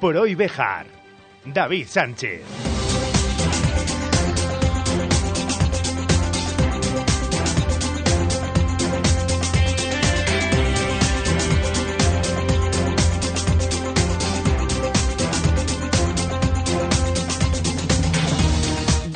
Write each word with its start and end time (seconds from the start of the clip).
Por 0.00 0.16
hoy 0.16 0.34
Bejar. 0.34 0.86
David 1.44 1.86
Sánchez. 1.88 2.42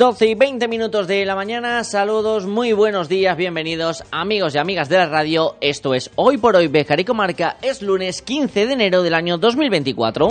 12 0.01 0.25
y 0.25 0.33
20 0.33 0.67
minutos 0.67 1.07
de 1.07 1.23
la 1.25 1.35
mañana, 1.35 1.83
saludos, 1.83 2.47
muy 2.47 2.73
buenos 2.73 3.07
días, 3.07 3.37
bienvenidos 3.37 4.03
amigos 4.09 4.55
y 4.55 4.57
amigas 4.57 4.89
de 4.89 4.97
la 4.97 5.05
radio, 5.05 5.57
esto 5.61 5.93
es 5.93 6.09
Hoy 6.15 6.39
por 6.39 6.55
Hoy 6.55 6.69
Bejar 6.69 6.99
y 6.99 7.05
Comarca, 7.05 7.57
es 7.61 7.83
lunes 7.83 8.23
15 8.23 8.65
de 8.65 8.73
enero 8.73 9.03
del 9.03 9.13
año 9.13 9.37
2024. 9.37 10.29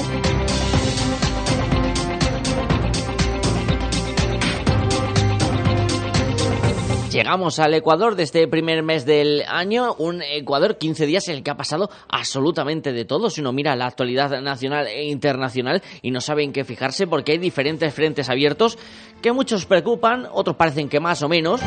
Llegamos 7.10 7.58
al 7.58 7.74
Ecuador 7.74 8.14
de 8.14 8.22
este 8.22 8.46
primer 8.46 8.84
mes 8.84 9.04
del 9.04 9.42
año, 9.48 9.96
un 9.98 10.22
Ecuador 10.22 10.78
15 10.78 11.06
días 11.06 11.26
en 11.26 11.34
el 11.34 11.42
que 11.42 11.50
ha 11.50 11.56
pasado 11.56 11.90
absolutamente 12.08 12.92
de 12.92 13.04
todo. 13.04 13.30
Si 13.30 13.40
uno 13.40 13.52
mira 13.52 13.74
la 13.74 13.86
actualidad 13.86 14.40
nacional 14.40 14.86
e 14.86 15.08
internacional 15.08 15.82
y 16.02 16.12
no 16.12 16.20
sabe 16.20 16.44
en 16.44 16.52
qué 16.52 16.64
fijarse 16.64 17.08
porque 17.08 17.32
hay 17.32 17.38
diferentes 17.38 17.92
frentes 17.92 18.30
abiertos 18.30 18.78
que 19.20 19.32
muchos 19.32 19.66
preocupan, 19.66 20.28
otros 20.30 20.54
parecen 20.54 20.88
que 20.88 21.00
más 21.00 21.20
o 21.22 21.28
menos. 21.28 21.60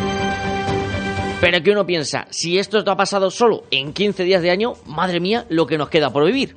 Pero 1.42 1.62
que 1.62 1.72
uno 1.72 1.86
piensa, 1.86 2.26
si 2.30 2.58
esto 2.58 2.82
ha 2.90 2.96
pasado 2.96 3.30
solo 3.30 3.66
en 3.70 3.92
15 3.92 4.24
días 4.24 4.42
de 4.42 4.50
año, 4.50 4.76
madre 4.86 5.20
mía, 5.20 5.46
lo 5.50 5.68
que 5.68 5.78
nos 5.78 5.90
queda 5.90 6.14
por 6.14 6.26
vivir. 6.26 6.56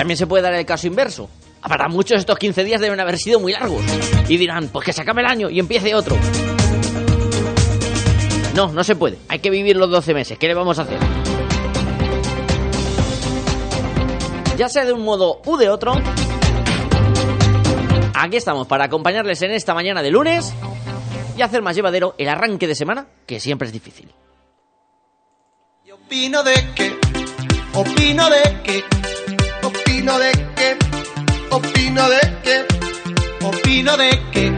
También 0.00 0.16
se 0.16 0.26
puede 0.26 0.42
dar 0.42 0.54
el 0.54 0.64
caso 0.64 0.86
inverso. 0.86 1.28
Para 1.60 1.86
muchos 1.90 2.20
estos 2.20 2.38
15 2.38 2.64
días 2.64 2.80
deben 2.80 2.98
haber 3.00 3.18
sido 3.18 3.38
muy 3.38 3.52
largos. 3.52 3.84
Y 4.30 4.38
dirán, 4.38 4.68
pues 4.68 4.86
que 4.86 4.94
se 4.94 5.02
acabe 5.02 5.20
el 5.20 5.26
año 5.26 5.50
y 5.50 5.58
empiece 5.60 5.94
otro. 5.94 6.16
No, 8.54 8.72
no 8.72 8.82
se 8.82 8.96
puede. 8.96 9.18
Hay 9.28 9.40
que 9.40 9.50
vivir 9.50 9.76
los 9.76 9.90
12 9.90 10.14
meses. 10.14 10.38
¿Qué 10.38 10.48
le 10.48 10.54
vamos 10.54 10.78
a 10.78 10.82
hacer? 10.84 10.98
Ya 14.56 14.70
sea 14.70 14.86
de 14.86 14.94
un 14.94 15.02
modo 15.02 15.42
u 15.44 15.58
de 15.58 15.68
otro, 15.68 15.92
aquí 18.14 18.38
estamos 18.38 18.66
para 18.66 18.84
acompañarles 18.84 19.42
en 19.42 19.50
esta 19.50 19.74
mañana 19.74 20.02
de 20.02 20.10
lunes 20.10 20.54
y 21.36 21.42
hacer 21.42 21.60
más 21.60 21.76
llevadero 21.76 22.14
el 22.16 22.30
arranque 22.30 22.66
de 22.66 22.74
semana, 22.74 23.06
que 23.26 23.38
siempre 23.38 23.66
es 23.66 23.72
difícil. 23.74 24.10
Opino 25.92 26.42
de 26.42 26.54
que, 26.74 26.98
opino 27.74 28.30
de 28.30 28.62
que 28.64 28.99
opino 30.00 30.18
de 30.18 30.32
que, 30.32 30.78
opino 31.50 32.08
de 32.08 32.20
que, 32.42 32.64
opino 33.44 33.96
de 33.98 34.10
que, 34.32 34.56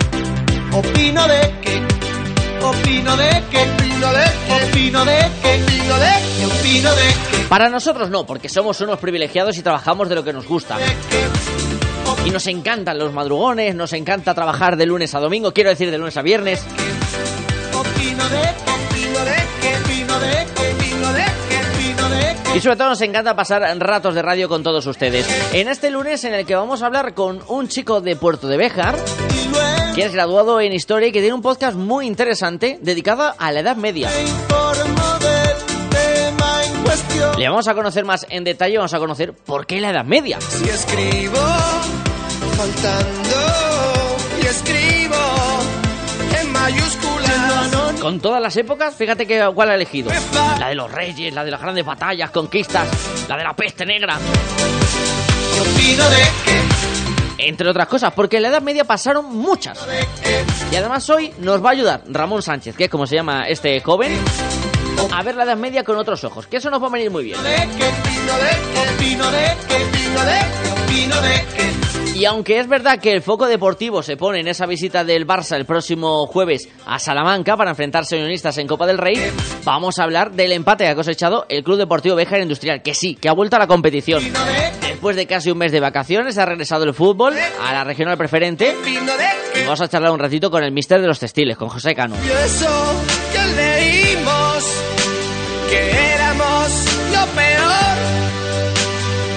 opino 0.72 1.26
de 1.26 1.40
que, 1.60 1.82
opino 2.64 3.16
de 3.16 3.42
que, 3.50 3.60
opino 3.60 4.14
de 4.14 4.32
que, 4.46 4.52
opino 4.52 5.04
de 5.04 5.14
que, 5.42 5.62
opino 5.64 5.98
de 5.98 6.10
que, 6.38 6.46
opino 6.46 6.94
de 6.94 7.02
que. 7.32 7.48
Para 7.48 7.68
nosotros 7.68 8.08
no, 8.08 8.24
porque 8.24 8.48
somos 8.48 8.80
unos 8.82 9.00
privilegiados 9.00 9.58
y 9.58 9.62
trabajamos 9.62 10.08
de 10.08 10.14
lo 10.14 10.22
que 10.22 10.32
nos 10.32 10.46
gusta. 10.46 10.78
Y 12.24 12.30
nos 12.30 12.46
encantan 12.46 12.96
los 13.00 13.12
madrugones, 13.12 13.74
nos 13.74 13.92
encanta 13.94 14.34
trabajar 14.34 14.76
de 14.76 14.86
lunes 14.86 15.12
a 15.16 15.18
domingo, 15.18 15.52
quiero 15.52 15.70
decir 15.70 15.90
de 15.90 15.98
lunes 15.98 16.16
a 16.16 16.22
viernes. 16.22 16.64
Opino 17.74 18.28
de 18.28 18.38
opino 18.38 19.24
de 19.24 19.52
opino 19.76 20.20
de 20.20 20.61
Y 22.54 22.60
sobre 22.60 22.76
todo 22.76 22.90
nos 22.90 23.00
encanta 23.00 23.34
pasar 23.34 23.62
ratos 23.78 24.14
de 24.14 24.20
radio 24.20 24.48
con 24.48 24.62
todos 24.62 24.86
ustedes. 24.86 25.26
En 25.54 25.68
este 25.68 25.90
lunes 25.90 26.22
en 26.24 26.34
el 26.34 26.44
que 26.44 26.54
vamos 26.54 26.82
a 26.82 26.86
hablar 26.86 27.14
con 27.14 27.40
un 27.48 27.68
chico 27.68 28.02
de 28.02 28.14
Puerto 28.14 28.46
de 28.46 28.58
Béjar, 28.58 28.96
que 29.94 30.04
es 30.04 30.12
graduado 30.12 30.60
en 30.60 30.72
Historia 30.72 31.08
y 31.08 31.12
que 31.12 31.20
tiene 31.20 31.34
un 31.34 31.40
podcast 31.40 31.76
muy 31.76 32.06
interesante 32.06 32.78
dedicado 32.82 33.34
a 33.38 33.52
la 33.52 33.60
Edad 33.60 33.76
Media. 33.76 34.10
Le 37.38 37.48
vamos 37.48 37.68
a 37.68 37.74
conocer 37.74 38.04
más 38.04 38.26
en 38.28 38.44
detalle, 38.44 38.76
vamos 38.76 38.92
a 38.92 38.98
conocer 38.98 39.32
por 39.32 39.66
qué 39.66 39.80
la 39.80 39.90
Edad 39.90 40.04
Media. 40.04 40.38
Si 40.40 40.68
escribo 40.68 41.38
faltando 42.56 43.36
y 44.42 44.46
escribo 44.46 45.16
en 46.38 46.52
mayúsculas. 46.52 47.81
Con 48.02 48.18
todas 48.18 48.42
las 48.42 48.56
épocas, 48.56 48.96
fíjate 48.96 49.28
que 49.28 49.48
cuál 49.54 49.70
ha 49.70 49.76
elegido. 49.76 50.10
La 50.58 50.70
de 50.70 50.74
los 50.74 50.90
reyes, 50.90 51.32
la 51.32 51.44
de 51.44 51.52
las 51.52 51.60
grandes 51.60 51.86
batallas, 51.86 52.32
conquistas, 52.32 52.88
la 53.28 53.36
de 53.36 53.44
la 53.44 53.54
peste 53.54 53.86
negra. 53.86 54.18
Entre 57.38 57.68
otras 57.68 57.86
cosas, 57.86 58.12
porque 58.12 58.38
en 58.38 58.42
la 58.42 58.48
Edad 58.48 58.60
Media 58.60 58.82
pasaron 58.82 59.32
muchas. 59.32 59.78
Y 60.72 60.74
además 60.74 61.08
hoy 61.10 61.32
nos 61.38 61.64
va 61.64 61.68
a 61.68 61.72
ayudar 61.74 62.02
Ramón 62.08 62.42
Sánchez, 62.42 62.74
que 62.74 62.84
es 62.86 62.90
como 62.90 63.06
se 63.06 63.14
llama 63.14 63.44
este 63.46 63.80
joven, 63.80 64.18
a 65.14 65.22
ver 65.22 65.36
la 65.36 65.44
Edad 65.44 65.56
Media 65.56 65.84
con 65.84 65.96
otros 65.96 66.24
ojos, 66.24 66.48
que 66.48 66.56
eso 66.56 66.70
nos 66.70 66.82
va 66.82 66.88
a 66.88 66.90
venir 66.90 67.08
muy 67.08 67.22
bien. 67.22 67.38
Y 72.14 72.26
aunque 72.26 72.60
es 72.60 72.68
verdad 72.68 73.00
que 73.00 73.10
el 73.10 73.22
foco 73.22 73.46
deportivo 73.46 74.02
se 74.02 74.16
pone 74.16 74.40
en 74.40 74.48
esa 74.48 74.66
visita 74.66 75.02
del 75.02 75.26
Barça 75.26 75.56
el 75.56 75.64
próximo 75.64 76.26
jueves 76.26 76.68
a 76.84 76.98
Salamanca 76.98 77.56
para 77.56 77.70
enfrentarse 77.70 78.14
a 78.14 78.18
Unionistas 78.18 78.58
en 78.58 78.66
Copa 78.66 78.86
del 78.86 78.98
Rey, 78.98 79.16
vamos 79.64 79.98
a 79.98 80.04
hablar 80.04 80.30
del 80.30 80.52
empate 80.52 80.84
que 80.84 80.90
ha 80.90 80.94
cosechado 80.94 81.46
el 81.48 81.64
Club 81.64 81.78
Deportivo 81.78 82.14
Béjar 82.14 82.40
Industrial, 82.40 82.82
que 82.82 82.94
sí, 82.94 83.14
que 83.14 83.30
ha 83.30 83.32
vuelto 83.32 83.56
a 83.56 83.58
la 83.58 83.66
competición. 83.66 84.22
Después 84.82 85.16
de 85.16 85.26
casi 85.26 85.50
un 85.50 85.58
mes 85.58 85.72
de 85.72 85.80
vacaciones 85.80 86.36
ha 86.36 86.44
regresado 86.44 86.84
el 86.84 86.92
fútbol 86.92 87.34
a 87.60 87.72
la 87.72 87.82
regional 87.82 88.18
preferente 88.18 88.76
y 88.86 89.64
vamos 89.64 89.80
a 89.80 89.88
charlar 89.88 90.12
un 90.12 90.18
ratito 90.18 90.50
con 90.50 90.62
el 90.62 90.70
mister 90.70 91.00
de 91.00 91.06
los 91.06 91.18
textiles, 91.18 91.56
con 91.56 91.70
José 91.70 91.94
Cano. 91.94 92.14
Y 92.24 92.30
eso 92.30 93.02
que 93.32 93.46
leímos, 93.56 94.82
que 95.70 96.12
éramos 96.14 96.84
lo 97.10 97.26
peor. 97.34 97.96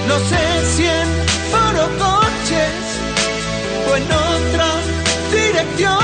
No 0.07 0.19
sé 0.19 0.44
en 3.95 4.03
otra 4.03 4.67
dirección. 5.31 5.99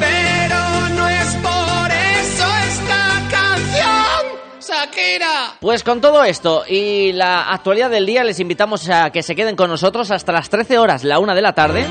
Pero 0.00 0.88
no 0.96 1.08
es 1.08 1.36
por 1.36 1.90
eso 1.90 2.46
esta 2.68 3.28
canción, 3.30 4.38
Shakira. 4.60 5.56
Pues 5.60 5.82
con 5.82 6.00
todo 6.00 6.24
esto 6.24 6.64
y 6.66 7.12
la 7.12 7.50
actualidad 7.52 7.90
del 7.90 8.06
día 8.06 8.24
les 8.24 8.40
invitamos 8.40 8.88
a 8.88 9.10
que 9.10 9.22
se 9.22 9.34
queden 9.34 9.56
con 9.56 9.70
nosotros 9.70 10.10
hasta 10.10 10.32
las 10.32 10.48
13 10.48 10.78
horas, 10.78 11.04
la 11.04 11.18
una 11.18 11.34
de 11.34 11.42
la 11.42 11.52
tarde. 11.52 11.86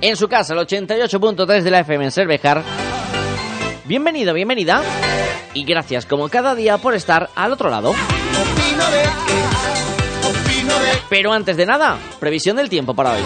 En 0.00 0.16
su 0.16 0.28
casa, 0.28 0.54
el 0.54 0.60
88.3 0.60 1.62
de 1.62 1.70
la 1.70 1.80
FM 1.80 2.06
en 2.06 2.10
Cervejar. 2.10 2.62
Bienvenido, 3.84 4.34
bienvenida. 4.34 4.82
Y 5.54 5.64
gracias 5.64 6.06
como 6.06 6.28
cada 6.28 6.54
día 6.54 6.78
por 6.78 6.94
estar 6.94 7.30
al 7.36 7.52
otro 7.52 7.70
lado. 7.70 7.94
Pero 11.12 11.30
antes 11.30 11.58
de 11.58 11.66
nada, 11.66 11.98
previsión 12.20 12.56
del 12.56 12.70
tiempo 12.70 12.94
para 12.94 13.12
hoy. 13.12 13.20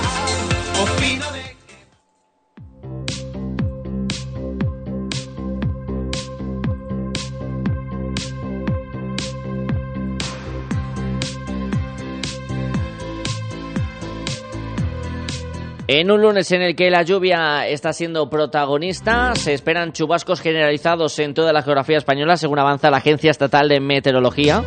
En 15.87 16.11
un 16.11 16.21
lunes 16.21 16.51
en 16.51 16.63
el 16.63 16.75
que 16.75 16.91
la 16.91 17.05
lluvia 17.05 17.69
está 17.69 17.93
siendo 17.93 18.29
protagonista, 18.29 19.37
se 19.37 19.55
esperan 19.55 19.93
chubascos 19.93 20.41
generalizados 20.41 21.17
en 21.21 21.35
toda 21.35 21.53
la 21.53 21.63
geografía 21.63 21.99
española, 21.99 22.37
según 22.37 22.59
avanza 22.59 22.91
la 22.91 22.97
Agencia 22.97 23.31
Estatal 23.31 23.69
de 23.69 23.79
Meteorología. 23.79 24.65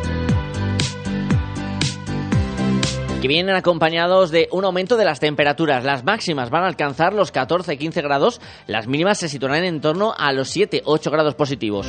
Que 3.20 3.28
vienen 3.28 3.54
acompañados 3.54 4.30
de 4.30 4.48
un 4.50 4.64
aumento 4.64 4.96
de 4.96 5.04
las 5.04 5.20
temperaturas. 5.20 5.84
Las 5.84 6.04
máximas 6.04 6.48
van 6.48 6.64
a 6.64 6.68
alcanzar 6.68 7.12
los 7.12 7.32
14-15 7.32 8.02
grados, 8.02 8.40
las 8.66 8.86
mínimas 8.86 9.18
se 9.18 9.28
situarán 9.28 9.64
en 9.64 9.80
torno 9.82 10.14
a 10.16 10.32
los 10.32 10.56
7-8 10.56 11.10
grados 11.10 11.34
positivos. 11.34 11.86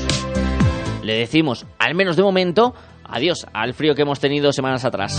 Le 1.03 1.13
decimos, 1.15 1.65
al 1.79 1.95
menos 1.95 2.17
de 2.17 2.23
momento, 2.23 2.73
adiós 3.05 3.47
al 3.53 3.73
frío 3.73 3.95
que 3.95 4.01
hemos 4.01 4.19
tenido 4.19 4.51
semanas 4.51 4.83
atrás. 4.83 5.15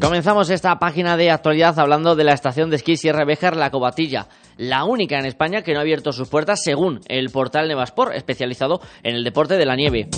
Comenzamos 0.00 0.48
esta 0.50 0.78
página 0.78 1.16
de 1.16 1.30
actualidad 1.30 1.76
hablando 1.78 2.14
de 2.14 2.22
la 2.22 2.32
estación 2.32 2.70
de 2.70 2.76
esquí 2.76 2.96
Sierra 2.96 3.24
Béjar 3.24 3.56
La 3.56 3.70
Cobatilla, 3.70 4.28
la 4.56 4.84
única 4.84 5.18
en 5.18 5.26
España 5.26 5.62
que 5.62 5.72
no 5.72 5.80
ha 5.80 5.82
abierto 5.82 6.12
sus 6.12 6.28
puertas 6.28 6.62
según 6.62 7.00
el 7.08 7.30
portal 7.30 7.66
Nevasport, 7.66 8.14
especializado 8.14 8.80
en 9.02 9.16
el 9.16 9.24
deporte 9.24 9.56
de 9.56 9.66
la 9.66 9.74
nieve. 9.74 10.08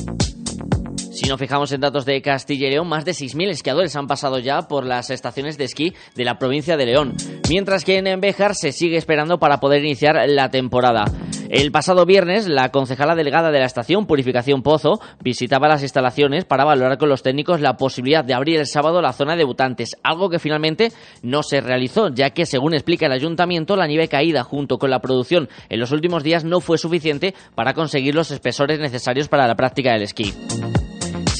Si 1.12 1.27
nos 1.29 1.41
fijamos 1.41 1.73
en 1.73 1.81
datos 1.81 2.05
de 2.05 2.21
Castilla 2.21 2.69
y 2.69 2.71
León, 2.73 2.88
más 2.88 3.06
de 3.06 3.12
6.000 3.12 3.49
esquiadores 3.49 3.97
han 3.97 4.06
pasado 4.06 4.38
ya 4.38 4.69
por 4.69 4.85
las 4.85 5.09
estaciones 5.09 5.56
de 5.56 5.65
esquí 5.65 5.94
de 6.15 6.25
la 6.25 6.38
provincia 6.38 6.76
de 6.76 6.87
León, 6.87 7.15
mientras 7.49 7.85
que 7.85 7.97
en 7.97 8.21
Béjar 8.21 8.55
se 8.55 8.73
sigue 8.73 8.99
esperando 8.99 9.38
para 9.38 9.61
poder 9.61 9.83
iniciar 9.83 10.17
la 10.29 10.50
temporada. 10.50 11.05
El 11.52 11.73
pasado 11.73 12.06
viernes, 12.06 12.49
la 12.49 12.70
concejala 12.70 13.17
delegada 13.17 13.50
de 13.50 13.58
la 13.58 13.67
estación 13.67 14.06
Purificación 14.06 14.62
Pozo 14.62 15.00
visitaba 15.20 15.69
las 15.69 15.82
instalaciones 15.82 16.44
para 16.44 16.64
valorar 16.64 16.97
con 16.97 17.08
los 17.08 17.23
técnicos 17.23 17.61
la 17.61 17.76
posibilidad 17.76 18.25
de 18.25 18.35
abrir 18.35 18.58
el 18.58 18.67
sábado 18.67 19.02
la 19.02 19.12
zona 19.12 19.32
de 19.32 19.38
debutantes, 19.38 19.97
algo 20.02 20.31
que 20.31 20.38
finalmente 20.38 20.93
no 21.23 21.43
se 21.43 21.61
realizó, 21.61 22.08
ya 22.08 22.31
que, 22.31 22.47
según 22.47 22.73
explica 22.73 23.06
el 23.06 23.12
ayuntamiento, 23.12 23.76
la 23.76 23.88
nieve 23.88 24.08
caída 24.08 24.44
junto 24.44 24.79
con 24.79 24.91
la 24.91 25.00
producción 25.00 25.49
en 25.69 25.81
los 25.81 25.91
últimos 25.91 26.23
días 26.23 26.44
no 26.44 26.61
fue 26.61 26.79
suficiente 26.79 27.35
para 27.56 27.75
conseguir 27.75 28.14
los 28.14 28.31
espesores 28.31 28.79
necesarios 28.79 29.29
para 29.29 29.49
la 29.49 29.56
práctica 29.56 29.93
del 29.93 30.02
esquí 30.02 30.32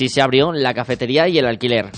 sí 0.00 0.08
se 0.08 0.22
abrió 0.22 0.50
la 0.54 0.72
cafetería 0.72 1.28
y 1.28 1.36
el 1.36 1.44
alquiler. 1.44 1.90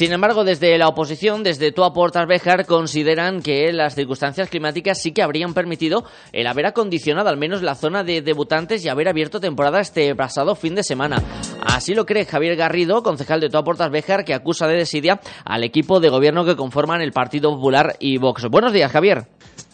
Sin 0.00 0.14
embargo, 0.14 0.44
desde 0.44 0.78
la 0.78 0.88
oposición, 0.88 1.42
desde 1.42 1.72
Tua 1.72 1.92
Portas 1.92 2.26
Bejar, 2.26 2.64
consideran 2.64 3.42
que 3.42 3.70
las 3.70 3.94
circunstancias 3.94 4.48
climáticas 4.48 4.98
sí 4.98 5.12
que 5.12 5.20
habrían 5.20 5.52
permitido 5.52 6.04
el 6.32 6.46
haber 6.46 6.64
acondicionado 6.64 7.28
al 7.28 7.36
menos 7.36 7.60
la 7.60 7.74
zona 7.74 8.02
de 8.02 8.22
debutantes 8.22 8.82
y 8.82 8.88
haber 8.88 9.08
abierto 9.08 9.40
temporada 9.40 9.78
este 9.78 10.14
pasado 10.14 10.54
fin 10.54 10.74
de 10.74 10.84
semana. 10.84 11.22
Así 11.60 11.92
lo 11.92 12.06
cree 12.06 12.24
Javier 12.24 12.56
Garrido, 12.56 13.02
concejal 13.02 13.40
de 13.40 13.50
Tua 13.50 13.62
Portas 13.62 13.90
Bejar, 13.90 14.24
que 14.24 14.32
acusa 14.32 14.66
de 14.66 14.78
desidia 14.78 15.20
al 15.44 15.64
equipo 15.64 16.00
de 16.00 16.08
gobierno 16.08 16.46
que 16.46 16.56
conforman 16.56 17.02
el 17.02 17.12
Partido 17.12 17.50
Popular 17.50 17.96
y 18.00 18.16
Vox. 18.16 18.46
Buenos 18.50 18.72
días, 18.72 18.90
Javier. 18.90 19.26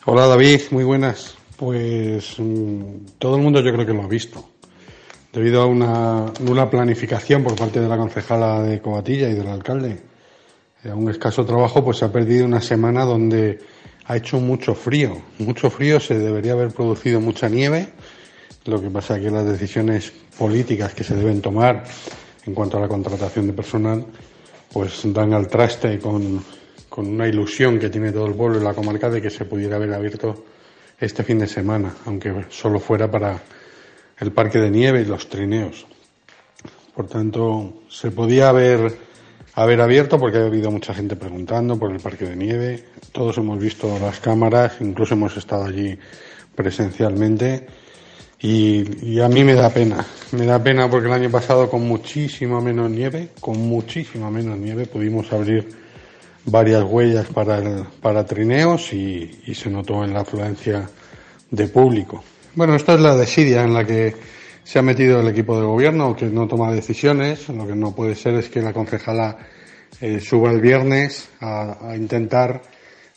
Hola, 0.07 0.27
David. 0.27 0.61
Muy 0.73 0.83
buenas. 0.83 1.37
Pues 1.57 2.35
mm, 2.41 3.15
todo 3.21 3.37
el 3.37 3.43
mundo 3.43 3.61
yo 3.61 3.73
creo 3.73 3.87
que 3.87 3.95
lo 3.95 4.03
ha 4.03 4.09
visto 4.09 4.45
debido 5.33 5.63
a 5.63 5.67
una 5.67 6.33
nula 6.41 6.69
planificación 6.69 7.45
por 7.45 7.55
parte 7.55 7.79
de 7.79 7.87
la 7.87 7.97
concejala 7.97 8.63
de 8.63 8.81
Cobatilla 8.81 9.29
y 9.29 9.35
del 9.35 9.47
alcalde. 9.47 10.16
Un 10.85 11.11
escaso 11.11 11.45
trabajo, 11.45 11.85
pues 11.85 11.99
se 11.99 12.05
ha 12.05 12.13
perdido 12.13 12.45
una 12.45 12.61
semana 12.61 13.05
donde 13.05 13.59
ha 14.05 14.17
hecho 14.17 14.39
mucho 14.39 14.75
frío. 14.75 15.21
Mucho 15.39 15.71
frío, 15.71 15.99
se 15.99 16.19
debería 16.19 16.53
haber 16.53 16.71
producido 16.71 17.21
mucha 17.21 17.49
nieve. 17.49 17.89
Lo 18.67 18.81
que 18.81 18.91
pasa 18.91 19.17
es 19.17 19.25
que 19.25 19.31
las 19.31 19.47
decisiones 19.47 20.13
políticas 20.39 20.95
que 20.95 21.05
se 21.05 21.15
deben 21.15 21.41
tomar 21.41 21.85
en 22.45 22.55
cuanto 22.55 22.79
a 22.79 22.81
la 22.81 22.89
contratación 22.89 23.47
de 23.49 23.53
personal, 23.53 24.07
pues 24.73 25.01
dan 25.13 25.33
al 25.33 25.49
traste 25.49 25.99
con, 25.99 26.45
con 26.89 27.07
una 27.09 27.27
ilusión 27.27 27.79
que 27.79 27.91
tiene 27.91 28.13
todo 28.13 28.27
el 28.27 28.35
pueblo 28.35 28.61
y 28.61 28.65
la 28.65 28.75
comarca 28.75 29.11
de 29.11 29.21
que 29.21 29.31
se 29.31 29.45
pudiera 29.45 29.77
haber 29.77 29.93
abierto 29.93 30.45
este 30.99 31.25
fin 31.25 31.39
de 31.39 31.47
semana, 31.47 31.95
aunque 32.07 32.47
solo 32.49 32.79
fuera 32.79 33.11
para 33.11 33.43
el 34.19 34.33
parque 34.33 34.59
de 34.59 34.71
nieve 34.71 35.03
y 35.03 35.05
los 35.05 35.29
trineos. 35.29 35.87
Por 36.95 37.07
tanto, 37.09 37.83
se 37.91 38.11
podía 38.11 38.49
haber, 38.49 38.97
haber 39.57 39.81
abierto 39.81 40.21
porque 40.21 40.39
ha 40.39 40.45
habido 40.45 40.71
mucha 40.71 40.95
gente 40.95 41.17
preguntando 41.17 41.79
por 41.79 41.91
el 41.91 41.99
parque 41.99 42.27
de 42.27 42.37
nieve. 42.37 42.85
Todos 43.11 43.39
hemos 43.39 43.59
visto 43.59 43.99
las 43.99 44.21
cámaras, 44.21 44.75
incluso 44.81 45.15
hemos 45.15 45.37
estado 45.37 45.65
allí 45.65 45.99
presencialmente. 46.55 47.67
Y, 48.39 49.19
a 49.19 49.29
mí 49.29 49.43
me 49.45 49.55
da 49.55 49.71
pena, 49.71 50.05
me 50.33 50.45
da 50.45 50.63
pena 50.63 50.91
porque 50.91 51.09
el 51.09 51.15
año 51.15 51.31
pasado 51.31 51.71
con 51.71 51.89
muchísima 51.89 52.61
menos 52.61 52.91
nieve, 52.91 53.31
con 53.41 53.59
muchísima 53.59 54.31
menos 54.31 54.59
nieve 54.59 54.87
pudimos 54.87 55.33
abrir 55.33 55.67
varias 56.45 56.85
huellas 56.85 57.27
para, 57.29 57.87
para 58.03 58.27
trineos 58.27 58.93
y, 58.93 59.41
y 59.47 59.55
se 59.55 59.71
notó 59.71 60.05
en 60.05 60.13
la 60.13 60.21
afluencia 60.21 60.89
de 61.51 61.67
público. 61.67 62.23
Bueno, 62.55 62.77
esta 62.77 62.93
es 62.93 63.01
la 63.01 63.17
desidia 63.17 63.63
en 63.63 63.73
la 63.73 63.87
que 63.87 64.15
se 64.67 64.81
ha 64.81 64.83
metido 64.83 65.21
el 65.21 65.29
equipo 65.29 65.57
de 65.61 65.65
gobierno, 65.65 66.17
que 66.17 66.27
no 66.27 66.49
toma 66.49 66.73
decisiones. 66.73 67.49
Lo 67.51 67.69
que 67.69 67.77
no 67.77 67.95
puede 67.95 68.17
ser 68.17 68.35
es 68.35 68.49
que 68.49 68.61
la 68.61 68.73
concejala 68.73 69.39
eh, 70.01 70.19
suba 70.19 70.51
el 70.51 70.61
viernes 70.61 71.29
a, 71.41 71.95
intentar 71.97 72.63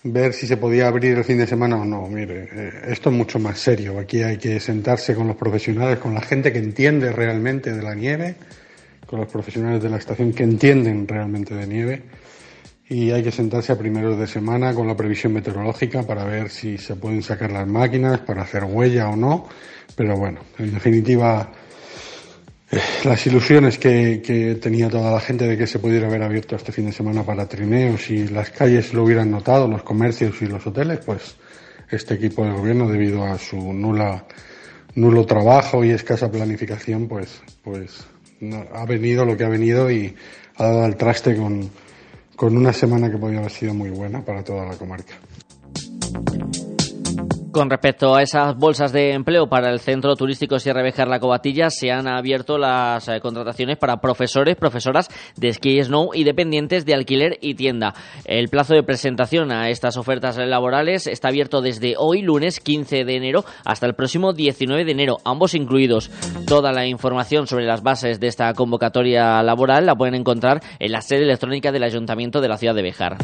ver 0.03 0.33
si 0.33 0.45
se 0.45 0.57
podía 0.57 0.87
abrir 0.87 1.17
el 1.17 1.23
fin 1.23 1.39
de 1.39 1.47
semana 1.47 1.77
o 1.77 1.85
no. 1.85 2.07
Mire, 2.07 2.49
eh, 2.51 2.71
esto 2.89 3.09
es 3.09 3.15
mucho 3.15 3.39
más 3.39 3.57
serio. 3.57 3.97
Aquí 3.97 4.21
hay 4.21 4.37
que 4.37 4.59
sentarse 4.59 5.15
con 5.15 5.25
los 5.25 5.35
profesionales, 5.35 5.97
con 5.97 6.13
la 6.13 6.21
gente 6.21 6.53
que 6.53 6.59
entiende 6.59 7.11
realmente 7.11 7.73
de 7.73 7.81
la 7.81 7.95
nieve, 7.95 8.35
con 9.07 9.19
los 9.19 9.27
profesionales 9.27 9.81
de 9.81 9.89
la 9.89 9.97
estación 9.97 10.33
que 10.33 10.43
entienden 10.43 11.07
realmente 11.07 11.55
de 11.55 11.65
nieve 11.65 12.03
y 12.89 13.12
hay 13.12 13.21
que 13.21 13.31
sentarse 13.31 13.71
a 13.71 13.77
primeros 13.77 14.18
de 14.18 14.25
semana 14.25 14.74
con 14.74 14.88
la 14.88 14.97
previsión 14.97 15.31
meteorológica 15.33 16.01
para 16.01 16.25
ver 16.25 16.50
si 16.50 16.80
se 16.80 16.95
pueden 16.95 17.21
sacar 17.21 17.51
las 17.51 17.68
máquinas 17.68 18.21
para 18.21 18.41
hacer 18.41 18.63
huella 18.63 19.09
o 19.09 19.15
no. 19.15 19.47
Pero 19.95 20.18
bueno, 20.18 20.39
en 20.57 20.74
definitiva, 20.74 21.51
eh, 22.71 22.80
las 23.03 23.27
ilusiones 23.27 23.77
que, 23.77 24.57
tenía 24.59 24.89
toda 24.89 25.12
la 25.12 25.19
gente 25.19 25.47
de 25.47 25.56
que 25.56 25.68
se 25.68 25.77
pudiera 25.77 26.07
haber 26.07 26.24
abierto 26.24 26.56
este 26.56 26.71
fin 26.71 26.88
de 26.88 26.91
semana 26.91 27.24
para 27.24 27.47
trineos 27.47 28.09
y 28.09 28.27
las 28.27 28.50
calles 28.50 28.92
lo 28.92 29.03
hubieran 29.03 29.30
notado, 29.30 29.68
los 29.68 29.83
comercios 29.83 30.42
y 30.42 30.47
los 30.47 30.65
hoteles, 30.65 31.00
pues 31.06 31.35
este 31.92 32.15
equipo 32.15 32.44
de 32.44 32.51
gobierno, 32.53 32.88
debido 32.88 33.24
a 33.24 33.38
su 33.38 33.71
nula, 33.71 34.25
nulo 34.95 35.27
trabajo 35.27 35.83
y 35.83 35.92
escasa 35.92 36.31
planificación, 36.31 37.07
pues, 37.07 37.39
pues 37.63 38.07
ha 38.74 38.85
venido 38.85 39.25
lo 39.25 39.38
que 39.38 39.44
ha 39.44 39.50
venido 39.50 39.92
y 39.92 40.15
ha 40.56 40.63
dado 40.63 40.85
al 40.85 40.95
traste 40.95 41.35
con 41.35 41.69
con 42.39 42.56
una 42.56 42.71
semana 42.71 43.12
que 43.12 43.18
podría 43.18 43.39
haber 43.39 43.51
sido 43.51 43.74
muy 43.74 43.89
buena 43.89 44.24
para 44.24 44.41
toda 44.41 44.65
la 44.65 44.77
comarca. 44.77 45.13
Con 47.51 47.69
respecto 47.69 48.15
a 48.15 48.21
esas 48.21 48.55
bolsas 48.55 48.91
de 48.91 49.13
empleo 49.13 49.47
para 49.47 49.71
el 49.71 49.79
Centro 49.79 50.15
Turístico 50.15 50.59
Sierra 50.59 50.83
Bejar 50.83 51.07
La 51.07 51.19
Cobatilla, 51.19 51.71
se 51.71 51.91
han 51.91 52.07
abierto 52.07 52.59
las 52.59 53.07
eh, 53.07 53.19
contrataciones 53.21 53.77
para 53.77 53.97
profesores, 53.97 54.55
profesoras 54.55 55.09
de 55.35 55.49
esquí 55.49 55.81
snow 55.81 56.11
y 56.13 56.25
dependientes 56.25 56.85
de 56.85 56.93
alquiler 56.93 57.39
y 57.41 57.55
tienda. 57.55 57.95
El 58.25 58.49
plazo 58.49 58.75
de 58.75 58.83
presentación 58.83 59.51
a 59.51 59.69
estas 59.69 59.97
ofertas 59.97 60.37
laborales 60.37 61.07
está 61.07 61.29
abierto 61.29 61.61
desde 61.61 61.95
hoy, 61.97 62.21
lunes 62.21 62.59
15 62.59 63.03
de 63.03 63.15
enero, 63.15 63.45
hasta 63.65 63.87
el 63.87 63.95
próximo 63.95 64.33
19 64.33 64.85
de 64.85 64.91
enero, 64.91 65.18
ambos 65.25 65.56
incluidos. 65.56 66.11
Toda 66.45 66.71
la 66.71 66.85
información 66.85 67.47
sobre 67.47 67.65
las 67.65 67.81
bases 67.81 68.19
de 68.19 68.27
esta 68.27 68.53
convocatoria 68.53 69.41
laboral 69.41 69.87
la 69.87 69.95
pueden 69.95 70.15
encontrar 70.15 70.61
en 70.77 70.91
la 70.91 71.01
sede 71.01 71.23
electrónica 71.23 71.71
del 71.71 71.83
Ayuntamiento 71.83 72.41
de 72.41 72.47
la 72.47 72.57
ciudad 72.57 72.75
de 72.75 72.83
Bejar. 72.83 73.18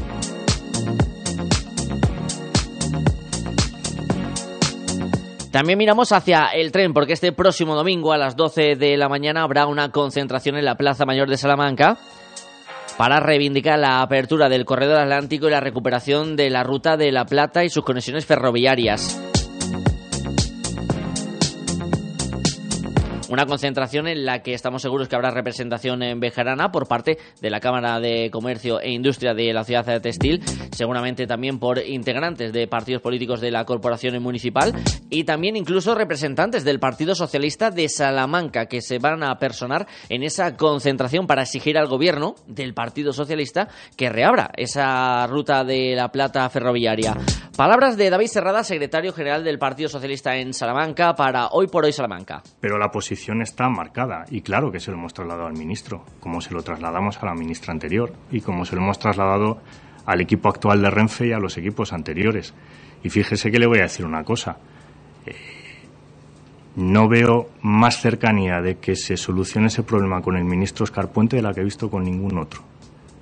También 5.56 5.80
miramos 5.80 6.12
hacia 6.12 6.48
el 6.48 6.74
tren, 6.74 6.92
porque 6.94 7.14
este 7.14 7.32
próximo 7.32 7.76
domingo 7.76 8.12
a 8.12 8.18
las 8.18 8.36
12 8.36 8.76
de 8.76 8.98
la 8.98 9.08
mañana 9.08 9.42
habrá 9.42 9.68
una 9.68 9.90
concentración 9.90 10.58
en 10.58 10.66
la 10.66 10.76
Plaza 10.76 11.06
Mayor 11.06 11.30
de 11.30 11.38
Salamanca 11.38 11.98
para 12.98 13.22
reivindicar 13.22 13.80
la 13.80 14.02
apertura 14.02 14.50
del 14.50 14.66
corredor 14.66 14.98
atlántico 14.98 15.48
y 15.48 15.52
la 15.52 15.62
recuperación 15.62 16.36
de 16.36 16.50
la 16.50 16.64
ruta 16.64 16.98
de 16.98 17.14
La 17.14 17.24
Plata 17.24 17.64
y 17.64 17.70
sus 17.70 17.86
conexiones 17.86 18.26
ferroviarias. 18.26 19.35
Una 23.27 23.48
concentración 23.48 24.08
en 24.08 24.24
la 24.24 24.44
que 24.44 24.53
estamos 24.53 24.84
seguros 24.84 25.08
que 25.08 25.15
habrá 25.15 25.32
representación 25.32 26.03
en 26.03 26.20
Bejarana 26.20 26.72
por 26.72 26.88
parte 26.88 27.17
de 27.41 27.50
la 27.50 27.60
Cámara 27.60 28.00
de 28.00 28.29
Comercio 28.32 28.79
e 28.79 28.91
Industria 28.91 29.34
de 29.34 29.51
la 29.51 29.63
ciudad 29.63 29.84
de 29.84 30.00
Textil, 30.00 30.44
seguramente 30.72 31.25
también 31.25 31.58
por 31.58 31.79
integrantes 31.79 32.53
de 32.53 32.67
partidos 32.67 33.01
políticos 33.01 33.41
de 33.41 33.50
la 33.50 33.65
corporación 33.65 34.22
municipal 34.22 34.74
y 35.10 35.24
también 35.24 35.55
incluso 35.55 35.96
representantes 35.96 36.63
del 36.63 36.79
Partido 36.79 37.15
Socialista 37.15 37.72
de 37.72 37.89
Salamanca 37.89 38.67
que 38.67 38.82
se 38.82 39.00
van 39.00 39.24
a 39.24 39.39
personar 39.39 39.88
en 40.10 40.22
esa 40.22 40.55
concentración 40.55 41.25
para 41.25 41.44
exigir 41.44 41.79
al 41.79 41.88
gobierno 41.88 42.36
del 42.46 42.75
Partido 42.75 43.12
Socialista 43.12 43.70
que 43.98 44.10
reabra 44.10 44.51
esa 44.55 45.25
ruta 45.25 45.63
de 45.63 45.96
la 45.96 46.10
plata 46.10 46.48
ferroviaria. 46.50 47.15
Palabras 47.58 47.98
de 47.98 48.10
David 48.10 48.27
Serrada, 48.27 48.63
secretario 48.63 49.13
general 49.13 49.44
del 49.44 49.58
Partido 49.58 49.89
Socialista 49.89 50.36
en 50.36 50.53
Salamanca 50.53 51.15
para 51.15 51.48
Hoy 51.48 51.67
por 51.67 51.86
Hoy 51.86 51.94
Salamanca. 51.94 52.44
Pero 52.60 52.77
la 52.77 52.91
posición 53.15 53.41
está 53.41 53.69
marcada 53.69 54.25
y 54.29 54.41
claro 54.41 54.74
que 54.74 54.81
se 54.81 54.91
lo 54.91 54.98
hemos 54.98 55.13
trasladado 55.13 55.48
al 55.48 55.53
ministro, 55.53 56.03
como 56.19 56.41
se 56.41 56.53
lo 56.53 56.63
trasladamos 56.63 57.17
a 57.17 57.25
la 57.25 57.34
ministra 57.34 57.72
anterior 57.72 58.12
y 58.29 58.41
como 58.41 58.65
se 58.65 58.75
lo 58.75 58.81
hemos 58.81 59.00
trasladado 59.00 59.62
al 60.05 60.19
equipo 60.19 60.50
actual 60.50 60.81
de 60.81 60.89
Renfe 60.89 61.27
y 61.27 61.31
a 61.31 61.39
los 61.39 61.57
equipos 61.57 61.93
anteriores. 61.93 62.53
Y 63.03 63.10
fíjese 63.10 63.51
que 63.51 63.57
le 63.57 63.67
voy 63.67 63.79
a 63.79 63.84
decir 63.84 64.05
una 64.05 64.25
cosa. 64.25 64.57
Eh, 65.25 65.34
no 66.75 67.07
veo 67.07 67.51
más 67.62 68.01
cercanía 68.01 68.62
de 68.62 68.79
que 68.79 68.98
se 68.98 69.15
solucione 69.15 69.67
ese 69.67 69.84
problema 69.84 70.22
con 70.22 70.36
el 70.36 70.43
ministro 70.43 70.84
Oscar 70.84 71.07
Puente 71.07 71.38
de 71.38 71.41
la 71.41 71.53
que 71.53 71.62
he 71.62 71.63
visto 71.63 71.89
con 71.89 72.03
ningún 72.03 72.38
otro. 72.38 72.63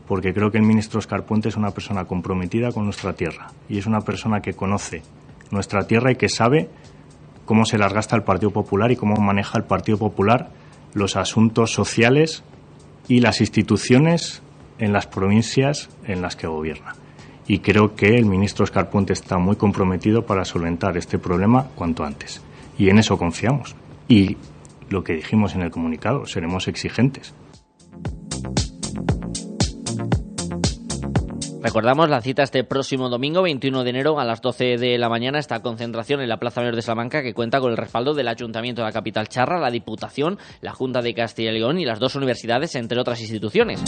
Porque 0.07 0.33
creo 0.33 0.50
que 0.50 0.57
el 0.57 0.63
ministro 0.63 0.97
Oscar 0.97 1.23
Puente 1.23 1.50
es 1.50 1.55
una 1.55 1.69
persona 1.69 2.05
comprometida 2.05 2.71
con 2.71 2.85
nuestra 2.85 3.13
tierra 3.13 3.51
y 3.69 3.77
es 3.77 3.85
una 3.85 4.01
persona 4.01 4.41
que 4.41 4.53
conoce 4.53 5.03
nuestra 5.51 5.85
tierra 5.85 6.12
y 6.12 6.15
que 6.15 6.29
sabe 6.29 6.67
cómo 7.45 7.65
se 7.65 7.77
las 7.77 7.93
gasta 7.93 8.15
el 8.15 8.23
Partido 8.23 8.51
Popular 8.51 8.91
y 8.91 8.95
cómo 8.95 9.15
maneja 9.15 9.57
el 9.57 9.63
Partido 9.63 9.97
Popular 9.97 10.50
los 10.93 11.15
asuntos 11.15 11.71
sociales 11.71 12.43
y 13.07 13.19
las 13.19 13.41
instituciones 13.41 14.41
en 14.79 14.93
las 14.93 15.07
provincias 15.07 15.89
en 16.05 16.21
las 16.21 16.35
que 16.35 16.47
gobierna. 16.47 16.95
Y 17.47 17.59
creo 17.59 17.95
que 17.95 18.15
el 18.15 18.25
ministro 18.25 18.63
Oscar 18.63 18.89
Puente 18.89 19.13
está 19.13 19.38
muy 19.38 19.55
comprometido 19.55 20.25
para 20.25 20.45
solventar 20.45 20.97
este 20.97 21.19
problema 21.19 21.67
cuanto 21.75 22.05
antes. 22.05 22.41
Y 22.77 22.89
en 22.89 23.00
eso 23.00 23.17
confiamos. 23.17 23.75
Y 24.07 24.38
lo 24.89 25.03
que 25.03 25.13
dijimos 25.13 25.55
en 25.55 25.62
el 25.62 25.71
comunicado, 25.71 26.25
seremos 26.25 26.67
exigentes. 26.67 27.33
Recordamos 31.63 32.10
la 32.10 32.20
cita 32.20 32.43
este 32.43 32.65
próximo 32.65 33.08
domingo, 33.08 33.41
21 33.41 33.86
de 33.86 33.89
enero, 33.89 34.20
a 34.20 34.25
las 34.25 34.41
12 34.41 34.75
de 34.75 34.98
la 34.98 35.08
mañana, 35.08 35.39
esta 35.39 35.62
concentración 35.62 36.20
en 36.20 36.27
la 36.27 36.36
Plaza 36.36 36.60
Mayor 36.60 36.75
de 36.75 36.82
Salamanca, 36.82 37.24
que 37.24 37.34
cuenta 37.34 37.62
con 37.62 37.72
el 37.72 37.77
respaldo 37.77 38.13
del 38.13 38.27
Ayuntamiento 38.27 38.82
de 38.82 38.88
la 38.88 38.91
capital 38.91 39.29
charra, 39.29 39.62
la 39.62 39.72
Diputación, 39.72 40.38
la 40.60 40.74
Junta 40.74 41.01
de 41.01 41.13
Castilla 41.13 41.51
y 41.51 41.60
León 41.60 41.79
y 41.79 41.86
las 41.86 42.01
dos 42.01 42.15
universidades, 42.15 42.75
entre 42.75 43.00
otras 43.00 43.22
instituciones. 43.22 43.82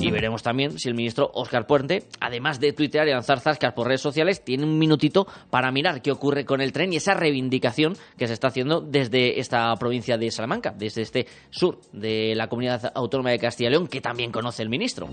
Y 0.00 0.12
veremos 0.12 0.44
también 0.44 0.78
si 0.78 0.88
el 0.88 0.94
ministro 0.94 1.28
Óscar 1.34 1.66
Puente, 1.66 2.04
además 2.20 2.60
de 2.60 2.72
tuitear 2.72 3.08
y 3.08 3.10
lanzar 3.10 3.40
zascas 3.40 3.72
por 3.72 3.88
redes 3.88 4.00
sociales, 4.00 4.44
tiene 4.44 4.62
un 4.62 4.78
minutito 4.78 5.26
para 5.50 5.72
mirar 5.72 6.02
qué 6.02 6.12
ocurre 6.12 6.44
con 6.44 6.60
el 6.60 6.72
tren 6.72 6.92
y 6.92 6.98
esa 6.98 7.14
reivindicación 7.14 7.96
que 8.16 8.28
se 8.28 8.34
está 8.34 8.46
haciendo 8.46 8.80
desde 8.80 9.40
esta 9.40 9.74
provincia 9.74 10.16
de 10.18 10.30
Salamanca, 10.30 10.72
desde 10.78 11.02
este 11.02 11.26
sur 11.50 11.80
de 11.92 12.36
la 12.36 12.46
comunidad 12.46 12.92
autónoma 12.94 13.30
de 13.30 13.40
Castilla 13.40 13.70
y 13.70 13.72
León, 13.72 13.88
que 13.88 14.00
también 14.00 14.30
conoce 14.30 14.62
el 14.62 14.68
ministro. 14.68 15.08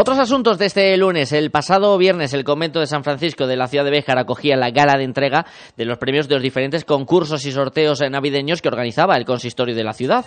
Otros 0.00 0.18
asuntos 0.18 0.56
de 0.56 0.64
este 0.64 0.96
lunes. 0.96 1.30
El 1.30 1.50
pasado 1.50 1.98
viernes 1.98 2.32
el 2.32 2.42
convento 2.42 2.80
de 2.80 2.86
San 2.86 3.04
Francisco 3.04 3.46
de 3.46 3.58
la 3.58 3.66
ciudad 3.66 3.84
de 3.84 3.90
Béjar 3.90 4.18
acogía 4.18 4.56
la 4.56 4.70
gala 4.70 4.96
de 4.96 5.04
entrega 5.04 5.44
de 5.76 5.84
los 5.84 5.98
premios 5.98 6.26
de 6.26 6.36
los 6.36 6.42
diferentes 6.42 6.86
concursos 6.86 7.44
y 7.44 7.52
sorteos 7.52 8.00
navideños 8.10 8.62
que 8.62 8.68
organizaba 8.68 9.18
el 9.18 9.26
consistorio 9.26 9.74
de 9.74 9.84
la 9.84 9.92
ciudad. 9.92 10.24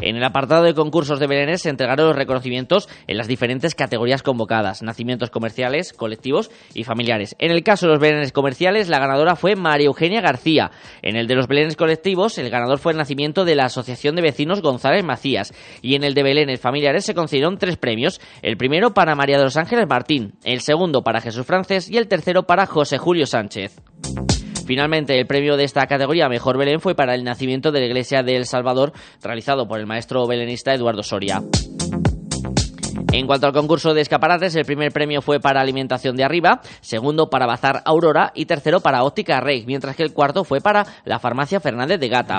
En 0.00 0.14
el 0.14 0.22
apartado 0.22 0.62
de 0.62 0.72
concursos 0.72 1.18
de 1.18 1.26
Belenés 1.26 1.62
se 1.62 1.70
entregaron 1.70 2.06
los 2.06 2.14
reconocimientos 2.14 2.88
en 3.08 3.16
las 3.16 3.26
diferentes 3.26 3.74
categorías 3.74 4.22
convocadas, 4.22 4.82
nacimientos 4.82 5.30
comerciales, 5.30 5.92
colectivos 5.92 6.52
y 6.72 6.84
familiares. 6.84 7.34
En 7.40 7.50
el 7.50 7.64
caso 7.64 7.86
de 7.86 7.94
los 7.94 8.00
Belenes 8.00 8.30
comerciales, 8.30 8.88
la 8.88 9.00
ganadora 9.00 9.34
fue 9.34 9.56
María 9.56 9.88
Eugenia 9.88 10.20
García. 10.20 10.70
En 11.02 11.16
el 11.16 11.26
de 11.26 11.34
los 11.34 11.48
Belenes 11.48 11.74
colectivos, 11.74 12.38
el 12.38 12.50
ganador 12.50 12.78
fue 12.78 12.92
el 12.92 12.98
nacimiento 12.98 13.44
de 13.44 13.56
la 13.56 13.64
Asociación 13.64 14.14
de 14.14 14.22
Vecinos 14.22 14.62
González 14.62 15.02
Macías. 15.02 15.52
Y 15.82 15.96
en 15.96 16.04
el 16.04 16.14
de 16.14 16.22
Belenes 16.22 16.60
familiares 16.60 17.04
se 17.04 17.14
concedieron 17.14 17.58
tres 17.58 17.76
premios. 17.76 18.20
El 18.42 18.56
primero 18.56 18.94
para 18.94 19.07
María 19.14 19.38
de 19.38 19.44
los 19.44 19.56
Ángeles 19.56 19.86
Martín, 19.88 20.32
el 20.44 20.60
segundo 20.60 21.02
para 21.02 21.20
Jesús 21.20 21.46
Francés 21.46 21.90
y 21.90 21.96
el 21.96 22.08
tercero 22.08 22.44
para 22.44 22.66
José 22.66 22.98
Julio 22.98 23.26
Sánchez. 23.26 23.80
Finalmente, 24.66 25.18
el 25.18 25.26
premio 25.26 25.56
de 25.56 25.64
esta 25.64 25.86
categoría 25.86 26.28
Mejor 26.28 26.58
Belén 26.58 26.80
fue 26.80 26.94
para 26.94 27.14
el 27.14 27.24
nacimiento 27.24 27.72
de 27.72 27.80
la 27.80 27.86
Iglesia 27.86 28.22
de 28.22 28.36
El 28.36 28.44
Salvador, 28.44 28.92
realizado 29.22 29.66
por 29.66 29.80
el 29.80 29.86
maestro 29.86 30.26
belenista 30.26 30.74
Eduardo 30.74 31.02
Soria. 31.02 31.42
En 33.12 33.26
cuanto 33.26 33.46
al 33.46 33.54
concurso 33.54 33.94
de 33.94 34.02
escaparates, 34.02 34.54
el 34.56 34.66
primer 34.66 34.92
premio 34.92 35.22
fue 35.22 35.40
para 35.40 35.62
Alimentación 35.62 36.14
de 36.16 36.24
Arriba, 36.24 36.60
segundo 36.82 37.30
para 37.30 37.46
Bazar 37.46 37.82
Aurora 37.86 38.32
y 38.34 38.44
tercero 38.44 38.80
para 38.80 39.02
Óptica 39.04 39.40
Rey, 39.40 39.64
mientras 39.66 39.96
que 39.96 40.02
el 40.02 40.12
cuarto 40.12 40.44
fue 40.44 40.60
para 40.60 40.86
la 41.04 41.18
Farmacia 41.18 41.60
Fernández 41.60 41.98
de 41.98 42.08
Gata. 42.08 42.38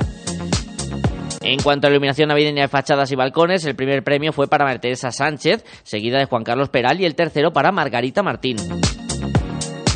En 1.41 1.59
cuanto 1.61 1.87
a 1.87 1.89
iluminación 1.89 2.29
navideña 2.29 2.63
de 2.63 2.67
fachadas 2.67 3.11
y 3.11 3.15
balcones, 3.15 3.65
el 3.65 3.75
primer 3.75 4.03
premio 4.03 4.33
fue 4.33 4.47
para 4.47 4.77
Teresa 4.79 5.11
Sánchez, 5.11 5.63
seguida 5.83 6.19
de 6.19 6.25
Juan 6.25 6.43
Carlos 6.43 6.69
Peral 6.69 6.99
y 6.99 7.05
el 7.05 7.15
tercero 7.15 7.51
para 7.51 7.71
Margarita 7.71 8.23
Martín. 8.23 8.57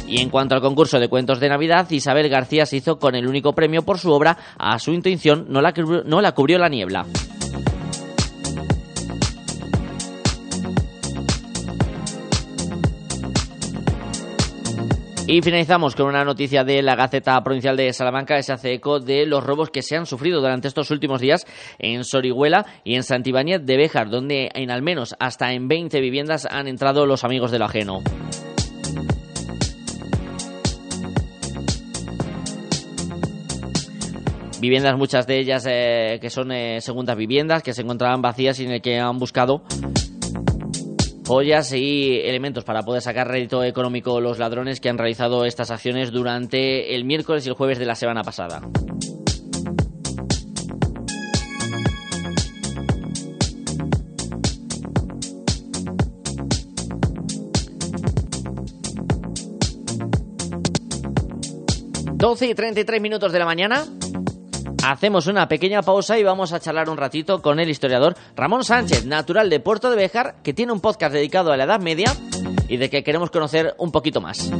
Y 0.07 0.21
en 0.21 0.29
cuanto 0.29 0.55
al 0.55 0.61
concurso 0.61 0.99
de 0.99 1.09
cuentos 1.09 1.39
de 1.39 1.49
Navidad, 1.49 1.89
Isabel 1.89 2.29
García 2.29 2.65
se 2.65 2.77
hizo 2.77 2.99
con 2.99 3.15
el 3.15 3.27
único 3.27 3.53
premio 3.53 3.81
por 3.81 3.97
su 3.97 4.11
obra 4.11 4.37
A 4.57 4.77
su 4.79 4.91
intuición 4.93 5.47
no 5.49 5.61
la, 5.61 5.73
no 6.05 6.21
la 6.21 6.33
cubrió 6.33 6.59
la 6.59 6.69
niebla. 6.69 7.05
Y 15.25 15.41
finalizamos 15.41 15.95
con 15.95 16.07
una 16.07 16.25
noticia 16.25 16.65
de 16.65 16.81
la 16.81 16.95
Gaceta 16.95 17.41
Provincial 17.43 17.77
de 17.77 17.93
Salamanca 17.93 18.41
se 18.43 18.51
hace 18.51 18.73
eco 18.73 18.99
de 18.99 19.25
los 19.25 19.41
robos 19.41 19.69
que 19.69 19.81
se 19.81 19.95
han 19.95 20.05
sufrido 20.05 20.41
durante 20.41 20.67
estos 20.67 20.91
últimos 20.91 21.21
días 21.21 21.45
en 21.79 22.03
Sorihuela 22.03 22.65
y 22.83 22.95
en 22.95 23.03
Santibáñez 23.03 23.65
de 23.65 23.77
Béjar, 23.77 24.09
donde 24.09 24.49
en 24.53 24.69
al 24.69 24.81
menos 24.81 25.15
hasta 25.19 25.53
en 25.53 25.69
20 25.69 26.01
viviendas 26.01 26.45
han 26.45 26.67
entrado 26.67 27.05
los 27.05 27.23
amigos 27.23 27.51
del 27.51 27.61
ajeno. 27.61 28.01
viviendas, 34.59 34.97
muchas 34.97 35.27
de 35.27 35.39
ellas 35.39 35.67
eh, 35.69 36.19
que 36.21 36.29
son 36.29 36.53
eh, 36.53 36.79
segundas 36.79 37.17
viviendas, 37.17 37.63
que 37.63 37.73
se 37.73 37.81
encontraban 37.81 38.21
vacías 38.21 38.61
y 38.61 38.63
en 38.63 38.71
el 38.71 38.81
que 38.81 38.97
han 38.97 39.19
buscado 39.19 39.61
joyas 41.25 41.71
y 41.73 42.19
elementos 42.19 42.63
para 42.63 42.83
poder 42.83 43.01
sacar 43.01 43.27
rédito 43.27 43.63
económico 43.63 44.19
los 44.19 44.39
ladrones 44.39 44.79
que 44.79 44.89
han 44.89 44.97
realizado 44.97 45.45
estas 45.45 45.71
acciones 45.71 46.11
durante 46.11 46.95
el 46.95 47.05
miércoles 47.05 47.45
y 47.45 47.49
el 47.49 47.55
jueves 47.55 47.79
de 47.79 47.85
la 47.85 47.95
semana 47.95 48.23
pasada. 48.23 48.61
Doce 62.15 62.47
y 62.47 62.55
treinta 62.55 62.79
y 62.79 62.85
tres 62.85 63.01
minutos 63.01 63.33
de 63.33 63.39
la 63.39 63.45
mañana. 63.45 63.85
Hacemos 64.85 65.27
una 65.27 65.47
pequeña 65.47 65.81
pausa 65.81 66.19
y 66.19 66.23
vamos 66.23 66.51
a 66.51 66.59
charlar 66.59 66.89
un 66.89 66.97
ratito 66.97 67.41
con 67.41 67.61
el 67.61 67.69
historiador 67.69 68.17
Ramón 68.35 68.65
Sánchez, 68.65 69.05
natural 69.05 69.49
de 69.49 69.61
Puerto 69.61 69.89
de 69.89 69.95
Béjar, 69.95 70.35
que 70.43 70.53
tiene 70.53 70.73
un 70.73 70.81
podcast 70.81 71.13
dedicado 71.13 71.53
a 71.53 71.57
la 71.57 71.63
Edad 71.63 71.79
Media 71.79 72.13
y 72.67 72.75
de 72.75 72.89
que 72.89 73.01
queremos 73.01 73.31
conocer 73.31 73.75
un 73.77 73.93
poquito 73.93 74.19
más. 74.19 74.51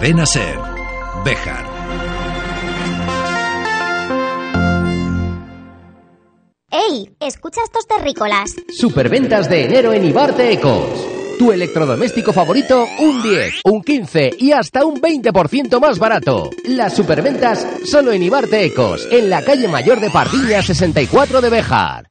Cadena 0.00 0.24
Ser. 0.24 0.58
Bejar. 1.26 1.66
¡Ey! 6.70 7.14
Escucha 7.20 7.60
estos 7.62 7.86
terrícolas. 7.86 8.56
Superventas 8.74 9.50
de 9.50 9.66
enero 9.66 9.92
en 9.92 10.06
Ibarte 10.06 10.52
Ecos. 10.52 11.06
Tu 11.38 11.52
electrodoméstico 11.52 12.32
favorito, 12.32 12.86
un 12.98 13.22
10, 13.22 13.60
un 13.64 13.82
15 13.82 14.30
y 14.38 14.52
hasta 14.52 14.86
un 14.86 15.02
20% 15.02 15.78
más 15.78 15.98
barato. 15.98 16.48
Las 16.64 16.96
superventas 16.96 17.66
solo 17.84 18.10
en 18.12 18.22
Ibarte 18.22 18.64
Ecos, 18.64 19.06
en 19.10 19.28
la 19.28 19.44
calle 19.44 19.68
Mayor 19.68 20.00
de 20.00 20.08
Pardiña 20.08 20.62
64 20.62 21.42
de 21.42 21.50
Bejar. 21.50 22.10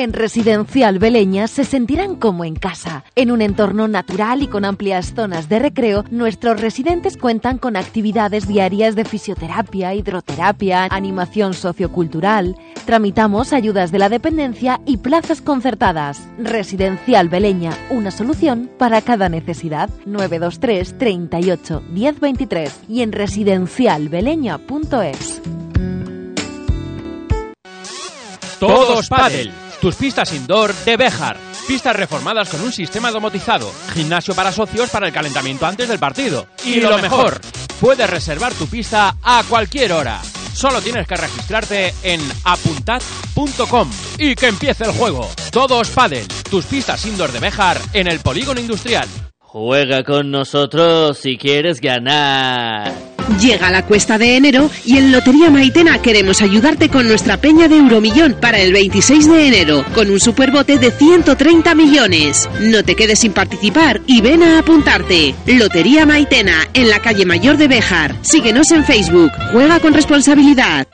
En 0.00 0.12
Residencial 0.14 0.98
Beleña 0.98 1.46
se 1.46 1.62
sentirán 1.62 2.16
como 2.16 2.46
en 2.46 2.54
casa. 2.54 3.04
En 3.16 3.30
un 3.30 3.42
entorno 3.42 3.86
natural 3.86 4.42
y 4.42 4.46
con 4.46 4.64
amplias 4.64 5.12
zonas 5.14 5.50
de 5.50 5.58
recreo, 5.58 6.06
nuestros 6.10 6.58
residentes 6.58 7.18
cuentan 7.18 7.58
con 7.58 7.76
actividades 7.76 8.48
diarias 8.48 8.96
de 8.96 9.04
fisioterapia, 9.04 9.92
hidroterapia, 9.92 10.88
animación 10.90 11.52
sociocultural. 11.52 12.56
Tramitamos 12.86 13.52
ayudas 13.52 13.92
de 13.92 13.98
la 13.98 14.08
dependencia 14.08 14.80
y 14.86 14.96
plazas 14.96 15.42
concertadas. 15.42 16.26
Residencial 16.38 17.28
Beleña, 17.28 17.76
una 17.90 18.10
solución 18.10 18.70
para 18.78 19.02
cada 19.02 19.28
necesidad. 19.28 19.90
923 20.06 20.96
38 20.96 21.82
1023 21.90 22.80
y 22.88 23.02
en 23.02 23.12
residencialbeleña.es. 23.12 25.42
Todos 28.58 29.06
Padel 29.10 29.52
tus 29.80 29.96
pistas 29.96 30.32
indoor 30.32 30.74
de 30.84 30.96
Bejar. 30.96 31.36
Pistas 31.66 31.96
reformadas 31.96 32.48
con 32.48 32.60
un 32.60 32.72
sistema 32.72 33.10
domotizado. 33.10 33.72
Gimnasio 33.94 34.34
para 34.34 34.52
socios 34.52 34.90
para 34.90 35.06
el 35.06 35.12
calentamiento 35.12 35.66
antes 35.66 35.88
del 35.88 35.98
partido. 35.98 36.46
Y, 36.64 36.80
lo 36.80 36.98
mejor, 36.98 37.40
puedes 37.80 38.08
reservar 38.08 38.52
tu 38.54 38.66
pista 38.66 39.16
a 39.22 39.42
cualquier 39.48 39.92
hora. 39.92 40.20
Solo 40.52 40.82
tienes 40.82 41.06
que 41.06 41.16
registrarte 41.16 41.94
en 42.02 42.20
apuntad.com 42.44 43.90
y 44.18 44.34
que 44.34 44.48
empiece 44.48 44.84
el 44.84 44.92
juego. 44.92 45.28
Todos 45.50 45.88
Padel, 45.90 46.26
tus 46.50 46.66
pistas 46.66 47.06
indoor 47.06 47.32
de 47.32 47.40
Bejar 47.40 47.80
en 47.92 48.08
el 48.08 48.20
polígono 48.20 48.60
industrial. 48.60 49.08
Juega 49.38 50.04
con 50.04 50.30
nosotros 50.30 51.18
si 51.18 51.36
quieres 51.36 51.80
ganar. 51.80 53.19
Llega 53.38 53.70
la 53.70 53.84
cuesta 53.84 54.18
de 54.18 54.36
enero 54.36 54.70
y 54.84 54.98
en 54.98 55.12
Lotería 55.12 55.50
Maitena 55.50 56.02
queremos 56.02 56.42
ayudarte 56.42 56.88
con 56.88 57.06
nuestra 57.06 57.36
peña 57.36 57.68
de 57.68 57.76
Euromillón 57.76 58.34
para 58.40 58.58
el 58.58 58.72
26 58.72 59.28
de 59.28 59.46
enero, 59.46 59.84
con 59.94 60.10
un 60.10 60.20
superbote 60.20 60.78
de 60.78 60.90
130 60.90 61.74
millones. 61.74 62.48
No 62.60 62.82
te 62.82 62.96
quedes 62.96 63.20
sin 63.20 63.32
participar 63.32 64.00
y 64.06 64.20
ven 64.20 64.42
a 64.42 64.58
apuntarte. 64.58 65.34
Lotería 65.46 66.06
Maitena, 66.06 66.68
en 66.74 66.88
la 66.88 67.00
calle 67.00 67.24
Mayor 67.24 67.56
de 67.56 67.68
Béjar. 67.68 68.16
Síguenos 68.22 68.70
en 68.72 68.84
Facebook. 68.84 69.30
Juega 69.52 69.80
con 69.80 69.94
responsabilidad. 69.94 70.88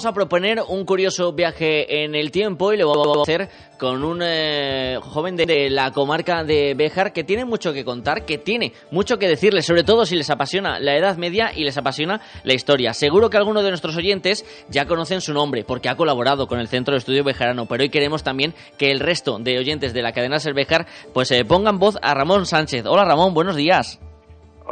Vamos 0.00 0.12
a 0.12 0.14
proponer 0.14 0.62
un 0.66 0.86
curioso 0.86 1.30
viaje 1.34 2.04
en 2.04 2.14
el 2.14 2.30
tiempo 2.30 2.72
y 2.72 2.78
lo 2.78 2.88
vamos 2.88 3.18
a 3.18 3.20
hacer 3.20 3.50
con 3.78 4.02
un 4.02 4.20
eh, 4.22 4.98
joven 4.98 5.36
de, 5.36 5.68
la 5.68 5.90
comarca 5.90 6.42
de 6.42 6.72
Béjar 6.72 7.12
que 7.12 7.22
tiene 7.22 7.44
mucho 7.44 7.74
que 7.74 7.84
contar, 7.84 8.24
que 8.24 8.38
tiene 8.38 8.72
mucho 8.90 9.18
que 9.18 9.28
decirles, 9.28 9.66
sobre 9.66 9.84
todo 9.84 10.06
si 10.06 10.16
les 10.16 10.30
apasiona 10.30 10.80
la 10.80 10.96
Edad 10.96 11.18
Media 11.18 11.52
y 11.54 11.64
les 11.64 11.76
apasiona 11.76 12.22
la 12.44 12.54
historia. 12.54 12.94
Seguro 12.94 13.28
que 13.28 13.36
algunos 13.36 13.62
de 13.62 13.68
nuestros 13.68 13.94
oyentes 13.94 14.46
ya 14.70 14.86
conocen 14.86 15.20
su 15.20 15.34
nombre 15.34 15.64
porque 15.64 15.90
ha 15.90 15.96
colaborado 15.96 16.46
con 16.46 16.60
el 16.60 16.68
Centro 16.68 16.94
de 16.94 16.98
Estudio 17.00 17.22
Bejarano, 17.22 17.66
pero 17.66 17.82
hoy 17.82 17.90
queremos 17.90 18.22
también 18.22 18.54
que 18.78 18.90
el 18.90 19.00
resto 19.00 19.38
de 19.38 19.58
oyentes 19.58 19.92
de 19.92 20.00
la 20.00 20.12
cadena 20.12 20.40
Ser 20.40 20.54
Béjar 20.54 20.86
pues 21.12 21.30
eh, 21.30 21.44
pongan 21.44 21.78
voz 21.78 21.98
a 22.00 22.14
Ramón 22.14 22.46
Sánchez. 22.46 22.86
Hola 22.86 23.04
Ramón, 23.04 23.34
buenos 23.34 23.54
días. 23.54 24.00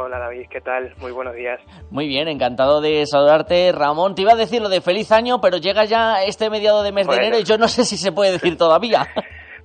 Hola 0.01 0.17
David, 0.17 0.45
¿qué 0.49 0.61
tal? 0.61 0.93
Muy 1.01 1.11
buenos 1.11 1.35
días. 1.35 1.59
Muy 1.91 2.07
bien, 2.07 2.29
encantado 2.29 2.79
de 2.79 3.05
saludarte, 3.05 3.73
Ramón. 3.73 4.15
Te 4.15 4.21
iba 4.21 4.31
a 4.31 4.35
decir 4.37 4.61
lo 4.61 4.69
de 4.69 4.79
feliz 4.79 5.11
año, 5.11 5.41
pero 5.41 5.57
llega 5.57 5.83
ya 5.83 6.23
este 6.23 6.49
mediado 6.49 6.83
de 6.83 6.93
mes 6.93 7.05
Bueno. 7.05 7.21
de 7.21 7.27
enero 7.27 7.41
y 7.41 7.43
yo 7.45 7.57
no 7.57 7.67
sé 7.67 7.83
si 7.83 7.97
se 7.97 8.11
puede 8.13 8.31
decir 8.31 8.57
todavía. 8.57 9.07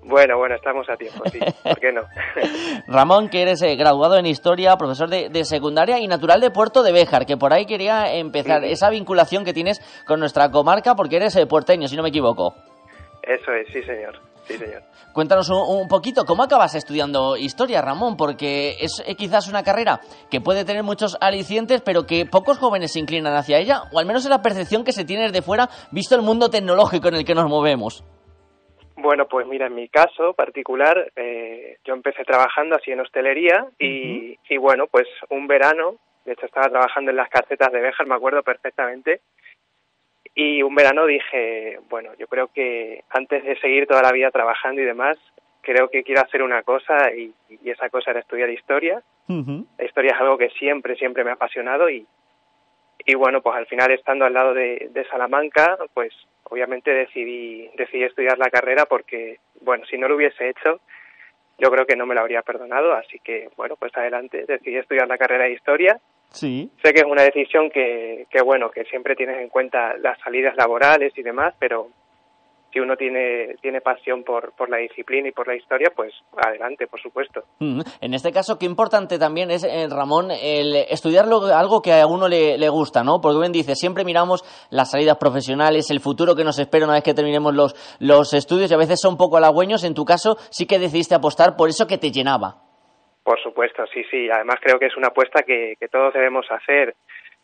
Bueno, 0.06 0.36
bueno, 0.36 0.54
estamos 0.54 0.86
a 0.90 0.96
tiempo, 0.98 1.22
sí. 1.32 1.38
¿Por 1.62 1.80
qué 1.80 1.90
no? 1.90 2.02
Ramón, 2.88 3.30
que 3.30 3.40
eres 3.40 3.62
eh, 3.62 3.74
graduado 3.74 4.18
en 4.18 4.26
Historia, 4.26 4.76
profesor 4.76 5.08
de, 5.08 5.30
de 5.30 5.44
secundaria 5.46 5.98
y 5.98 6.06
natural 6.06 6.42
de 6.42 6.50
Puerto 6.50 6.82
de 6.82 6.92
Béjar, 6.92 7.24
que 7.24 7.38
por 7.38 7.54
ahí 7.54 7.64
quería 7.64 8.12
empezar 8.12 8.62
esa 8.64 8.90
vinculación 8.90 9.46
que 9.46 9.54
tienes 9.54 9.80
con 10.06 10.20
nuestra 10.20 10.50
comarca 10.50 10.94
porque 10.94 11.16
eres 11.16 11.34
eh, 11.36 11.46
puerteño, 11.46 11.88
si 11.88 11.96
no 11.96 12.02
me 12.02 12.10
equivoco. 12.10 12.52
Eso 13.22 13.50
es, 13.54 13.66
sí 13.72 13.82
señor, 13.82 14.20
sí 14.46 14.58
señor. 14.58 14.82
Cuéntanos 15.12 15.48
un, 15.50 15.82
un 15.82 15.88
poquito, 15.88 16.24
¿cómo 16.24 16.42
acabas 16.42 16.74
estudiando 16.74 17.36
Historia, 17.36 17.82
Ramón? 17.82 18.16
Porque 18.16 18.76
es 18.80 19.02
eh, 19.06 19.14
quizás 19.14 19.48
una 19.48 19.62
carrera 19.62 20.00
que 20.30 20.40
puede 20.40 20.64
tener 20.64 20.82
muchos 20.82 21.16
alicientes, 21.20 21.82
pero 21.82 22.06
que 22.06 22.26
pocos 22.26 22.58
jóvenes 22.58 22.92
se 22.92 23.00
inclinan 23.00 23.34
hacia 23.34 23.58
ella, 23.58 23.82
o 23.92 23.98
al 23.98 24.06
menos 24.06 24.24
es 24.24 24.30
la 24.30 24.42
percepción 24.42 24.84
que 24.84 24.92
se 24.92 25.04
tiene 25.04 25.24
desde 25.24 25.42
fuera, 25.42 25.68
visto 25.92 26.14
el 26.14 26.22
mundo 26.22 26.50
tecnológico 26.50 27.08
en 27.08 27.14
el 27.16 27.24
que 27.24 27.34
nos 27.34 27.48
movemos. 27.48 28.04
Bueno, 28.96 29.26
pues 29.28 29.46
mira, 29.46 29.66
en 29.66 29.74
mi 29.74 29.88
caso 29.88 30.32
particular, 30.34 31.12
eh, 31.16 31.76
yo 31.84 31.94
empecé 31.94 32.24
trabajando 32.24 32.76
así 32.76 32.90
en 32.90 33.00
hostelería 33.00 33.66
y, 33.78 34.38
y 34.48 34.56
bueno, 34.56 34.86
pues 34.90 35.06
un 35.30 35.46
verano, 35.46 35.96
de 36.24 36.32
hecho 36.32 36.46
estaba 36.46 36.68
trabajando 36.68 37.10
en 37.10 37.18
las 37.18 37.28
casetas 37.28 37.70
de 37.72 37.80
Béjar, 37.80 38.06
me 38.06 38.14
acuerdo 38.14 38.42
perfectamente, 38.42 39.20
y 40.34 40.62
un 40.62 40.74
verano 40.74 41.06
dije, 41.06 41.78
bueno, 41.88 42.10
yo 42.18 42.26
creo 42.26 42.48
que 42.48 43.04
antes 43.10 43.44
de 43.44 43.56
seguir 43.60 43.86
toda 43.86 44.02
la 44.02 44.12
vida 44.12 44.30
trabajando 44.30 44.82
y 44.82 44.84
demás, 44.84 45.16
creo 45.60 45.88
que 45.88 46.02
quiero 46.02 46.22
hacer 46.22 46.42
una 46.42 46.62
cosa 46.62 47.12
y, 47.14 47.32
y 47.48 47.70
esa 47.70 47.88
cosa 47.88 48.10
era 48.10 48.20
estudiar 48.20 48.50
historia. 48.50 49.02
La 49.78 49.84
historia 49.84 50.12
es 50.12 50.20
algo 50.20 50.36
que 50.36 50.50
siempre, 50.50 50.96
siempre 50.96 51.24
me 51.24 51.30
ha 51.30 51.34
apasionado 51.34 51.88
y, 51.88 52.06
y 53.06 53.14
bueno, 53.14 53.42
pues 53.42 53.56
al 53.56 53.66
final 53.66 53.90
estando 53.90 54.24
al 54.24 54.34
lado 54.34 54.54
de, 54.54 54.88
de 54.90 55.04
Salamanca, 55.06 55.78
pues 55.94 56.12
obviamente 56.44 56.90
decidí, 56.92 57.70
decidí 57.76 58.02
estudiar 58.02 58.36
la 58.38 58.50
carrera 58.50 58.86
porque, 58.86 59.38
bueno, 59.62 59.86
si 59.86 59.96
no 59.98 60.08
lo 60.08 60.16
hubiese 60.16 60.48
hecho, 60.48 60.80
yo 61.58 61.70
creo 61.70 61.86
que 61.86 61.96
no 61.96 62.06
me 62.06 62.14
lo 62.14 62.20
habría 62.20 62.42
perdonado, 62.42 62.92
así 62.92 63.18
que 63.20 63.48
bueno, 63.56 63.76
pues 63.76 63.96
adelante, 63.96 64.44
decidí 64.46 64.76
estudiar 64.76 65.08
la 65.08 65.18
carrera 65.18 65.44
de 65.44 65.52
historia. 65.52 66.00
Sí. 66.34 66.70
Sé 66.82 66.92
que 66.92 67.00
es 67.00 67.06
una 67.06 67.22
decisión 67.22 67.70
que, 67.70 68.26
que 68.30 68.42
bueno, 68.42 68.70
que 68.70 68.84
siempre 68.84 69.14
tienes 69.14 69.40
en 69.40 69.48
cuenta 69.48 69.96
las 70.02 70.18
salidas 70.20 70.54
laborales 70.56 71.12
y 71.16 71.22
demás, 71.22 71.54
pero 71.58 71.88
si 72.72 72.80
uno 72.80 72.96
tiene, 72.96 73.54
tiene 73.62 73.80
pasión 73.80 74.24
por, 74.24 74.52
por 74.56 74.68
la 74.68 74.78
disciplina 74.78 75.28
y 75.28 75.30
por 75.30 75.46
la 75.46 75.54
historia, 75.54 75.92
pues 75.94 76.12
adelante, 76.36 76.88
por 76.88 77.00
supuesto. 77.00 77.44
Mm, 77.60 77.80
En 78.00 78.14
este 78.14 78.32
caso, 78.32 78.58
qué 78.58 78.66
importante 78.66 79.16
también 79.16 79.52
es, 79.52 79.62
eh, 79.62 79.86
Ramón, 79.88 80.32
el 80.32 80.74
estudiar 80.90 81.26
algo 81.26 81.80
que 81.80 81.92
a 81.92 82.04
uno 82.08 82.26
le, 82.26 82.58
le 82.58 82.68
gusta, 82.68 83.04
¿no? 83.04 83.20
Porque 83.20 83.38
bien 83.38 83.52
dice, 83.52 83.76
siempre 83.76 84.04
miramos 84.04 84.42
las 84.70 84.90
salidas 84.90 85.18
profesionales, 85.18 85.88
el 85.92 86.00
futuro 86.00 86.34
que 86.34 86.42
nos 86.42 86.58
espera 86.58 86.84
una 86.84 86.94
vez 86.94 87.04
que 87.04 87.14
terminemos 87.14 87.54
los, 87.54 87.76
los 88.00 88.34
estudios 88.34 88.68
y 88.72 88.74
a 88.74 88.78
veces 88.78 89.00
son 89.00 89.16
poco 89.16 89.36
halagüeños. 89.36 89.84
En 89.84 89.94
tu 89.94 90.04
caso, 90.04 90.36
sí 90.50 90.66
que 90.66 90.80
decidiste 90.80 91.14
apostar 91.14 91.54
por 91.54 91.68
eso 91.68 91.86
que 91.86 91.98
te 91.98 92.10
llenaba. 92.10 92.56
Por 93.24 93.40
supuesto, 93.42 93.86
sí, 93.86 94.04
sí. 94.10 94.30
Además 94.30 94.60
creo 94.60 94.78
que 94.78 94.86
es 94.86 94.96
una 94.96 95.08
apuesta 95.08 95.42
que, 95.42 95.76
que 95.80 95.88
todos 95.88 96.12
debemos 96.14 96.48
hacer. 96.50 96.94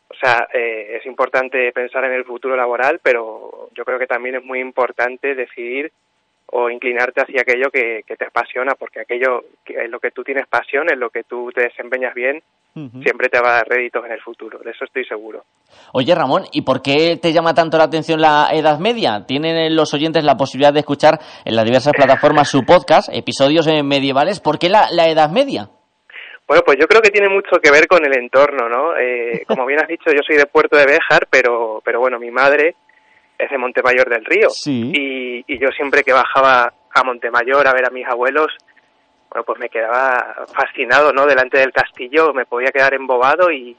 O 0.09 0.14
sea, 0.14 0.49
eh, 0.53 0.99
es 0.99 1.07
importante 1.07 1.73
pensar 1.73 2.05
en 2.05 2.12
el 2.12 2.25
futuro 2.25 2.55
laboral, 2.55 3.01
pero 3.03 3.71
yo 3.75 3.85
creo 3.85 3.99
que 3.99 4.07
también 4.07 4.35
es 4.35 4.45
muy 4.45 4.61
importante 4.61 5.35
decidir 5.35 5.90
o 6.52 6.68
inclinarte 6.70 7.22
hacia 7.22 7.42
aquello 7.42 7.70
que, 7.70 8.02
que 8.06 8.16
te 8.16 8.26
apasiona, 8.26 8.74
porque 8.78 9.00
aquello 9.00 9.44
que 9.64 9.74
en 9.74 9.90
lo 9.90 10.00
que 10.00 10.10
tú 10.10 10.24
tienes 10.24 10.46
pasión, 10.48 10.90
en 10.92 10.98
lo 10.98 11.10
que 11.10 11.22
tú 11.24 11.50
te 11.54 11.62
desempeñas 11.62 12.14
bien, 12.14 12.42
siempre 12.74 13.28
te 13.28 13.40
va 13.40 13.50
a 13.50 13.54
dar 13.56 13.68
réditos 13.68 14.04
en 14.06 14.12
el 14.12 14.20
futuro. 14.20 14.58
De 14.58 14.70
eso 14.70 14.84
estoy 14.84 15.04
seguro. 15.04 15.44
Oye, 15.92 16.14
Ramón, 16.14 16.44
¿y 16.52 16.62
por 16.62 16.82
qué 16.82 17.18
te 17.20 17.32
llama 17.32 17.52
tanto 17.52 17.76
la 17.76 17.84
atención 17.84 18.20
la 18.20 18.48
Edad 18.52 18.78
Media? 18.78 19.24
Tienen 19.26 19.74
los 19.74 19.92
oyentes 19.92 20.24
la 20.24 20.36
posibilidad 20.36 20.72
de 20.72 20.80
escuchar 20.80 21.18
en 21.44 21.56
las 21.56 21.64
diversas 21.64 21.92
plataformas 21.92 22.48
su 22.48 22.64
podcast, 22.64 23.10
episodios 23.12 23.66
eh, 23.66 23.82
medievales. 23.82 24.40
¿Por 24.40 24.58
qué 24.58 24.68
la, 24.68 24.86
la 24.92 25.08
Edad 25.08 25.30
Media? 25.30 25.68
Bueno, 26.46 26.62
pues 26.64 26.78
yo 26.80 26.86
creo 26.86 27.00
que 27.00 27.10
tiene 27.10 27.28
mucho 27.28 27.60
que 27.62 27.70
ver 27.70 27.86
con 27.86 28.04
el 28.04 28.16
entorno, 28.18 28.68
¿no? 28.68 28.96
Eh, 28.96 29.44
como 29.46 29.66
bien 29.66 29.80
has 29.80 29.88
dicho, 29.88 30.10
yo 30.10 30.20
soy 30.26 30.36
de 30.36 30.46
Puerto 30.46 30.76
de 30.76 30.86
Béjar, 30.86 31.28
pero, 31.30 31.80
pero 31.84 32.00
bueno, 32.00 32.18
mi 32.18 32.30
madre 32.30 32.74
es 33.42 33.50
de 33.50 33.59
Montemayor 33.59 34.09
del 34.09 34.24
Río. 34.24 34.50
Sí. 34.50 34.92
Y, 34.94 35.44
y 35.46 35.59
yo 35.59 35.68
siempre 35.70 36.03
que 36.03 36.12
bajaba 36.12 36.72
a 36.94 37.05
Montemayor 37.05 37.66
a 37.66 37.72
ver 37.72 37.87
a 37.87 37.90
mis 37.90 38.07
abuelos, 38.07 38.53
bueno, 39.31 39.44
pues 39.44 39.59
me 39.61 39.68
quedaba 39.68 40.44
fascinado, 40.55 41.12
¿no? 41.12 41.24
Delante 41.26 41.59
del 41.59 41.72
castillo 41.72 42.33
me 42.33 42.46
podía 42.46 42.72
quedar 42.72 42.94
embobado 42.94 43.50
y, 43.53 43.76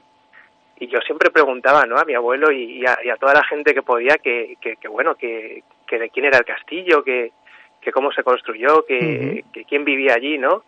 y 0.78 0.86
yo 0.88 0.98
siempre 1.00 1.30
preguntaba, 1.30 1.84
¿no? 1.84 1.96
A 1.98 2.04
mi 2.04 2.14
abuelo 2.14 2.50
y, 2.50 2.80
y 2.80 2.86
a, 2.86 2.98
y 3.04 3.10
a 3.10 3.16
toda 3.16 3.34
la 3.34 3.44
gente 3.44 3.74
que 3.74 3.82
podía 3.82 4.16
que, 4.16 4.56
que, 4.60 4.76
que 4.76 4.88
bueno, 4.88 5.14
que, 5.14 5.62
que 5.86 5.98
de 5.98 6.08
quién 6.10 6.24
era 6.24 6.38
el 6.38 6.44
castillo, 6.44 7.04
que, 7.04 7.32
que 7.80 7.92
cómo 7.92 8.10
se 8.12 8.22
construyó, 8.22 8.84
que, 8.86 9.44
que 9.52 9.64
quién 9.64 9.84
vivía 9.84 10.14
allí, 10.14 10.38
¿no? 10.38 10.64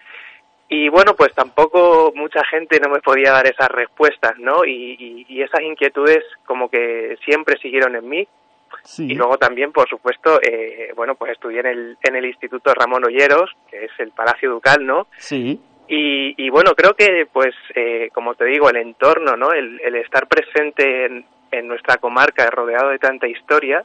Y 0.68 0.88
bueno, 0.88 1.14
pues 1.14 1.32
tampoco 1.34 2.12
mucha 2.14 2.42
gente 2.44 2.80
no 2.80 2.88
me 2.90 3.00
podía 3.00 3.32
dar 3.32 3.46
esas 3.46 3.68
respuestas, 3.68 4.38
¿no? 4.38 4.64
Y, 4.64 4.96
y- 4.98 5.26
y 5.28 5.42
esas 5.42 5.60
inquietudes 5.62 6.24
como 6.46 6.68
que 6.70 7.16
siempre 7.24 7.56
siguieron 7.58 7.94
en 7.96 8.08
mí. 8.08 8.26
Y 8.98 9.14
luego 9.14 9.36
también, 9.38 9.72
por 9.72 9.88
supuesto, 9.88 10.40
eh, 10.42 10.92
bueno, 10.96 11.14
pues 11.14 11.32
estudié 11.32 11.60
en 11.60 11.66
el, 11.66 11.98
en 12.02 12.16
el 12.16 12.26
Instituto 12.26 12.72
Ramón 12.74 13.04
Olleros, 13.04 13.50
que 13.70 13.84
es 13.84 13.90
el 13.98 14.10
Palacio 14.12 14.50
Ducal, 14.50 14.84
¿no? 14.86 15.06
Sí. 15.18 15.60
Y, 15.88 16.34
y 16.42 16.50
bueno, 16.50 16.74
creo 16.74 16.94
que, 16.94 17.26
pues, 17.32 17.54
eh, 17.74 18.08
como 18.14 18.34
te 18.34 18.46
digo, 18.46 18.70
el 18.70 18.76
entorno, 18.76 19.36
¿no? 19.36 19.52
El, 19.52 19.80
el 19.82 19.96
estar 19.96 20.26
presente 20.26 21.06
en, 21.06 21.24
en 21.50 21.68
nuestra 21.68 21.96
comarca, 21.98 22.50
rodeado 22.50 22.90
de 22.90 22.98
tanta 22.98 23.28
historia, 23.28 23.84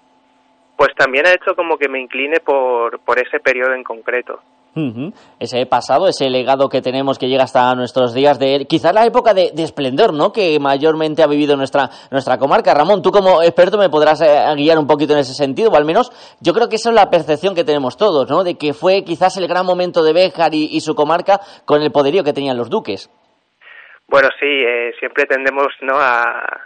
pues 0.78 0.96
también 0.96 1.28
ha 1.28 1.34
hecho 1.34 1.56
como 1.56 1.78
que 1.78 1.90
me 1.90 2.00
incline 2.00 2.40
por, 2.40 3.00
por 3.00 3.20
ese 3.20 3.40
periodo 3.40 3.74
en 3.74 3.84
concreto. 3.84 4.42
Ujú. 4.76 5.12
Ese 5.40 5.66
pasado, 5.66 6.08
ese 6.08 6.30
legado 6.30 6.70
que 6.70 6.82
tenemos 6.82 7.18
que 7.18 7.28
llega 7.28 7.44
hasta 7.44 7.74
nuestros 7.76 8.14
días 8.14 8.38
de 8.40 8.66
quizás 8.70 8.94
la 8.94 9.06
época 9.06 9.34
de, 9.34 9.52
de 9.54 9.64
esplendor, 9.64 10.14
¿no? 10.14 10.32
Que 10.32 10.60
mayormente 10.60 11.24
ha 11.24 11.28
vivido 11.28 11.58
nuestra 11.58 11.90
nuestra 12.12 12.38
comarca. 12.38 12.74
Ramón, 12.74 13.02
tú 13.02 13.12
como 13.12 13.42
experto 13.42 13.78
me 13.78 13.90
podrás 13.90 14.22
eh, 14.22 14.44
guiar 14.56 14.78
un 14.78 14.88
poquito 14.88 15.14
en 15.14 15.20
ese 15.20 15.34
sentido, 15.34 15.72
o 15.72 15.76
al 15.76 15.86
menos 15.86 16.12
yo 16.40 16.54
creo 16.54 16.70
que 16.70 16.76
esa 16.76 16.90
es 16.90 16.96
la 16.96 17.10
percepción 17.10 17.56
que 17.56 17.64
tenemos 17.64 17.98
todos, 17.98 18.30
¿no? 18.30 18.44
De 18.44 18.56
que 18.56 18.74
fue 18.74 19.04
quizás 19.04 19.38
el 19.38 19.48
gran 19.48 19.66
momento 19.66 20.04
de 20.04 20.14
Béjar 20.14 20.54
y, 20.54 20.70
y 20.72 20.82
su 20.82 20.94
comarca 20.96 21.40
con 21.66 21.82
el 21.82 21.92
poderío 21.92 22.24
que 22.24 22.34
tenían 22.34 22.58
los 22.58 22.70
duques. 22.70 23.10
Bueno, 24.08 24.30
sí, 24.40 24.48
eh, 24.48 24.92
siempre 25.00 25.26
tendemos 25.26 25.68
¿no? 25.82 25.94
a, 26.00 26.22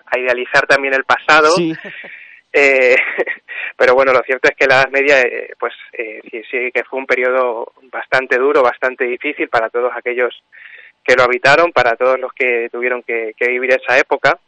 a 0.06 0.20
idealizar 0.20 0.66
también 0.66 0.94
el 0.94 1.04
pasado. 1.04 1.50
Sí. 1.52 1.74
Eh, 2.54 2.96
pero 3.78 3.96
bueno, 3.96 4.14
lo 4.14 4.22
cierto 4.22 4.48
es 4.48 4.56
que 4.56 4.68
la 4.68 4.82
Edad 4.82 4.92
Media, 4.92 5.20
eh, 5.22 5.54
pues 5.60 5.74
eh, 5.94 6.22
sí, 6.30 6.44
sí 6.50 6.72
que 6.72 6.84
fue 6.84 7.00
un 7.00 7.08
periodo 7.08 7.74
bastante 7.92 8.38
duro, 8.38 8.62
bastante 8.62 9.06
difícil 9.06 9.50
para 9.50 9.70
todos 9.70 9.92
aquellos 9.96 10.44
que 11.04 11.16
lo 11.16 11.24
habitaron, 11.24 11.72
para 11.72 11.96
todos 11.96 12.20
los 12.20 12.32
que 12.34 12.70
tuvieron 12.72 13.02
que, 13.04 13.34
que 13.36 13.50
vivir 13.50 13.72
esa 13.72 13.98
época. 13.98 14.40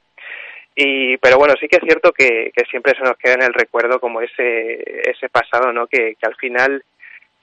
Y, 0.76 1.18
pero 1.18 1.38
bueno, 1.38 1.56
sí 1.60 1.68
que 1.68 1.78
es 1.78 1.84
cierto 1.84 2.12
que, 2.12 2.52
que 2.56 2.66
siempre 2.66 2.94
se 2.98 3.04
nos 3.04 3.18
queda 3.18 3.36
en 3.36 3.44
el 3.44 3.54
recuerdo 3.54 4.00
como 4.00 4.22
ese, 4.22 5.10
ese 5.10 5.30
pasado, 5.30 5.72
¿no? 5.74 5.88
Que, 5.88 6.16
que 6.16 6.28
al 6.28 6.36
final 6.36 6.84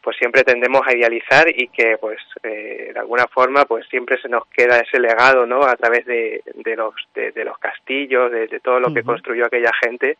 pues 0.03 0.16
siempre 0.16 0.42
tendemos 0.42 0.83
a 0.85 0.94
idealizar 0.94 1.48
y 1.48 1.68
que 1.68 1.96
pues 1.98 2.18
eh, 2.42 2.90
de 2.92 2.98
alguna 2.98 3.27
forma 3.29 3.64
pues 3.64 3.87
siempre 3.88 4.20
se 4.20 4.29
nos 4.29 4.46
queda 4.48 4.81
ese 4.81 4.98
legado 4.98 5.46
no 5.46 5.62
a 5.62 5.77
través 5.77 6.05
de, 6.07 6.42
de 6.57 6.77
los 6.77 6.92
de, 7.14 7.44
los 7.44 7.57
castillos 7.59 8.31
de, 8.33 8.48
todo 8.61 8.81
lo 8.81 8.92
que 8.92 9.05
construyó 9.05 9.46
aquella 9.46 9.70
gente 9.81 10.18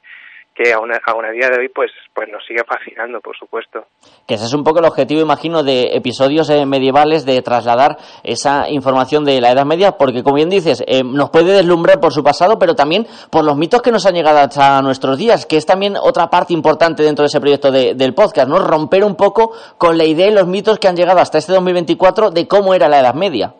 que 0.55 0.73
aún 0.73 0.93
a, 0.93 0.97
a 0.97 1.31
día 1.33 1.49
de 1.49 1.61
hoy 1.61 1.69
pues 1.69 1.91
pues 2.15 2.29
nos 2.31 2.45
sigue 2.47 2.63
fascinando 2.67 3.21
por 3.21 3.37
supuesto. 3.37 3.87
Que 4.27 4.35
ese 4.35 4.45
es 4.45 4.55
un 4.55 4.65
poco 4.65 4.81
el 4.81 4.85
objetivo 4.85 5.21
imagino 5.21 5.63
de 5.63 5.95
episodios 5.95 6.51
eh, 6.51 6.67
medievales 6.67 7.25
de 7.25 7.41
trasladar 7.43 7.97
esa 8.23 8.69
información 8.69 9.25
de 9.25 9.41
la 9.41 9.53
Edad 9.53 9.65
Media 9.65 9.93
porque 9.93 10.23
como 10.23 10.37
bien 10.37 10.51
dices 10.51 10.83
eh, 10.87 11.03
nos 11.05 11.31
puede 11.31 11.53
deslumbrar 11.53 12.01
por 12.01 12.13
su 12.13 12.23
pasado 12.23 12.59
pero 12.59 12.75
también 12.75 13.07
por 13.31 13.45
los 13.45 13.57
mitos 13.57 13.83
que 13.83 13.93
nos 13.93 14.07
han 14.07 14.15
llegado 14.15 14.39
hasta 14.39 14.83
nuestros 14.83 15.19
días 15.19 15.47
que 15.47 15.57
es 15.57 15.67
también 15.67 15.97
otra 15.97 16.29
parte 16.29 16.53
importante 16.53 17.03
dentro 17.03 17.23
de 17.23 17.29
ese 17.29 17.41
proyecto 17.41 17.71
del 17.71 18.15
podcast 18.15 18.49
no 18.49 18.59
romper 18.59 19.05
un 19.05 19.17
poco 19.17 19.53
con 19.79 19.97
la 19.97 20.05
idea 20.05 20.29
y 20.29 20.35
los 20.35 20.47
mitos 20.47 20.79
que 20.79 20.89
han 20.89 20.97
llegado 20.97 21.21
hasta 21.21 21.39
este 21.39 21.53
2024 21.53 22.31
de 22.31 22.47
cómo 22.47 22.75
era 22.75 22.89
la 22.89 23.01
Edad 23.01 23.15
Media. 23.15 23.55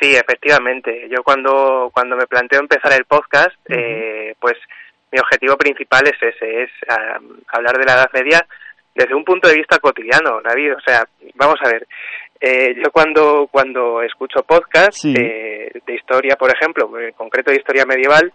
Sí, 0.00 0.16
efectivamente. 0.16 1.08
Yo 1.08 1.22
cuando, 1.22 1.90
cuando 1.94 2.16
me 2.16 2.26
planteo 2.26 2.58
empezar 2.58 2.92
el 2.92 3.04
podcast, 3.04 3.54
eh, 3.68 4.34
pues 4.40 4.54
mi 5.12 5.18
objetivo 5.18 5.56
principal 5.56 6.02
es 6.06 6.20
ese, 6.20 6.62
es 6.62 6.70
hablar 7.48 7.76
de 7.76 7.84
la 7.84 7.92
Edad 7.92 8.10
Media 8.14 8.46
desde 8.94 9.14
un 9.14 9.24
punto 9.24 9.48
de 9.48 9.56
vista 9.56 9.78
cotidiano, 9.78 10.40
David. 10.42 10.74
O 10.74 10.80
sea, 10.80 11.04
vamos 11.34 11.56
a 11.62 11.68
ver, 11.68 11.86
eh, 12.40 12.74
yo 12.82 12.90
cuando, 12.90 13.48
cuando 13.50 14.02
escucho 14.02 14.42
podcasts 14.42 15.04
eh, 15.04 15.70
de 15.86 15.94
historia, 15.94 16.36
por 16.36 16.50
ejemplo, 16.50 16.90
en 16.98 17.12
concreto 17.12 17.50
de 17.50 17.58
historia 17.58 17.84
medieval, 17.86 18.32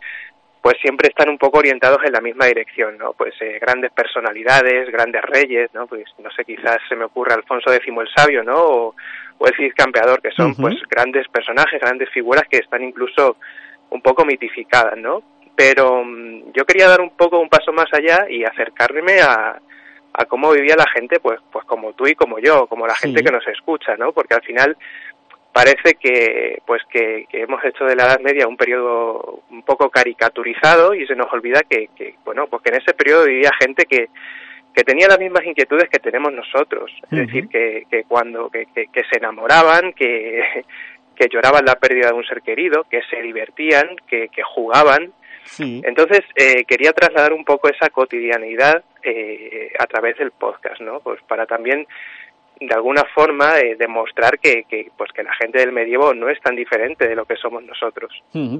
pues 0.61 0.75
siempre 0.81 1.09
están 1.09 1.29
un 1.29 1.37
poco 1.37 1.59
orientados 1.59 1.99
en 2.05 2.11
la 2.11 2.21
misma 2.21 2.45
dirección, 2.45 2.97
¿no? 2.97 3.13
Pues 3.13 3.33
eh, 3.41 3.57
grandes 3.59 3.91
personalidades, 3.91 4.89
grandes 4.91 5.21
reyes, 5.21 5.69
¿no? 5.73 5.87
Pues 5.87 6.05
no 6.19 6.29
sé, 6.31 6.43
quizás 6.45 6.77
se 6.89 6.95
me 6.95 7.05
ocurre 7.05 7.33
Alfonso 7.33 7.71
X 7.71 7.87
el 7.87 8.07
Sabio, 8.15 8.43
¿no? 8.43 8.55
O, 8.55 8.95
el 9.45 9.55
Cid 9.55 9.73
Campeador, 9.75 10.21
que 10.21 10.31
son 10.31 10.55
pues 10.55 10.75
grandes 10.89 11.27
personajes, 11.27 11.79
grandes 11.79 12.09
figuras 12.09 12.43
que 12.49 12.57
están 12.57 12.83
incluso 12.83 13.37
un 13.91 14.01
poco 14.01 14.25
mitificadas, 14.25 14.97
¿no? 14.97 15.21
Pero 15.57 16.05
mm, 16.05 16.53
yo 16.53 16.65
quería 16.65 16.87
dar 16.87 17.01
un 17.01 17.09
poco 17.09 17.39
un 17.39 17.49
paso 17.49 17.73
más 17.73 17.91
allá 17.91 18.27
y 18.29 18.45
acercarme 18.45 19.19
a, 19.19 19.59
a 20.13 20.25
cómo 20.25 20.51
vivía 20.51 20.75
la 20.75 20.89
gente, 20.93 21.19
pues, 21.19 21.39
pues 21.51 21.65
como 21.65 21.93
tú 21.93 22.07
y 22.07 22.15
como 22.15 22.37
yo, 22.39 22.67
como 22.67 22.85
la 22.87 22.95
gente 22.95 23.23
que 23.23 23.31
nos 23.31 23.45
escucha, 23.47 23.97
¿no? 23.97 24.13
Porque 24.13 24.35
al 24.35 24.43
final 24.43 24.77
parece 25.51 25.95
que, 25.95 26.61
pues 26.67 26.83
que, 26.91 27.25
hemos 27.31 27.65
hecho 27.65 27.85
de 27.85 27.95
la 27.95 28.05
Edad 28.05 28.19
Media 28.19 28.47
un 28.47 28.55
periodo 28.55 29.41
un 29.49 29.63
poco 29.63 29.89
caricaturizado 29.89 30.93
y 30.93 31.07
se 31.07 31.15
nos 31.15 31.33
olvida 31.33 31.63
que, 31.67 31.89
que 31.95 32.13
bueno, 32.23 32.45
pues 32.45 32.61
que 32.61 32.69
en 32.69 32.81
ese 32.81 32.93
periodo 32.93 33.25
vivía 33.25 33.49
gente 33.59 33.85
que, 33.85 34.09
que 34.75 34.83
tenía 34.83 35.07
las 35.07 35.19
mismas 35.19 35.43
inquietudes 35.43 35.89
que 35.89 35.97
tenemos 35.97 36.31
nosotros, 36.31 36.91
es 37.09 37.17
decir, 37.25 37.47
que, 37.49 37.87
que 37.89 38.03
cuando 38.03 38.51
que, 38.51 38.67
que, 38.67 39.03
se 39.09 39.17
enamoraban, 39.17 39.93
que, 39.93 40.65
que 41.15 41.29
lloraban 41.29 41.65
la 41.65 41.79
pérdida 41.79 42.09
de 42.09 42.13
un 42.13 42.25
ser 42.25 42.43
querido, 42.43 42.83
que 42.83 43.01
se 43.09 43.19
divertían, 43.23 43.95
que, 44.07 44.29
que 44.29 44.43
jugaban, 44.43 45.11
entonces, 45.59 46.21
eh, 46.35 46.65
quería 46.65 46.91
trasladar 46.93 47.33
un 47.33 47.45
poco 47.45 47.69
esa 47.69 47.89
cotidianidad 47.89 48.83
eh, 49.03 49.71
a 49.79 49.85
través 49.85 50.17
del 50.17 50.31
podcast, 50.31 50.81
¿no? 50.81 50.99
Pues 50.99 51.21
para 51.27 51.45
también 51.45 51.87
de 52.59 52.73
alguna 52.73 53.03
forma 53.13 53.59
eh, 53.59 53.75
demostrar 53.77 54.39
que, 54.39 54.63
que, 54.67 54.87
pues 54.97 55.11
que 55.13 55.23
la 55.23 55.31
gente 55.39 55.59
del 55.59 55.71
medievo 55.71 56.13
no 56.13 56.29
es 56.29 56.39
tan 56.41 56.55
diferente 56.55 57.07
de 57.07 57.15
lo 57.15 57.25
que 57.25 57.35
somos 57.35 57.63
nosotros. 57.63 58.11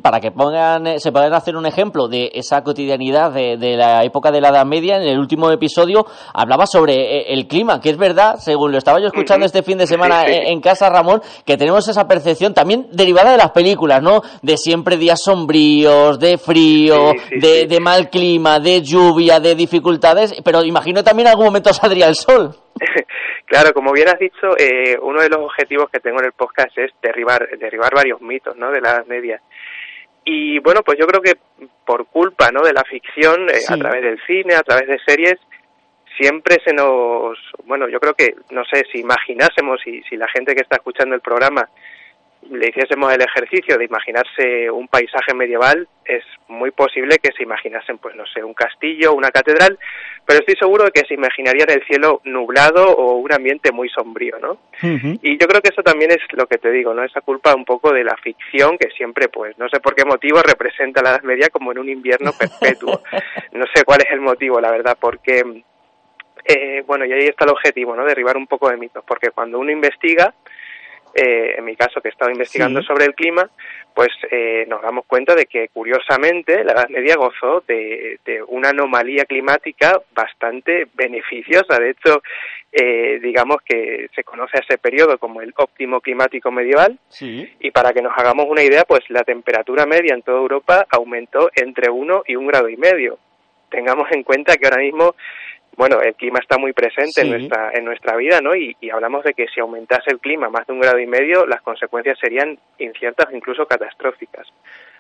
Para 0.02 0.20
que 0.20 0.32
pongan, 0.32 0.88
eh, 0.88 1.00
se 1.00 1.12
puedan 1.12 1.34
hacer 1.34 1.56
un 1.56 1.66
ejemplo 1.66 2.08
de 2.08 2.30
esa 2.34 2.64
cotidianidad 2.64 3.32
de, 3.32 3.58
la 3.78 4.04
época 4.04 4.32
de 4.32 4.42
la 4.42 4.50
Edad 4.50 4.66
Media, 4.66 4.98
en 4.98 5.08
el 5.08 5.20
último 5.20 5.52
episodio 5.52 6.06
hablaba 6.34 6.66
sobre 6.66 6.94
eh, 6.94 7.34
el 7.34 7.48
clima, 7.48 7.80
que 7.82 7.90
es 7.90 7.98
verdad, 7.98 8.36
según 8.38 8.72
lo 8.72 8.78
estaba 8.78 9.00
yo 9.00 9.08
escuchando 9.08 9.46
este 9.46 9.64
fin 9.64 9.78
de 9.78 9.88
semana 9.88 10.26
En, 10.28 10.62
casa, 10.62 10.90
Ramón, 10.90 11.22
que 11.46 11.58
tenemos 11.58 11.88
esa 11.88 12.08
percepción 12.08 12.54
también 12.54 12.88
derivada 12.92 13.32
de 13.32 13.38
las 13.38 13.52
películas, 13.52 14.02
¿no? 14.02 14.22
De 14.42 14.58
siempre 14.58 14.98
días 14.98 15.22
sombríos, 15.24 16.20
de 16.20 16.38
frío, 16.38 17.14
de, 17.32 17.68
de 17.68 17.80
mal 17.80 18.10
clima, 18.10 18.60
de 18.60 18.82
lluvia, 18.82 19.40
de 19.40 19.56
dificultades, 19.56 20.34
pero 20.44 20.64
imagino 20.64 21.04
también 21.04 21.28
en 21.28 21.32
algún 21.32 21.46
momento 21.46 21.74
saldría 21.74 22.08
el 22.08 22.16
sol. 22.16 22.56
Claro, 23.48 23.74
como 23.74 23.94
bien 23.94 24.10
has 24.10 24.20
dicho, 24.20 24.58
eh, 24.58 25.00
uno 25.02 25.22
de 25.22 25.30
los 25.30 25.40
objetivos 25.40 25.90
que 25.90 26.02
tengo 26.02 26.20
en 26.20 26.26
el 26.26 26.34
podcast 26.34 26.78
es 26.78 26.92
derribar, 27.02 27.48
derribar 27.58 27.96
varios 27.96 28.20
mitos 28.20 28.58
¿no? 28.58 28.72
de 28.72 28.82
la 28.82 28.90
Edad 28.90 29.06
Media. 29.06 29.42
Y 30.26 30.60
bueno, 30.60 30.82
pues 30.84 31.00
yo 31.00 31.08
creo 31.08 31.22
que 31.22 31.38
por 31.86 32.08
culpa 32.08 32.52
¿no? 32.52 32.62
de 32.62 32.74
la 32.74 32.84
ficción, 32.84 33.50
eh, 33.50 33.62
a 33.70 33.78
través 33.78 34.02
del 34.02 34.20
cine, 34.28 34.54
a 34.54 34.64
través 34.64 34.88
de 34.90 35.00
series, 35.00 35.40
siempre 36.20 36.58
se 36.66 36.74
nos, 36.74 37.38
bueno, 37.64 37.88
yo 37.88 38.02
creo 38.02 38.14
que, 38.16 38.36
no 38.52 38.66
sé, 38.66 38.84
si 38.92 39.00
imaginásemos, 39.00 39.80
y 39.88 40.04
si 40.04 40.18
la 40.18 40.28
gente 40.28 40.54
que 40.54 40.64
está 40.64 40.76
escuchando 40.76 41.16
el 41.16 41.22
programa 41.22 41.70
le 42.50 42.70
hiciésemos 42.70 43.14
el 43.14 43.22
ejercicio 43.22 43.78
de 43.78 43.86
imaginarse 43.86 44.70
un 44.72 44.88
paisaje 44.88 45.34
medieval, 45.34 45.88
es 46.06 46.24
muy 46.48 46.72
posible 46.72 47.18
que 47.22 47.32
se 47.34 47.44
imaginasen, 47.44 47.98
pues 47.98 48.16
no 48.16 48.26
sé, 48.26 48.44
un 48.44 48.54
castillo, 48.54 49.14
una 49.14 49.32
catedral, 49.32 49.78
pero 50.26 50.40
estoy 50.40 50.56
seguro 50.56 50.86
de 50.86 50.92
que 50.92 51.06
se 51.06 51.14
imaginarían 51.14 51.70
el 51.70 51.86
cielo 51.86 52.22
nublado 52.26 52.86
o 52.86 53.16
un 53.16 53.32
ambiente 53.34 53.72
muy 53.72 53.90
sombrío, 53.90 54.38
¿no? 54.40 54.58
Y 54.82 55.38
yo 55.38 55.48
creo 55.48 55.62
que 55.62 55.70
eso 55.72 55.84
también 55.84 56.12
es 56.12 56.20
lo 56.34 56.48
que 56.48 56.58
te 56.58 56.72
digo, 56.72 56.94
¿no? 56.94 57.04
Esa 57.04 57.22
culpa 57.22 57.56
un 57.56 57.66
poco 57.66 57.92
de 57.92 58.04
la 58.04 58.16
ficción 58.18 58.78
que 58.78 58.90
siempre, 58.92 59.28
pues, 59.28 59.58
no 59.58 59.68
sé 59.70 59.80
por 59.80 59.96
qué 59.96 60.06
motivo 60.06 60.42
representa 60.42 61.02
la 61.02 61.12
Edad 61.12 61.24
Media 61.24 61.50
como 61.50 61.72
en 61.72 61.80
un 61.80 61.90
invierno 61.90 62.32
perpetuo. 62.38 63.02
no 63.54 63.66
sé 63.74 63.84
cuál 63.84 64.02
es 64.02 64.12
el 64.12 64.22
motivo, 64.22 64.60
la 64.60 64.72
verdad, 64.72 64.98
porque, 65.00 65.64
eh, 66.46 66.84
bueno, 66.86 67.06
y 67.06 67.12
ahí 67.12 67.28
está 67.28 67.46
el 67.46 67.52
objetivo, 67.52 67.96
¿no? 67.96 68.06
Derribar 68.06 68.38
un 68.38 68.48
poco 68.48 68.70
de 68.70 68.78
mitos, 68.78 69.04
porque 69.06 69.32
cuando 69.32 69.60
uno 69.60 69.72
investiga, 69.72 70.34
eh, 71.20 71.56
en 71.58 71.66
mi 71.66 71.76
caso 71.76 72.00
que 72.00 72.10
he 72.10 72.12
estado 72.12 72.30
investigando 72.30 72.84
sobre 72.84 73.06
el 73.06 73.16
clima, 73.16 73.50
pues 73.96 74.10
eh, 74.30 74.68
nos 74.68 74.84
damos 74.84 75.04
cuenta 75.08 75.34
de 75.34 75.48
que 75.48 75.70
curiosamente 75.70 76.64
la 76.64 76.74
Edad 76.74 76.90
Media 76.90 77.16
gozó 77.16 77.64
de, 77.68 78.20
una 78.50 78.70
anomalía 78.70 79.26
climática 79.26 80.00
bastante 80.14 80.88
beneficiosa. 80.94 81.80
De 81.80 81.90
hecho, 81.90 82.22
eh, 82.72 83.20
digamos 83.20 83.58
que 83.66 84.12
se 84.14 84.24
conoce 84.24 84.58
a 84.58 84.62
ese 84.62 84.78
periodo 84.78 85.18
como 85.18 85.42
el 85.42 85.56
óptimo 85.58 86.02
climático 86.02 86.52
medieval. 86.52 87.00
Y 87.20 87.72
para 87.72 87.94
que 87.94 88.04
nos 88.04 88.16
hagamos 88.16 88.46
una 88.48 88.62
idea, 88.62 88.84
pues 88.84 89.02
la 89.10 89.24
temperatura 89.24 89.88
media 89.88 90.14
en 90.14 90.22
toda 90.22 90.38
Europa 90.38 90.86
aumentó 90.92 91.50
entre 91.56 91.90
uno 91.90 92.22
y 92.28 92.36
un 92.36 92.46
grado 92.46 92.70
y 92.70 92.78
medio. 92.78 93.18
Tengamos 93.70 94.08
en 94.12 94.24
cuenta 94.24 94.56
que 94.56 94.68
ahora 94.68 94.82
mismo 94.82 95.16
bueno, 95.76 96.02
el 96.02 96.16
clima 96.16 96.40
está 96.40 96.58
muy 96.58 96.74
presente 96.74 97.22
en 97.22 97.30
nuestra 97.30 97.70
en 97.72 97.86
nuestra 97.86 98.18
vida, 98.18 98.42
¿no? 98.42 98.56
Y, 98.56 98.76
hablamos 98.92 99.24
de 99.24 99.34
que 99.34 99.46
si 99.48 99.60
aumentase 99.60 100.10
el 100.10 100.20
clima 100.20 100.50
más 100.50 100.66
de 100.66 100.74
un 100.74 100.80
grado 100.80 100.98
y 100.98 101.06
medio, 101.06 101.46
las 101.46 101.62
consecuencias 101.62 102.18
serían 102.20 102.58
inciertas 102.80 103.28
incluso 103.32 103.68
catastróficas. 103.68 104.48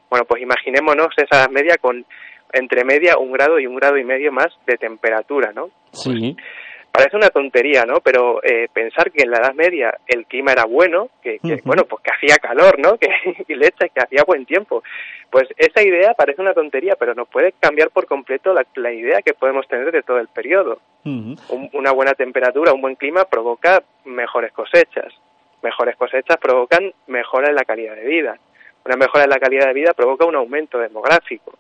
Bueno, 0.08 0.26
pues 0.26 0.44
imaginémonos 0.44 1.08
esa 1.18 1.48
media 1.50 1.78
con 1.82 2.06
entre 2.54 2.86
media 2.86 3.18
un 3.18 3.32
grado 3.32 3.60
y 3.60 3.66
un 3.66 3.76
grado 3.76 3.98
y 3.98 4.04
medio 4.04 4.32
más 4.32 4.50
de 4.68 4.78
temperatura, 4.78 5.52
¿no? 5.52 5.72
Sí 5.92 6.36
parece 6.98 7.16
una 7.16 7.30
tontería, 7.30 7.86
¿no? 7.86 8.00
Pero 8.02 8.44
eh, 8.44 8.68
pensar 8.74 9.12
que 9.12 9.22
en 9.22 9.30
la 9.30 9.38
Edad 9.38 9.54
Media 9.54 9.96
el 10.08 10.26
clima 10.26 10.52
era 10.52 10.66
bueno, 10.66 11.10
que, 11.22 11.40
bueno, 11.64 11.86
pues 11.86 12.02
que 12.02 12.12
hacía 12.12 12.38
calor, 12.38 12.80
¿no? 12.80 12.98
Que 13.00 13.46
y 13.48 13.54
leche, 13.54 13.92
que 13.94 14.02
hacía 14.02 14.24
buen 14.26 14.48
tiempo. 14.48 14.84
Pues 15.30 15.48
esa 15.58 15.84
idea 15.84 16.16
parece 16.16 16.42
una 16.42 16.56
tontería, 16.56 16.96
pero 16.96 17.14
nos 17.14 17.28
puede 17.28 17.54
cambiar 17.60 17.92
por 17.92 18.08
completo 18.08 18.52
la, 18.76 18.92
idea 18.92 19.22
que 19.22 19.36
podemos 19.36 19.68
tener 19.68 19.92
de 19.92 20.02
todo 20.02 20.18
el 20.18 20.28
periodo. 20.28 20.80
una 21.04 21.92
buena 21.92 22.14
temperatura, 22.14 22.74
un 22.74 22.82
buen 22.82 22.96
clima 22.96 23.26
provoca 23.26 23.84
mejores 24.06 24.52
cosechas. 24.52 25.14
Mejores 25.62 25.96
cosechas 25.98 26.38
provocan 26.38 26.92
mejora 27.06 27.50
en 27.50 27.56
la 27.56 27.66
calidad 27.66 27.96
de 27.96 28.06
vida. 28.06 28.40
Una 28.86 28.96
mejora 28.96 29.26
en 29.26 29.30
la 29.30 29.40
calidad 29.40 29.68
de 29.68 29.74
vida 29.74 29.94
provoca 29.94 30.26
un 30.26 30.36
aumento 30.36 30.80
demográfico 30.80 31.54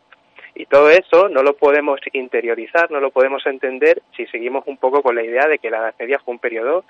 y 0.57 0.65
todo 0.65 0.89
eso 0.89 1.29
no 1.29 1.43
lo 1.43 1.55
podemos 1.55 1.99
interiorizar, 2.13 2.89
no 2.89 2.99
lo 2.99 3.11
podemos 3.11 3.45
entender 3.45 4.01
si 4.15 4.25
seguimos 4.25 4.65
un 4.65 4.77
poco 4.77 5.03
con 5.03 5.15
la 5.15 5.23
idea 5.23 5.47
de 5.47 5.59
que 5.59 5.69
la 5.69 5.77
Edad 5.77 5.95
Media 5.99 6.19
fue 6.19 6.33
un 6.33 6.39
periodo 6.39 6.83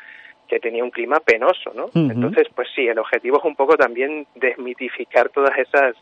que 0.47 0.61
tenía 0.61 0.85
un 0.85 0.91
clima 0.91 1.19
penoso, 1.19 1.73
¿no? 1.75 1.89
Entonces, 1.93 2.47
pues 2.55 2.69
sí, 2.73 2.87
el 2.87 2.97
objetivo 2.97 3.39
es 3.39 3.43
un 3.43 3.57
poco 3.57 3.75
también 3.75 4.25
desmitificar 4.35 5.27
todas 5.27 5.57
esas 5.57 5.95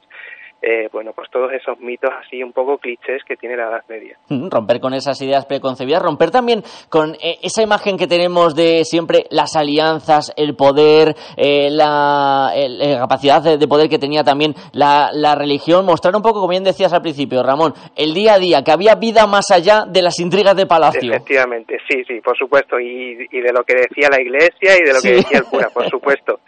eh, 0.67 0.89
bueno, 0.91 1.13
pues 1.13 1.29
todos 1.29 1.53
esos 1.53 1.79
mitos 1.79 2.09
así 2.19 2.41
un 2.41 2.51
poco 2.51 2.79
clichés 2.79 3.21
que 3.27 3.37
tiene 3.37 3.55
la 3.55 3.67
Edad 3.67 3.83
Media. 3.87 4.17
Mm, 4.29 4.49
romper 4.49 4.79
con 4.79 4.95
esas 4.95 5.21
ideas 5.21 5.45
preconcebidas, 5.45 6.01
romper 6.01 6.31
también 6.31 6.63
con 6.89 7.13
eh, 7.21 7.37
esa 7.43 7.61
imagen 7.61 7.97
que 7.97 8.07
tenemos 8.07 8.55
de 8.55 8.83
siempre 8.83 9.25
las 9.29 9.55
alianzas, 9.55 10.33
el 10.35 10.55
poder, 10.55 11.13
eh, 11.37 11.69
la, 11.69 12.51
capacidad 12.97 13.43
de, 13.43 13.67
poder 13.67 13.89
que 13.89 13.99
tenía 13.99 14.23
también 14.23 14.55
la, 14.73 15.35
religión, 15.35 15.85
mostrar 15.85 16.15
un 16.15 16.23
poco, 16.23 16.39
como 16.39 16.49
bien 16.49 16.63
decías 16.63 16.93
al 16.93 17.03
principio, 17.03 17.43
Ramón, 17.43 17.75
el 17.95 18.15
día 18.15 18.33
a 18.33 18.39
día, 18.39 18.63
que 18.63 18.71
había 18.71 18.95
vida 18.95 19.27
más 19.27 19.51
allá 19.51 19.83
de 19.87 20.01
las 20.01 20.19
intrigas 20.19 20.55
de 20.55 20.65
palacio. 20.65 21.11
Efectivamente, 21.11 21.77
sí, 21.87 22.03
sí, 22.07 22.21
por 22.21 22.35
supuesto, 22.35 22.79
y, 22.79 23.13
de 23.15 23.53
lo 23.53 23.63
que 23.63 23.75
decía 23.75 24.09
la 24.09 24.19
iglesia 24.19 24.73
y 24.79 24.83
de 24.83 24.93
lo 24.93 24.99
que 24.99 25.11
decía 25.17 25.37
el 25.37 25.45
cura, 25.45 25.69
por 25.69 25.87
supuesto. 25.91 26.39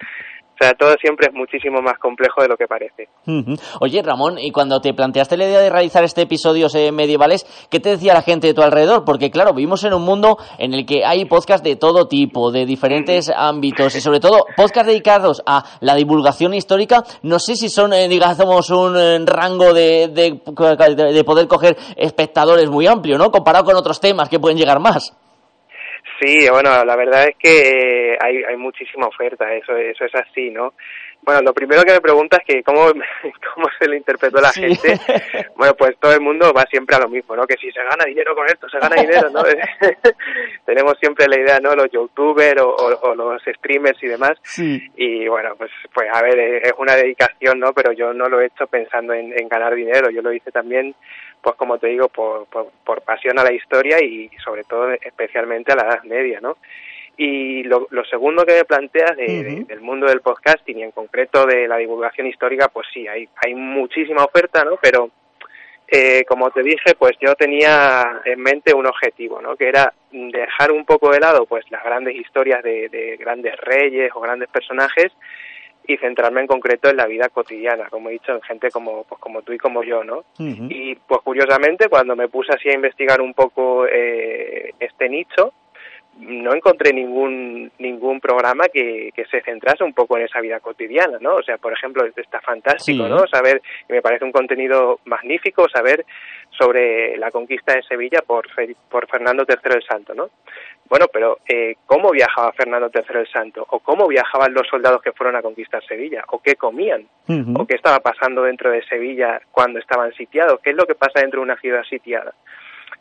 O 0.60 0.64
sea, 0.64 0.74
todo 0.74 0.96
siempre 1.00 1.28
es 1.28 1.34
muchísimo 1.36 1.82
más 1.84 2.00
complejo 2.00 2.42
de 2.42 2.48
lo 2.48 2.58
que 2.58 2.66
parece. 2.66 3.10
Oye, 3.80 4.02
Ramón, 4.02 4.40
y 4.40 4.52
cuando 4.52 4.82
te 4.82 4.92
planteaste 4.92 5.38
la 5.38 5.46
idea 5.46 5.60
de 5.60 5.70
realizar 5.70 6.04
este 6.04 6.24
episodios 6.24 6.74
eh, 6.74 6.92
medievales, 6.92 7.46
¿qué 7.70 7.80
te 7.80 7.90
decía 7.90 8.16
la 8.16 8.24
gente 8.24 8.48
de 8.48 8.56
tu 8.56 8.64
alrededor? 8.64 9.06
Porque, 9.06 9.30
claro, 9.30 9.54
vivimos 9.54 9.84
en 9.84 9.94
un 9.94 10.02
mundo 10.02 10.38
en 10.58 10.74
el 10.74 10.88
que 10.88 11.06
hay 11.06 11.26
podcasts 11.26 11.64
de 11.64 11.76
todo 11.76 12.08
tipo, 12.08 12.52
de 12.52 12.66
diferentes 12.66 13.30
ámbitos, 13.30 13.96
y 13.96 14.02
sobre 14.02 14.20
todo 14.20 14.46
podcasts 14.56 14.88
dedicados 14.88 15.44
a 15.46 15.64
la 15.82 15.94
divulgación 15.94 16.56
histórica. 16.56 17.04
No 17.22 17.38
sé 17.38 17.56
si 17.56 17.70
son, 17.70 17.94
eh, 17.94 18.08
digamos, 18.08 18.72
un 18.72 18.98
eh, 18.98 19.20
rango 19.26 19.74
de, 19.74 20.08
de 20.08 21.24
poder 21.24 21.48
coger 21.48 21.78
espectadores 21.96 22.68
muy 22.68 22.88
amplio, 22.88 23.20
¿no? 23.20 23.30
Comparado 23.30 23.66
con 23.66 23.76
otros 23.76 24.00
temas 24.00 24.28
que 24.28 24.40
pueden 24.40 24.58
llegar 24.58 24.80
más. 24.80 25.14
Sí, 26.20 26.48
bueno, 26.50 26.84
la 26.84 26.96
verdad 26.96 27.28
es 27.30 27.36
que 27.38 28.14
eh, 28.14 28.18
hay, 28.20 28.44
hay 28.44 28.58
muchísima 28.58 29.08
oferta, 29.08 29.54
eso, 29.54 29.76
eso 29.76 30.06
es 30.06 30.16
así, 30.16 30.50
¿no? 30.50 30.74
Bueno, 31.22 31.42
lo 31.42 31.54
primero 31.54 31.84
que 31.84 31.92
me 31.92 32.02
preguntas 32.02 32.40
es 32.40 32.56
que 32.56 32.64
cómo, 32.64 32.86
cómo 33.54 33.68
se 33.78 33.88
lo 33.88 33.96
interpretó 33.96 34.40
la 34.40 34.52
gente. 34.52 34.98
Bueno, 35.58 35.74
pues 35.74 35.98
todo 36.00 36.14
el 36.14 36.22
mundo 36.22 36.54
va 36.54 36.66
siempre 36.70 36.96
a 36.96 37.00
lo 37.00 37.10
mismo, 37.10 37.36
¿no? 37.36 37.48
Que 37.48 37.58
si 37.58 37.72
se 37.72 37.84
gana 37.84 38.06
dinero 38.06 38.36
con 38.36 38.46
esto, 38.46 38.70
se 38.70 38.78
gana 38.78 38.96
dinero, 39.02 39.30
¿no? 39.32 39.42
Tenemos 40.66 40.94
siempre 41.00 41.28
la 41.28 41.40
idea, 41.40 41.60
¿no? 41.60 41.74
Los 41.74 41.90
youtubers 41.92 42.62
o, 42.62 43.16
los 43.16 43.42
streamers 43.42 44.02
y 44.04 44.08
demás. 44.08 44.38
Sí. 44.44 44.80
Y 44.96 45.28
bueno, 45.28 45.56
pues, 45.58 45.72
pues 45.94 46.08
a 46.14 46.22
ver, 46.22 46.38
es 46.64 46.74
una 46.78 46.96
dedicación, 46.96 47.60
¿no? 47.60 47.74
Pero 47.74 47.92
yo 47.92 48.14
no 48.14 48.30
lo 48.30 48.40
he 48.40 48.46
hecho 48.46 48.68
pensando 48.68 49.14
en, 49.14 49.34
en 49.38 49.50
ganar 49.50 49.74
dinero, 49.74 50.12
yo 50.12 50.22
lo 50.22 50.32
hice 50.32 50.52
también 50.52 50.94
pues 51.42 51.56
como 51.56 51.78
te 51.78 51.88
digo, 51.88 52.10
por, 52.10 52.46
por, 52.48 53.02
pasión 53.02 53.40
a 53.40 53.44
la 53.44 53.54
historia 53.54 54.04
y 54.04 54.30
sobre 54.44 54.64
todo 54.64 54.92
especialmente 54.92 55.72
a 55.72 55.76
la 55.76 55.84
Edad 55.84 56.04
Media, 56.04 56.40
¿no? 56.42 56.58
Y 57.20 57.64
lo, 57.64 57.88
segundo 58.10 58.46
que 58.46 58.54
me 58.54 58.66
planteas 58.66 59.18
del 59.18 59.82
mundo 59.82 60.06
del 60.06 60.22
podcasting 60.22 60.78
y 60.78 60.84
en 60.84 60.92
concreto 60.92 61.48
de 61.48 61.68
la 61.68 61.78
divulgación 61.78 62.28
histórica, 62.28 62.68
pues 62.68 62.88
sí, 62.94 63.08
hay, 63.08 63.28
hay 63.44 63.56
muchísima 63.56 64.24
oferta, 64.24 64.64
¿no? 64.64 64.78
Pero 64.80 65.10
eh, 65.88 66.24
como 66.28 66.52
te 66.52 66.62
dije, 66.62 66.94
pues 66.96 67.18
yo 67.20 67.34
tenía 67.34 68.22
en 68.24 68.40
mente 68.40 68.72
un 68.72 68.86
objetivo, 68.86 69.42
¿no? 69.42 69.56
Que 69.56 69.70
era 69.70 69.92
dejar 70.12 70.72
un 70.72 70.86
poco 70.86 71.12
de 71.12 71.20
lado, 71.20 71.48
pues 71.48 71.66
las 71.72 71.84
grandes 71.84 72.16
historias 72.16 72.62
de, 72.62 72.88
de 72.90 73.18
grandes 73.18 73.56
reyes 73.62 74.12
o 74.14 74.20
grandes 74.20 74.50
personajes 74.50 75.12
y 75.88 75.98
centrarme 75.98 76.42
en 76.42 76.48
concreto 76.48 76.90
en 76.90 76.98
la 76.98 77.08
vida 77.08 77.30
cotidiana, 77.30 77.90
como 77.90 78.10
he 78.10 78.14
dicho, 78.14 78.34
en 78.34 78.42
gente 78.42 78.70
como, 78.70 79.06
pues, 79.06 79.20
como 79.22 79.42
tú 79.42 79.54
y 79.54 79.58
como 79.58 79.84
yo, 79.84 80.04
¿no? 80.04 80.26
Y 80.38 80.96
pues 80.96 81.22
curiosamente, 81.24 81.88
cuando 81.88 82.16
me 82.16 82.28
puse 82.28 82.54
así 82.54 82.70
a 82.70 82.76
investigar 82.76 83.22
un 83.22 83.34
poco 83.34 83.88
eh, 83.88 84.74
este 84.80 85.10
nicho, 85.10 85.54
no 86.20 86.54
encontré 86.54 86.94
ningún 86.94 87.72
ningún 87.80 88.20
programa 88.20 88.66
que, 88.70 89.12
que, 89.16 89.26
se 89.26 89.42
centrase 89.42 89.84
un 89.84 89.94
poco 89.94 90.18
en 90.18 90.24
esa 90.24 90.42
vida 90.42 90.60
cotidiana, 90.60 91.18
¿no? 91.22 91.36
O 91.36 91.44
sea, 91.44 91.58
por 91.58 91.74
ejemplo, 91.74 92.04
está 92.06 92.42
fantástico, 92.42 93.08
¿no? 93.08 93.28
Saber, 93.28 93.62
y 93.88 93.94
me 93.94 94.02
parece 94.02 94.26
un 94.26 94.32
contenido 94.32 95.00
magnífico, 95.06 95.68
saber 95.70 96.06
sobre 96.50 97.18
la 97.18 97.32
conquista 97.32 97.76
de 97.76 97.84
Sevilla 97.84 98.22
por, 98.26 98.48
por 98.90 99.08
Fernando 99.08 99.46
III 99.48 99.76
el 99.76 99.84
Santo, 99.84 100.14
¿no? 100.14 100.30
Bueno, 100.90 101.08
pero 101.12 101.40
eh, 101.48 101.76
¿cómo 101.86 102.12
viajaba 102.12 102.54
Fernando 102.54 102.90
III 102.94 103.20
el 103.20 103.28
Santo? 103.28 103.66
¿O 103.70 103.80
cómo 103.80 104.08
viajaban 104.08 104.54
los 104.54 104.68
soldados 104.68 105.02
que 105.02 105.12
fueron 105.12 105.36
a 105.36 105.42
conquistar 105.42 105.84
Sevilla? 105.86 106.24
¿O 106.30 106.40
qué 106.40 106.56
comían? 106.56 107.08
¿O 107.56 107.68
qué 107.68 107.76
estaba 107.76 108.00
pasando 108.00 108.44
dentro 108.44 108.72
de 108.72 108.84
Sevilla 108.86 109.42
cuando 109.52 109.80
estaban 109.80 110.14
sitiados? 110.14 110.62
¿Qué 110.62 110.70
es 110.70 110.76
lo 110.78 110.86
que 110.86 110.96
pasa 110.96 111.20
dentro 111.20 111.42
de 111.42 111.46
una 111.46 111.60
ciudad 111.60 111.84
sitiada? 111.84 112.34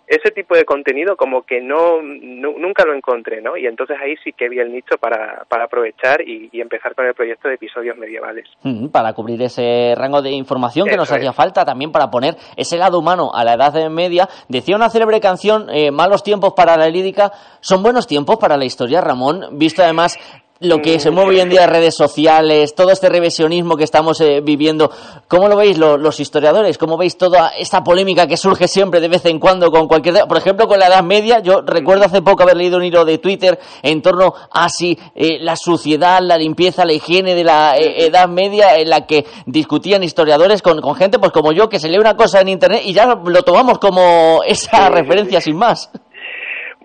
Ese 0.06 0.30
tipo 0.30 0.54
de 0.54 0.64
contenido 0.64 1.16
como 1.16 1.42
que 1.42 1.60
no, 1.60 2.00
nunca 2.00 2.84
lo 2.84 2.94
encontré, 2.94 3.40
¿no? 3.40 3.56
Y 3.56 3.66
entonces 3.66 3.96
ahí 4.00 4.14
sí 4.22 4.32
que 4.32 4.48
vi 4.48 4.60
el 4.60 4.72
nicho 4.72 4.96
para, 5.00 5.44
para 5.48 5.64
aprovechar 5.64 6.20
y, 6.20 6.48
empezar 6.60 6.94
con 6.94 7.06
el 7.06 7.14
proyecto 7.14 7.48
de 7.48 7.54
episodios 7.54 7.96
medievales. 7.96 8.48
para 8.90 9.12
cubrir 9.12 9.40
ese 9.42 9.94
rango 9.96 10.20
de 10.22 10.30
información 10.30 10.88
que 10.88 10.96
nos 10.96 11.12
hacía 11.12 11.32
falta, 11.32 11.64
también 11.64 11.92
para 11.92 12.10
poner 12.10 12.34
ese 12.56 12.76
lado 12.76 12.98
humano 12.98 13.30
a 13.32 13.44
la 13.44 13.54
edad 13.54 13.88
media. 13.90 14.28
Decía 14.48 14.74
una 14.74 14.90
célebre 14.90 15.20
canción, 15.20 15.68
eh, 15.70 15.90
malos 15.90 16.22
tiempos 16.22 16.54
para 16.54 16.76
la 16.76 16.88
lírica, 16.88 17.30
son 17.60 17.82
buenos 17.82 18.06
tiempos 18.06 18.36
para 18.38 18.56
la 18.56 18.64
historia, 18.64 19.00
Ramón, 19.00 19.58
visto 19.58 19.82
además 19.82 20.18
lo 20.60 20.80
que 20.80 20.98
se 20.98 21.10
mueve 21.10 21.30
hoy 21.30 21.40
en 21.40 21.50
día 21.50 21.66
redes 21.66 21.94
sociales, 21.94 22.74
todo 22.74 22.90
este 22.90 23.08
revisionismo 23.08 23.76
que 23.76 23.84
estamos 23.84 24.20
eh, 24.20 24.40
viviendo, 24.42 24.90
¿cómo 25.28 25.48
lo 25.48 25.56
veis 25.56 25.76
los 25.76 26.20
historiadores? 26.20 26.78
¿Cómo 26.78 26.96
veis 26.96 27.18
toda 27.18 27.50
esta 27.58 27.84
polémica 27.84 28.26
que 28.26 28.36
surge 28.36 28.66
siempre 28.66 29.00
de 29.00 29.08
vez 29.08 29.24
en 29.26 29.38
cuando 29.38 29.70
con 29.70 29.86
cualquier... 29.86 30.26
Por 30.26 30.38
ejemplo, 30.38 30.66
con 30.66 30.78
la 30.78 30.86
Edad 30.86 31.02
Media, 31.02 31.40
yo 31.40 31.60
recuerdo 31.60 32.04
hace 32.04 32.22
poco 32.22 32.42
haber 32.42 32.56
leído 32.56 32.78
un 32.78 32.84
hilo 32.84 33.04
de 33.04 33.18
Twitter 33.18 33.58
en 33.82 34.00
torno 34.00 34.32
a 34.50 34.68
si 34.68 34.98
eh, 35.14 35.38
la 35.40 35.56
suciedad, 35.56 36.20
la 36.22 36.38
limpieza, 36.38 36.84
la 36.84 36.94
higiene 36.94 37.34
de 37.34 37.44
la 37.44 37.76
eh, 37.76 38.06
Edad 38.06 38.28
Media, 38.28 38.76
en 38.76 38.88
la 38.88 39.06
que 39.06 39.26
discutían 39.44 40.02
historiadores 40.02 40.62
con, 40.62 40.80
con, 40.80 40.94
gente 40.94 41.18
pues 41.18 41.32
como 41.32 41.52
yo, 41.52 41.68
que 41.68 41.78
se 41.78 41.88
lee 41.88 41.98
una 41.98 42.16
cosa 42.16 42.40
en 42.40 42.48
Internet 42.48 42.82
y 42.84 42.94
ya 42.94 43.06
lo 43.06 43.42
tomamos 43.42 43.78
como 43.78 44.40
esa 44.46 44.88
referencia 44.88 45.40
sin 45.40 45.56
más. 45.56 45.90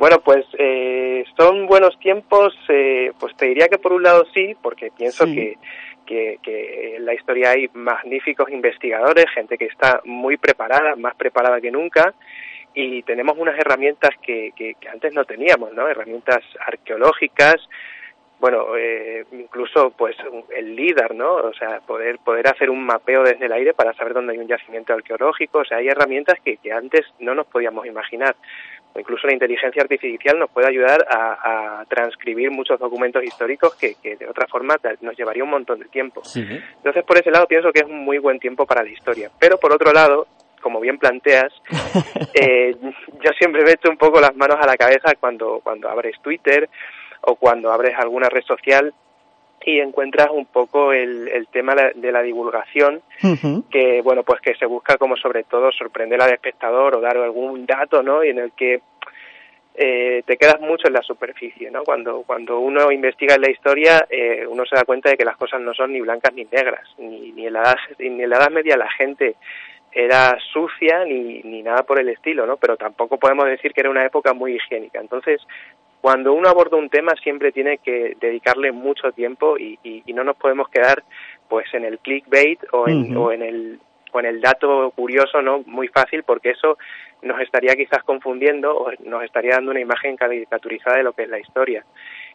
Bueno, 0.02 0.20
pues 0.20 0.48
eh, 0.58 1.24
son 1.38 1.68
buenos 1.68 1.96
tiempos, 2.00 2.56
eh, 2.70 3.12
pues 3.20 3.36
te 3.38 3.46
diría 3.46 3.68
que 3.68 3.78
por 3.78 3.94
un 3.94 4.02
lado 4.02 4.26
sí, 4.34 4.56
porque 4.60 4.90
pienso 4.90 5.26
que, 5.26 5.60
que, 6.08 6.96
en 6.96 7.06
la 7.06 7.14
historia 7.14 7.52
hay 7.52 7.70
magníficos 7.76 8.50
investigadores, 8.50 9.26
gente 9.32 9.60
que 9.60 9.66
está 9.66 10.02
muy 10.04 10.38
preparada, 10.38 10.96
más 10.96 11.14
preparada 11.14 11.62
que 11.62 11.70
nunca, 11.70 12.16
y 12.74 13.04
tenemos 13.04 13.38
unas 13.38 13.56
herramientas 13.60 14.10
que, 14.24 14.54
que, 14.56 14.76
antes 14.92 15.14
no 15.14 15.24
teníamos, 15.24 15.72
¿no? 15.74 15.88
Herramientas 15.88 16.44
arqueológicas, 16.66 17.58
bueno, 18.40 18.76
eh, 18.76 19.24
incluso 19.34 19.92
pues 19.92 20.16
el 20.58 20.76
líder, 20.76 21.14
¿no? 21.14 21.32
O 21.36 21.54
sea, 21.54 21.80
poder 21.82 22.18
poder 22.26 22.48
hacer 22.48 22.72
un 22.72 22.84
mapeo 22.84 23.22
desde 23.22 23.46
el 23.46 23.54
aire 23.54 23.76
para 23.76 23.94
saber 23.94 24.16
dónde 24.16 24.34
hay 24.34 24.40
un 24.40 24.48
yacimiento 24.48 24.94
arqueológico, 24.94 25.60
o 25.60 25.64
sea, 25.66 25.78
hay 25.78 25.90
herramientas 25.90 26.40
que, 26.44 26.58
que 26.58 26.74
antes 26.74 27.06
no 27.20 27.36
nos 27.36 27.46
podíamos 27.46 27.86
imaginar 27.86 28.36
incluso 29.00 29.28
la 29.28 29.34
inteligencia 29.34 29.82
artificial 29.82 30.38
nos 30.38 30.50
puede 30.50 30.68
ayudar 30.68 31.06
a, 31.10 31.84
transcribir 31.88 32.52
muchos 32.52 32.80
documentos 32.80 33.24
históricos 33.24 33.76
que, 33.76 33.96
de 34.16 34.28
otra 34.28 34.48
forma 34.48 34.76
nos 35.02 35.18
llevaría 35.18 35.44
un 35.44 35.50
montón 35.50 35.80
de 35.80 35.86
tiempo. 35.86 36.22
Entonces, 36.36 37.04
por 37.04 37.18
ese 37.18 37.32
lado, 37.32 37.48
pienso 37.48 37.72
que 37.72 37.82
es 37.82 37.86
un 37.86 38.04
muy 38.04 38.18
buen 38.18 38.40
tiempo 38.40 38.66
para 38.66 38.84
la 38.84 38.90
historia. 38.90 39.30
Pero 39.40 39.58
por 39.58 39.74
otro 39.74 39.92
lado, 39.92 40.28
como 40.62 40.80
bien 40.80 40.98
planteas, 40.98 41.52
eh, 42.34 42.76
yo 42.82 43.32
siempre 43.38 43.64
me 43.64 43.72
echo 43.72 43.90
un 43.90 43.98
poco 43.98 44.22
las 44.22 44.36
manos 44.36 44.58
a 44.62 44.68
la 44.68 44.78
cabeza 44.78 45.16
cuando, 45.20 45.60
cuando 45.64 45.90
abres 45.90 46.16
Twitter 46.22 46.70
o 47.22 47.36
cuando 47.36 47.72
abres 47.72 47.96
alguna 47.98 48.30
red 48.30 48.44
social 48.44 48.94
y 49.66 49.80
encuentras 49.80 50.30
un 50.32 50.46
poco 50.46 50.94
el, 50.94 51.28
el 51.28 51.48
tema 51.48 51.76
de 51.76 52.12
la 52.12 52.22
divulgación 52.22 53.02
que 53.70 54.02
bueno 54.02 54.24
pues 54.24 54.42
que 54.42 54.56
se 54.56 54.66
busca 54.66 54.98
como 54.98 55.16
sobre 55.18 55.44
todo 55.44 55.72
sorprender 55.72 56.22
al 56.22 56.34
espectador 56.34 56.96
o 56.96 57.02
dar 57.02 57.18
algún 57.18 57.66
dato 57.66 58.02
no 58.02 58.24
y 58.24 58.30
en 58.30 58.40
el 58.40 58.52
que 58.54 58.82
eh, 59.74 60.22
te 60.26 60.36
quedas 60.36 60.60
mucho 60.60 60.88
en 60.88 60.94
la 60.94 61.02
superficie 61.02 61.72
no 61.72 61.84
cuando 61.84 62.24
cuando 62.24 62.60
uno 62.60 62.92
investiga 62.92 63.36
en 63.36 63.42
la 63.42 63.52
historia 63.52 64.06
eh, 64.10 64.46
uno 64.48 64.66
se 64.66 64.76
da 64.76 64.84
cuenta 64.84 65.10
de 65.10 65.18
que 65.18 65.26
las 65.26 65.38
cosas 65.38 65.62
no 65.62 65.74
son 65.74 65.94
ni 65.94 66.02
blancas 66.02 66.34
ni 66.34 66.46
negras 66.46 66.88
ni, 66.98 67.32
ni 67.32 67.48
en 67.48 67.54
la 67.54 67.62
edad 67.62 67.76
ni 68.00 68.24
en 68.24 68.30
la 68.30 68.38
edad 68.38 68.52
media 68.52 68.78
la 68.78 68.92
gente 68.92 69.36
era 69.94 70.38
sucia 70.54 71.04
ni, 71.06 71.42
ni 71.44 71.62
nada 71.62 71.84
por 71.84 72.00
el 72.00 72.10
estilo, 72.10 72.46
¿no? 72.46 72.58
Pero 72.58 72.78
tampoco 72.78 73.18
podemos 73.18 73.46
decir 73.46 73.74
que 73.74 73.82
era 73.82 73.90
una 73.90 74.06
época 74.06 74.34
muy 74.34 74.56
higiénica. 74.56 75.00
Entonces, 75.00 75.42
cuando 76.02 76.34
uno 76.34 76.50
aborda 76.50 76.78
un 76.78 76.90
tema 76.90 77.14
siempre 77.22 77.52
tiene 77.52 77.78
que 77.78 78.18
dedicarle 78.20 78.72
mucho 78.72 79.12
tiempo 79.12 79.58
y, 79.58 79.78
no 80.14 80.24
nos 80.26 80.36
podemos 80.36 80.68
quedar 80.68 81.04
pues 81.48 81.74
en 81.74 81.86
el 81.86 82.00
clickbait 82.00 82.60
o 82.74 82.88
en, 82.88 83.16
o 83.16 83.32
en 83.32 83.42
el 83.42 83.80
o 84.12 84.20
en 84.20 84.26
el 84.26 84.42
dato 84.42 84.92
curioso 84.94 85.42
no 85.42 85.64
muy 85.66 85.88
fácil 85.88 86.24
porque 86.24 86.50
eso 86.50 86.78
nos 87.22 87.40
estaría 87.40 87.76
quizás 87.76 88.04
confundiendo 88.04 88.76
o 88.76 88.92
nos 89.06 89.24
estaría 89.24 89.56
dando 89.56 89.72
una 89.72 89.80
imagen 89.80 90.18
caricaturizada 90.18 90.98
de 90.98 91.04
lo 91.04 91.14
que 91.14 91.24
es 91.24 91.30
la 91.30 91.40
historia 91.40 91.86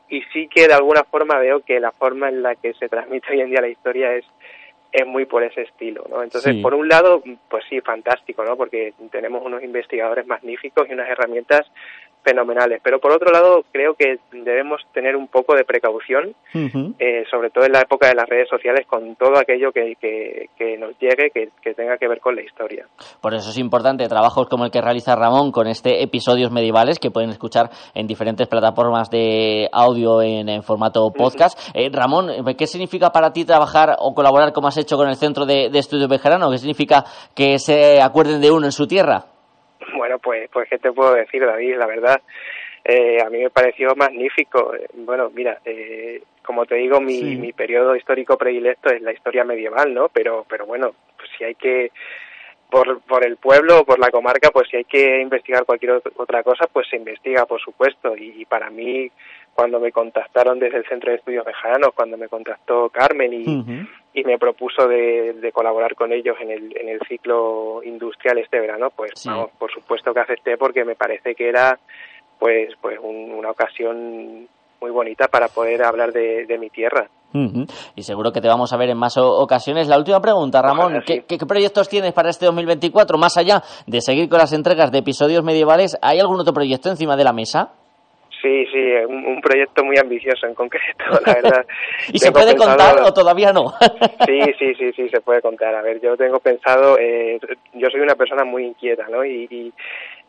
y 0.09 0.23
sí 0.33 0.49
que 0.49 0.69
de 0.69 0.75
alguna 0.75 1.05
forma 1.05 1.39
veo 1.39 1.61
que 1.61 1.79
la 1.79 1.93
forma 1.93 2.31
en 2.31 2.43
la 2.43 2.55
que 2.55 2.73
se 2.75 2.89
transmite 2.89 3.31
hoy 3.31 3.41
en 3.41 3.51
día 3.51 3.61
la 3.61 3.69
historia 3.69 4.15
es 4.15 4.25
es 4.93 5.07
muy 5.07 5.27
por 5.27 5.43
ese 5.43 5.61
estilo, 5.63 6.07
¿no? 6.09 6.23
Entonces, 6.23 6.57
por 6.63 6.73
un 6.73 6.89
lado, 6.89 7.23
pues 7.51 7.65
sí, 7.69 7.83
fantástico, 7.83 8.45
¿no? 8.45 8.57
Porque 8.57 8.95
tenemos 9.11 9.45
unos 9.45 9.63
investigadores 9.63 10.27
magníficos 10.27 10.89
y 10.89 10.95
unas 10.95 11.11
herramientas 11.11 11.67
fenomenales. 12.27 12.81
Pero 12.83 12.99
por 12.99 13.13
otro 13.13 13.31
lado, 13.31 13.65
creo 13.73 13.95
que 13.95 14.19
debemos 14.33 14.83
tener 14.93 15.15
un 15.15 15.29
poco 15.29 15.55
de 15.55 15.65
precaución, 15.65 16.35
eh, 16.53 17.25
sobre 17.31 17.51
todo 17.51 17.65
en 17.65 17.73
la 17.73 17.81
época 17.81 18.09
de 18.09 18.17
las 18.17 18.29
redes 18.29 18.49
sociales, 18.49 18.85
con 18.87 19.15
todo 19.15 19.39
aquello 19.39 19.71
que, 19.71 19.95
que, 20.01 20.77
nos 20.77 20.99
llegue 20.99 21.31
que, 21.31 21.75
tenga 21.75 21.97
que 21.97 22.09
ver 22.09 22.21
con 22.21 22.35
la 22.35 22.43
historia. 22.43 22.87
Por 23.21 23.35
eso 23.35 23.51
es 23.51 23.59
importante 23.59 24.09
trabajos 24.09 24.49
como 24.49 24.65
el 24.65 24.71
que 24.71 24.81
realiza 24.81 25.15
Ramón 25.15 25.53
con 25.53 25.69
este 25.69 26.03
episodios 26.03 26.51
medievales 26.51 26.99
que 26.99 27.11
pueden 27.11 27.31
escuchar 27.31 27.71
en 27.95 28.07
diferentes 28.07 28.49
plataformas 28.49 29.09
de 29.11 29.69
audio 29.73 30.21
en, 30.23 30.63
formato 30.63 31.11
podcast. 31.13 31.59
Eh, 31.75 31.91
Ramón, 31.93 32.31
¿qué 32.57 32.67
significa 32.67 33.11
para 33.11 33.33
ti 33.33 33.45
trabajar 33.45 33.97
o 33.99 34.15
colaborar 34.15 34.53
como 34.53 34.69
has 34.69 34.79
hecho 34.79 34.97
con 34.97 35.09
el 35.09 35.17
Centro 35.17 35.47
de, 35.47 35.69
de 35.71 35.79
Estudios 35.79 36.09
Bejarano? 36.09 36.51
¿Qué 36.51 36.59
significa 36.59 37.05
que 37.35 37.59
se 37.59 38.01
acuerden 38.01 38.41
de 38.41 38.51
uno 38.51 38.67
en 38.67 38.73
su 38.73 38.87
tierra? 38.87 39.36
Bueno, 40.07 40.21
pues, 40.21 40.49
pues, 40.53 40.69
¿qué 40.69 40.79
te 40.79 40.93
puedo 40.93 41.15
decir, 41.15 41.45
David? 41.45 41.79
La 41.79 41.87
verdad 41.87 42.23
eh, 42.85 43.21
a 43.21 43.29
mí 43.29 43.39
me 43.39 43.51
pareció 43.51 43.97
magnífico. 43.97 44.73
Bueno, 44.95 45.33
mira, 45.35 45.59
eh, 45.65 46.23
como 46.45 46.65
te 46.65 46.77
digo, 46.77 47.01
mi, 47.01 47.35
mi 47.35 47.53
periodo 47.53 47.97
histórico 47.97 48.39
predilecto 48.39 48.91
es 48.91 49.03
la 49.03 49.13
historia 49.13 49.43
medieval, 49.43 49.93
¿no? 49.93 50.09
Pero, 50.11 50.47
pero 50.49 50.65
bueno, 50.65 50.95
pues 51.17 51.29
si 51.37 51.43
hay 51.43 51.57
que 51.57 51.91
por, 52.71 53.01
por 53.01 53.27
el 53.27 53.37
pueblo 53.37 53.81
o 53.81 53.85
por 53.85 53.99
la 53.99 54.11
comarca, 54.11 54.51
pues 54.53 54.69
si 54.69 54.77
hay 54.77 54.85
que 54.85 55.21
investigar 55.21 55.65
cualquier 55.65 56.01
otra 56.17 56.45
cosa, 56.45 56.67
pues 56.73 56.87
se 56.89 56.97
investiga, 56.97 57.47
por 57.47 57.61
supuesto. 57.61 58.17
Y, 58.17 58.45
para 58.45 58.71
mí, 58.71 59.11
cuando 59.55 59.81
me 59.81 59.91
contactaron 59.91 60.61
desde 60.61 60.79
el 60.79 60.87
Centro 60.87 61.11
de 61.11 61.17
Estudios 61.17 61.45
Mejaranos, 61.45 61.91
cuando 61.95 62.17
me 62.17 62.29
contactó 62.29 62.89
Carmen 62.91 63.33
y, 63.33 63.65
y 64.17 64.25
me 64.25 64.39
propuso 64.39 64.89
de, 64.89 65.35
de, 65.35 65.53
colaborar 65.53 65.95
con 65.95 66.11
ellos 66.11 66.37
en 66.41 66.51
el, 66.51 66.75
en 66.75 66.89
el 66.89 67.01
ciclo 67.07 67.83
industrial 67.85 68.39
este 68.39 68.59
verano, 68.59 68.89
pues 68.97 69.13
vamos, 69.27 69.51
por 69.59 69.71
supuesto 69.71 70.15
que 70.15 70.21
acepté 70.21 70.57
porque 70.57 70.87
me 70.87 70.95
parece 70.95 71.35
que 71.35 71.51
era 71.51 71.79
pues 72.39 72.73
pues 72.81 72.99
una 73.03 73.51
ocasión 73.51 74.49
muy 74.81 74.91
bonita 74.91 75.29
para 75.29 75.49
poder 75.49 75.85
hablar 75.85 76.13
de, 76.13 76.57
mi 76.59 76.71
tierra. 76.71 77.11
Y 77.95 78.03
seguro 78.05 78.33
que 78.33 78.41
te 78.41 78.49
vamos 78.49 78.73
a 78.73 78.79
ver 78.79 78.89
en 78.89 78.97
más 78.97 79.19
ocasiones. 79.19 79.87
La 79.87 79.99
última 79.99 80.21
pregunta, 80.21 80.63
Ramón, 80.63 81.03
¿qué, 81.05 81.39
proyectos 81.47 81.87
tienes 81.87 82.15
para 82.15 82.31
este 82.31 82.47
2024? 82.47 83.19
Más 83.19 83.37
allá 83.37 83.63
de 83.87 84.01
seguir 84.01 84.31
con 84.31 84.39
las 84.39 84.55
entregas 84.55 84.91
de 84.93 84.99
episodios 84.99 85.45
medievales, 85.45 85.99
¿hay 86.01 86.21
algún 86.21 86.41
otro 86.41 86.55
proyecto 86.55 86.89
encima 86.89 87.17
de 87.17 87.25
la 87.25 87.35
mesa? 87.35 87.75
Sí, 88.47 88.67
sí, 88.71 88.93
un, 89.09 89.41
proyecto 89.41 89.85
muy 89.85 89.99
ambicioso 89.99 90.47
en 90.47 90.55
concreto, 90.55 91.05
la 91.27 91.35
verdad. 91.35 91.67
¿Y 92.13 92.19
se 92.19 92.31
puede 92.31 92.55
contar 92.55 93.01
o 93.03 93.13
todavía 93.13 93.53
no? 93.53 93.73
sí, 94.27 94.41
sí, 94.57 94.75
sí, 94.77 94.93
sí, 94.93 95.09
se 95.09 95.21
puede 95.21 95.43
contar. 95.43 95.75
A 95.75 95.83
ver, 95.83 96.01
yo 96.01 96.17
tengo 96.17 96.39
pensado, 96.39 96.97
eh, 96.97 97.41
yo 97.75 97.91
soy 97.91 98.01
una 98.01 98.15
persona 98.15 98.45
muy 98.45 98.65
inquieta, 98.65 99.09
¿no? 99.09 99.25
y, 99.25 99.73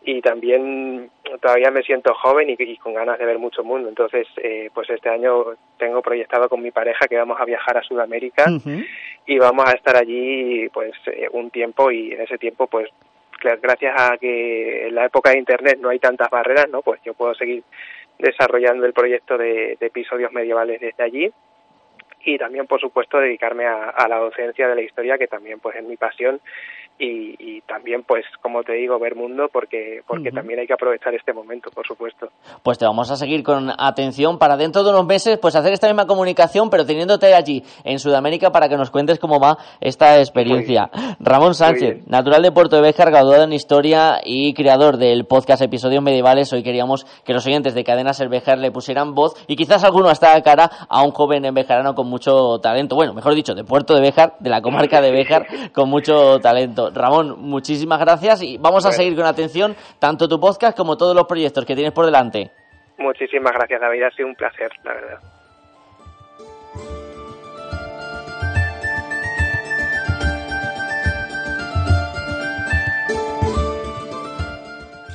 y 0.04 0.22
también 0.22 1.12
todavía 1.42 1.70
me 1.70 1.84
siento 1.84 2.14
joven 2.14 2.50
y, 2.50 2.78
con 2.78 2.94
ganas 2.94 3.20
de 3.20 3.26
ver 3.26 3.38
mucho 3.38 3.64
mundo. 3.64 3.90
Entonces, 3.90 4.26
eh, 4.38 4.70
pues 4.74 4.90
este 4.90 5.10
año 5.10 5.44
tengo 5.78 6.02
proyectado 6.02 6.48
con 6.48 6.62
mi 6.62 6.72
pareja 6.72 7.08
que 7.08 7.18
vamos 7.18 7.40
a 7.40 7.46
viajar 7.46 7.78
a 7.78 7.84
Sudamérica 7.84 8.46
y 9.26 9.38
vamos 9.38 9.68
a 9.68 9.74
estar 9.74 9.98
allí 9.98 10.70
pues 10.70 10.94
eh, 11.08 11.28
un 11.34 11.52
tiempo 11.52 11.92
y 11.92 12.14
en 12.14 12.22
ese 12.22 12.38
tiempo 12.38 12.68
pues 12.68 12.90
gracias 13.62 13.94
a 13.98 14.18
que 14.18 14.88
en 14.88 14.96
la 14.96 15.06
época 15.06 15.32
de 15.32 15.40
internet 15.40 15.78
no 15.82 15.90
hay 15.90 16.00
tantas 16.00 16.30
barreras, 16.30 16.70
¿no? 16.70 16.82
Pues 16.82 17.02
yo 17.04 17.14
puedo 17.14 17.36
seguir 17.36 17.64
desarrollando 18.20 18.86
el 18.86 18.94
proyecto 18.94 19.38
de, 19.38 19.78
episodios 19.80 20.32
medievales 20.32 20.82
desde 20.82 21.04
allí. 21.04 21.32
Y 22.24 22.38
también 22.38 22.68
por 22.68 22.82
supuesto 22.82 23.20
dedicarme 23.20 23.66
a, 23.66 23.90
a, 23.90 24.08
la 24.08 24.18
docencia 24.18 24.68
de 24.68 24.76
la 24.76 24.82
historia 24.82 25.18
que 25.18 25.28
también 25.28 25.60
pues 25.60 25.76
es 25.78 25.84
mi 25.84 25.96
pasión 25.96 26.42
y, 27.00 27.62
también 27.68 28.04
pues 28.04 28.24
como 28.42 28.64
te 28.64 28.74
digo 28.74 28.98
ver 28.98 29.16
mundo 29.16 29.50
porque 29.52 30.02
porque 30.08 30.32
también 30.32 30.60
hay 30.60 30.68
que 30.68 30.74
aprovechar 30.74 31.14
este 31.14 31.34
momento 31.34 31.70
por 31.70 31.86
supuesto. 31.86 32.30
Pues 32.64 32.78
te 32.78 32.86
vamos 32.86 33.12
a 33.12 33.18
seguir 33.18 33.44
con 33.44 33.70
atención 33.78 34.40
para 34.40 34.56
dentro 34.56 34.84
de 34.84 34.92
unos 34.92 35.06
meses 35.06 35.38
pues 35.38 35.56
hacer 35.56 35.74
esta 35.74 35.88
misma 35.88 36.08
comunicación 36.08 36.70
pero 36.70 36.86
teniéndote 36.86 37.34
allí 37.34 37.64
en 37.84 38.00
Sudamérica 38.00 38.52
para 38.52 38.70
que 38.70 38.78
nos 38.78 38.90
cuentes 38.90 39.20
cómo 39.20 39.40
va 39.40 39.58
esta 39.82 40.20
experiencia. 40.20 40.90
Ramón 41.20 41.56
Sánchez 41.56 42.08
natural 42.08 42.42
de 42.42 42.52
Puerto 42.52 42.78
de 42.78 42.84
Béjar 42.84 43.12
graduado 43.12 43.44
en 43.44 43.54
historia 43.54 44.22
y 44.24 44.54
creador 44.54 44.98
del 44.98 45.26
podcast 45.26 45.62
episodios 45.62 46.02
medievales 46.02 46.54
hoy 46.54 46.64
queríamos 46.64 47.06
que 47.26 47.34
los 47.34 47.46
oyentes 47.46 47.76
de 47.76 47.84
Cadena 47.84 48.14
Ser 48.14 48.30
Béjar 48.30 48.60
le 48.60 48.72
pusieran 48.72 49.14
voz 49.14 49.34
y 49.48 49.56
quizás 49.56 49.84
alguno 49.84 50.10
hasta 50.10 50.34
a 50.34 50.42
cara 50.42 50.70
a 50.88 51.04
un 51.04 51.12
joven 51.12 51.44
en 51.44 51.54
bejarano 51.54 51.96
con 51.96 52.08
mucho 52.08 52.60
talento 52.60 52.96
bueno 52.96 53.14
mejor 53.14 53.36
dicho 53.36 53.54
de 53.54 53.66
Puerto 53.66 53.94
de 53.94 54.02
Béjar 54.02 54.36
de 54.40 54.50
la 54.50 54.62
comarca 54.62 55.02
de 55.02 55.12
Béjar 55.12 55.48
con 55.74 55.90
mucho 55.90 56.40
talento 56.40 56.87
Ramón, 56.94 57.36
muchísimas 57.40 58.00
gracias 58.00 58.42
y 58.42 58.58
vamos 58.58 58.86
a 58.86 58.92
seguir 58.92 59.16
con 59.16 59.26
atención 59.26 59.76
tanto 60.00 60.28
tu 60.28 60.40
podcast 60.40 60.78
como 60.78 60.98
todos 60.98 61.16
los 61.16 61.26
proyectos 61.26 61.66
que 61.66 61.76
tienes 61.76 61.94
por 61.94 62.06
delante. 62.06 62.52
Muchísimas 62.98 63.54
gracias, 63.54 63.80
David. 63.80 64.04
Ha 64.04 64.12
sido 64.12 64.28
un 64.28 64.36
placer, 64.36 64.72
la 64.84 64.94
verdad. 64.94 65.37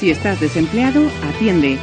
Si 0.00 0.10
estás 0.10 0.40
desempleado, 0.40 1.10
atiende. 1.22 1.76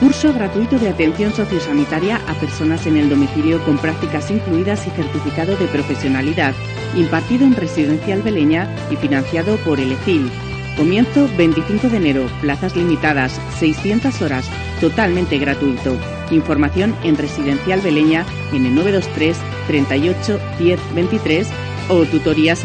Curso 0.00 0.32
gratuito 0.32 0.78
de 0.78 0.88
atención 0.88 1.34
sociosanitaria 1.34 2.16
a 2.26 2.32
personas 2.40 2.86
en 2.86 2.96
el 2.96 3.10
domicilio 3.10 3.62
con 3.66 3.76
prácticas 3.76 4.30
incluidas 4.30 4.86
y 4.86 4.90
certificado 4.90 5.54
de 5.54 5.66
profesionalidad, 5.66 6.54
impartido 6.96 7.44
en 7.44 7.54
Residencial 7.54 8.22
Beleña 8.22 8.74
y 8.90 8.96
financiado 8.96 9.58
por 9.58 9.80
el 9.80 9.92
EFIL. 9.92 10.30
Comienzo 10.78 11.28
25 11.36 11.90
de 11.90 11.96
enero, 11.98 12.26
plazas 12.40 12.74
limitadas, 12.74 13.38
600 13.58 14.22
horas, 14.22 14.48
totalmente 14.80 15.36
gratuito. 15.36 15.98
Información 16.30 16.96
en 17.04 17.18
Residencial 17.18 17.82
Beleña 17.82 18.24
en 18.54 18.64
el 18.64 18.74
923 18.76 19.36
38 19.66 20.40
10 20.58 20.80
23 20.94 21.48
o 21.90 22.06
tutorías 22.06 22.64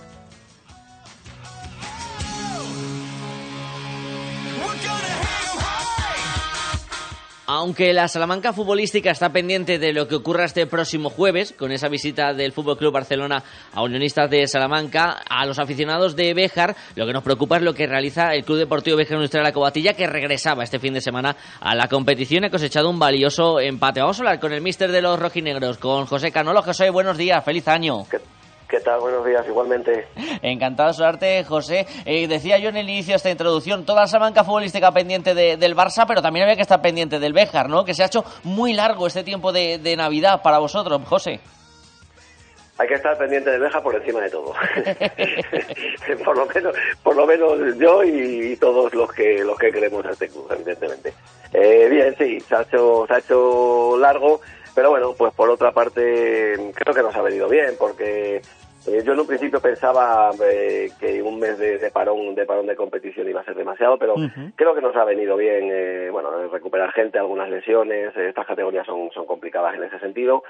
Aunque 7.53 7.91
la 7.91 8.07
Salamanca 8.07 8.53
futbolística 8.53 9.11
está 9.11 9.33
pendiente 9.33 9.77
de 9.77 9.91
lo 9.91 10.07
que 10.07 10.15
ocurra 10.15 10.45
este 10.45 10.67
próximo 10.67 11.09
jueves, 11.09 11.51
con 11.51 11.73
esa 11.73 11.89
visita 11.89 12.33
del 12.33 12.53
Fútbol 12.53 12.77
Club 12.77 12.93
Barcelona 12.93 13.43
a 13.73 13.83
Unionistas 13.83 14.29
de 14.29 14.47
Salamanca, 14.47 15.21
a 15.29 15.45
los 15.45 15.59
aficionados 15.59 16.15
de 16.15 16.33
Béjar, 16.33 16.77
lo 16.95 17.05
que 17.05 17.11
nos 17.11 17.23
preocupa 17.23 17.57
es 17.57 17.63
lo 17.63 17.73
que 17.73 17.87
realiza 17.87 18.33
el 18.35 18.45
Club 18.45 18.57
Deportivo 18.57 18.95
Béjar 18.95 19.17
Industrial 19.17 19.43
La 19.43 19.51
Cobatilla, 19.51 19.95
que 19.95 20.07
regresaba 20.07 20.63
este 20.63 20.79
fin 20.79 20.93
de 20.93 21.01
semana 21.01 21.35
a 21.59 21.75
la 21.75 21.89
competición 21.89 22.45
y 22.45 22.47
ha 22.47 22.51
cosechado 22.51 22.89
un 22.89 22.99
valioso 22.99 23.59
empate. 23.59 23.99
Vamos 23.99 24.17
a 24.19 24.21
hablar 24.21 24.39
con 24.39 24.53
el 24.53 24.61
míster 24.61 24.89
de 24.89 25.01
los 25.01 25.19
rojinegros, 25.19 25.77
con 25.77 26.05
José 26.05 26.31
Canolo. 26.31 26.61
José, 26.61 26.89
buenos 26.89 27.17
días, 27.17 27.43
feliz 27.43 27.67
año. 27.67 28.05
¿Qué 28.09 28.19
tal? 28.79 28.99
Buenos 28.99 29.25
días, 29.25 29.45
igualmente. 29.47 30.07
Encantado 30.41 30.89
de 30.89 30.93
saludarte, 30.93 31.43
José. 31.43 31.85
Eh, 32.05 32.27
decía 32.27 32.57
yo 32.57 32.69
en 32.69 32.77
el 32.77 32.89
inicio 32.89 33.13
de 33.13 33.17
esta 33.17 33.29
introducción, 33.29 33.85
toda 33.85 34.05
esa 34.05 34.17
banca 34.17 34.43
futbolística 34.43 34.91
pendiente 34.91 35.35
del 35.35 35.75
Barça, 35.75 36.05
pero 36.07 36.21
también 36.21 36.43
había 36.43 36.55
que 36.55 36.61
estar 36.61 36.81
pendiente 36.81 37.19
del 37.19 37.33
Béjar, 37.33 37.69
¿no? 37.69 37.83
Que 37.83 37.93
se 37.93 38.03
ha 38.03 38.07
hecho 38.07 38.23
muy 38.43 38.73
largo 38.73 39.07
este 39.07 39.23
tiempo 39.23 39.51
de, 39.51 39.95
Navidad 39.97 40.41
para 40.41 40.59
vosotros, 40.59 41.01
José. 41.05 41.41
hay 42.77 42.87
que 42.87 42.93
estar 42.93 43.17
pendiente 43.17 43.51
de 43.51 43.59
Beja 43.59 43.81
por 43.81 43.95
encima 43.95 44.21
de 44.21 44.29
todo. 44.29 44.53
por 46.25 46.37
lo 46.37 46.45
menos, 46.45 46.75
por 47.03 47.15
lo 47.15 47.27
menos 47.27 47.77
yo 47.77 48.03
y, 48.03 48.55
todos 48.55 48.93
los 48.93 49.11
que 49.11 49.43
los 49.43 49.57
que 49.57 49.71
queremos 49.71 50.05
a 50.05 50.11
este 50.11 50.29
club, 50.29 50.47
evidentemente. 50.51 51.13
Eh, 51.53 51.87
bien, 51.89 52.15
sí, 52.17 52.39
se 52.39 52.55
ha 52.55 52.61
hecho 52.61 53.05
se 53.07 53.13
ha 53.13 53.17
hecho 53.17 53.97
largo, 53.97 54.39
pero 54.73 54.91
bueno, 54.91 55.13
pues 55.17 55.33
por 55.33 55.49
otra 55.49 55.71
parte 55.71 56.71
creo 56.73 56.95
que 56.95 57.03
nos 57.03 57.15
ha 57.15 57.21
venido 57.21 57.47
bien 57.49 57.75
porque 57.79 58.41
eh, 58.87 59.03
yo 59.05 59.13
en 59.13 59.19
un 59.19 59.27
principio 59.27 59.59
pensaba 59.59 60.31
eh, 60.43 60.89
que 60.99 61.21
un 61.21 61.39
mes 61.39 61.57
de, 61.59 61.91
parón 61.91 62.33
de 62.33 62.45
parón 62.45 62.65
de 62.65 62.75
competición 62.75 63.29
iba 63.29 63.41
a 63.41 63.45
ser 63.45 63.55
demasiado, 63.55 63.97
pero 63.97 64.15
creo 64.55 64.73
que 64.73 64.81
nos 64.81 64.95
ha 64.95 65.03
venido 65.03 65.37
bien, 65.37 65.69
eh, 65.71 66.09
bueno, 66.11 66.47
recuperar 66.47 66.91
gente, 66.91 67.19
algunas 67.19 67.49
lesiones, 67.49 68.15
estas 68.17 68.47
categorías 68.47 68.85
son, 68.87 69.11
son 69.11 69.25
complicadas 69.25 69.75
en 69.75 69.83
ese 69.83 69.99
sentido 69.99 70.43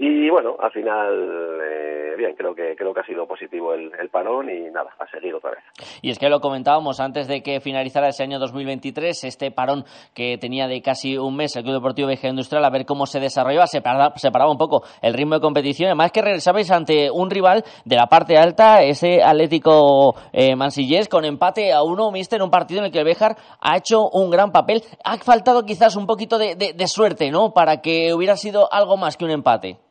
y 0.00 0.30
bueno, 0.30 0.54
al 0.60 0.70
final, 0.70 1.58
eh, 1.60 2.14
bien, 2.16 2.36
creo 2.36 2.54
que 2.54 2.76
creo 2.76 2.94
que 2.94 3.00
ha 3.00 3.04
sido 3.04 3.26
positivo 3.26 3.74
el, 3.74 3.90
parón 4.10 4.48
y 4.48 4.70
nada, 4.70 4.90
a 4.96 5.06
seguir 5.08 5.34
otra 5.34 5.50
vez. 5.50 5.58
Y 6.02 6.10
es 6.10 6.20
que 6.20 6.28
lo 6.28 6.38
comentábamos 6.40 7.00
antes 7.00 7.26
de 7.26 7.42
que 7.42 7.60
finalizara 7.60 8.06
ese 8.06 8.22
año 8.22 8.38
2023, 8.38 9.24
este 9.24 9.50
parón 9.50 9.84
que 10.14 10.38
tenía 10.38 10.68
de 10.68 10.80
casi 10.82 11.18
un 11.18 11.34
mes 11.34 11.56
el 11.56 11.64
Club 11.64 11.74
Deportivo 11.74 12.06
Veja 12.06 12.28
Industrial, 12.28 12.64
a 12.64 12.70
ver 12.70 12.86
cómo 12.86 13.06
se 13.06 13.18
desarrollaba, 13.18 13.66
se 13.66 13.80
paraba, 13.80 14.50
un 14.50 14.56
poco 14.56 14.84
el 15.02 15.14
ritmo 15.14 15.34
de 15.34 15.40
competición. 15.40 15.88
Además 15.88 16.12
que 16.12 16.22
regresabais 16.22 16.70
ante 16.70 17.10
un 17.10 17.28
rival 17.28 17.64
de 17.84 17.96
la 17.96 18.06
parte 18.06 18.38
alta, 18.38 18.82
ese 18.82 19.20
Atlético 19.20 20.14
eh, 20.32 20.54
Mansillés, 20.54 21.08
con 21.08 21.24
empate 21.24 21.72
a 21.72 21.82
uno, 21.82 22.12
mister, 22.12 22.38
en 22.38 22.44
un 22.44 22.50
partido 22.50 22.80
en 22.80 22.86
el 22.86 22.92
que 22.92 23.00
el 23.00 23.04
Bejar 23.04 23.34
ha 23.60 23.76
hecho 23.76 24.08
un 24.10 24.30
gran 24.30 24.52
papel. 24.52 24.82
Ha 25.04 25.18
faltado 25.18 25.64
quizás 25.64 25.96
un 25.96 26.06
poquito 26.06 26.38
de 26.38 26.86
suerte, 26.86 27.32
¿no? 27.32 27.52
Para 27.52 27.80
que 27.80 28.14
hubiera 28.14 28.36
sido 28.36 28.72
algo 28.72 28.96
más 28.96 29.16
que 29.16 29.24
un 29.24 29.32
empate. 29.32 29.87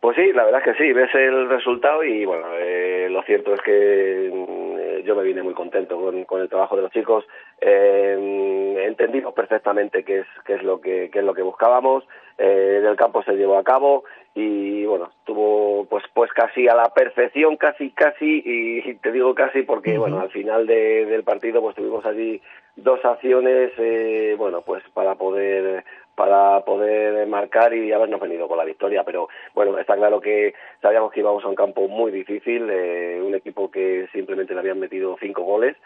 Pues 0.00 0.16
sí, 0.16 0.32
la 0.32 0.44
verdad 0.44 0.62
es 0.64 0.76
que 0.76 0.84
sí, 0.84 0.92
ves 0.92 1.12
el 1.14 1.48
resultado 1.48 2.04
y 2.04 2.24
bueno, 2.24 2.46
eh, 2.56 3.08
lo 3.10 3.20
cierto 3.22 3.52
es 3.54 3.60
que 3.62 4.30
mm, 4.32 5.04
yo 5.04 5.16
me 5.16 5.24
vine 5.24 5.42
muy 5.42 5.54
contento 5.54 6.00
con, 6.00 6.40
el 6.40 6.48
trabajo 6.48 6.76
de 6.76 6.82
los 6.82 6.92
chicos, 6.92 7.24
eh, 7.60 8.84
entendimos 8.86 9.34
perfectamente 9.34 10.04
qué 10.04 10.20
es, 10.20 10.26
qué 10.46 10.54
es 10.54 10.62
lo 10.62 10.80
que 10.80 11.10
qué 11.10 11.18
es 11.18 11.24
lo 11.24 11.34
que 11.34 11.42
buscábamos, 11.42 12.04
eh, 12.38 12.80
el 12.88 12.96
campo 12.96 13.24
se 13.24 13.32
llevó 13.32 13.58
a 13.58 13.64
cabo 13.64 14.04
y 14.36 14.84
bueno, 14.84 15.10
estuvo 15.18 15.84
pues 15.86 16.04
pues 16.14 16.32
casi 16.32 16.68
a 16.68 16.76
la 16.76 16.94
perfección, 16.94 17.56
casi 17.56 17.90
casi 17.90 18.40
y 18.44 18.94
te 18.94 19.10
digo 19.10 19.34
casi 19.34 19.62
porque 19.62 19.98
bueno, 19.98 20.20
al 20.20 20.30
final 20.30 20.68
del 20.68 21.24
partido 21.24 21.60
pues 21.60 21.74
tuvimos 21.74 22.06
allí 22.06 22.40
dos 22.76 23.04
acciones 23.04 23.72
eh, 23.78 24.36
bueno, 24.38 24.62
pues 24.62 24.84
para 24.94 25.16
poder 25.16 25.84
para 26.18 26.64
poder 26.64 27.28
marcar 27.28 27.72
y 27.72 27.92
habernos 27.92 28.20
venido 28.20 28.48
con 28.48 28.58
la 28.58 28.64
victoria. 28.64 29.04
Pero 29.04 29.28
bueno, 29.54 29.78
está 29.78 29.94
claro 29.94 30.20
que 30.20 30.52
sabíamos 30.82 31.12
que 31.12 31.20
íbamos 31.20 31.44
a 31.44 31.48
un 31.48 31.54
campo 31.54 31.86
muy 31.86 32.10
difícil, 32.10 32.68
eh, 32.68 33.22
un 33.24 33.36
equipo 33.36 33.70
que 33.70 34.08
simplemente 34.12 34.52
le 34.52 34.58
habían 34.58 34.80
metido 34.80 35.16
cinco 35.20 35.44
goles. 35.44 35.76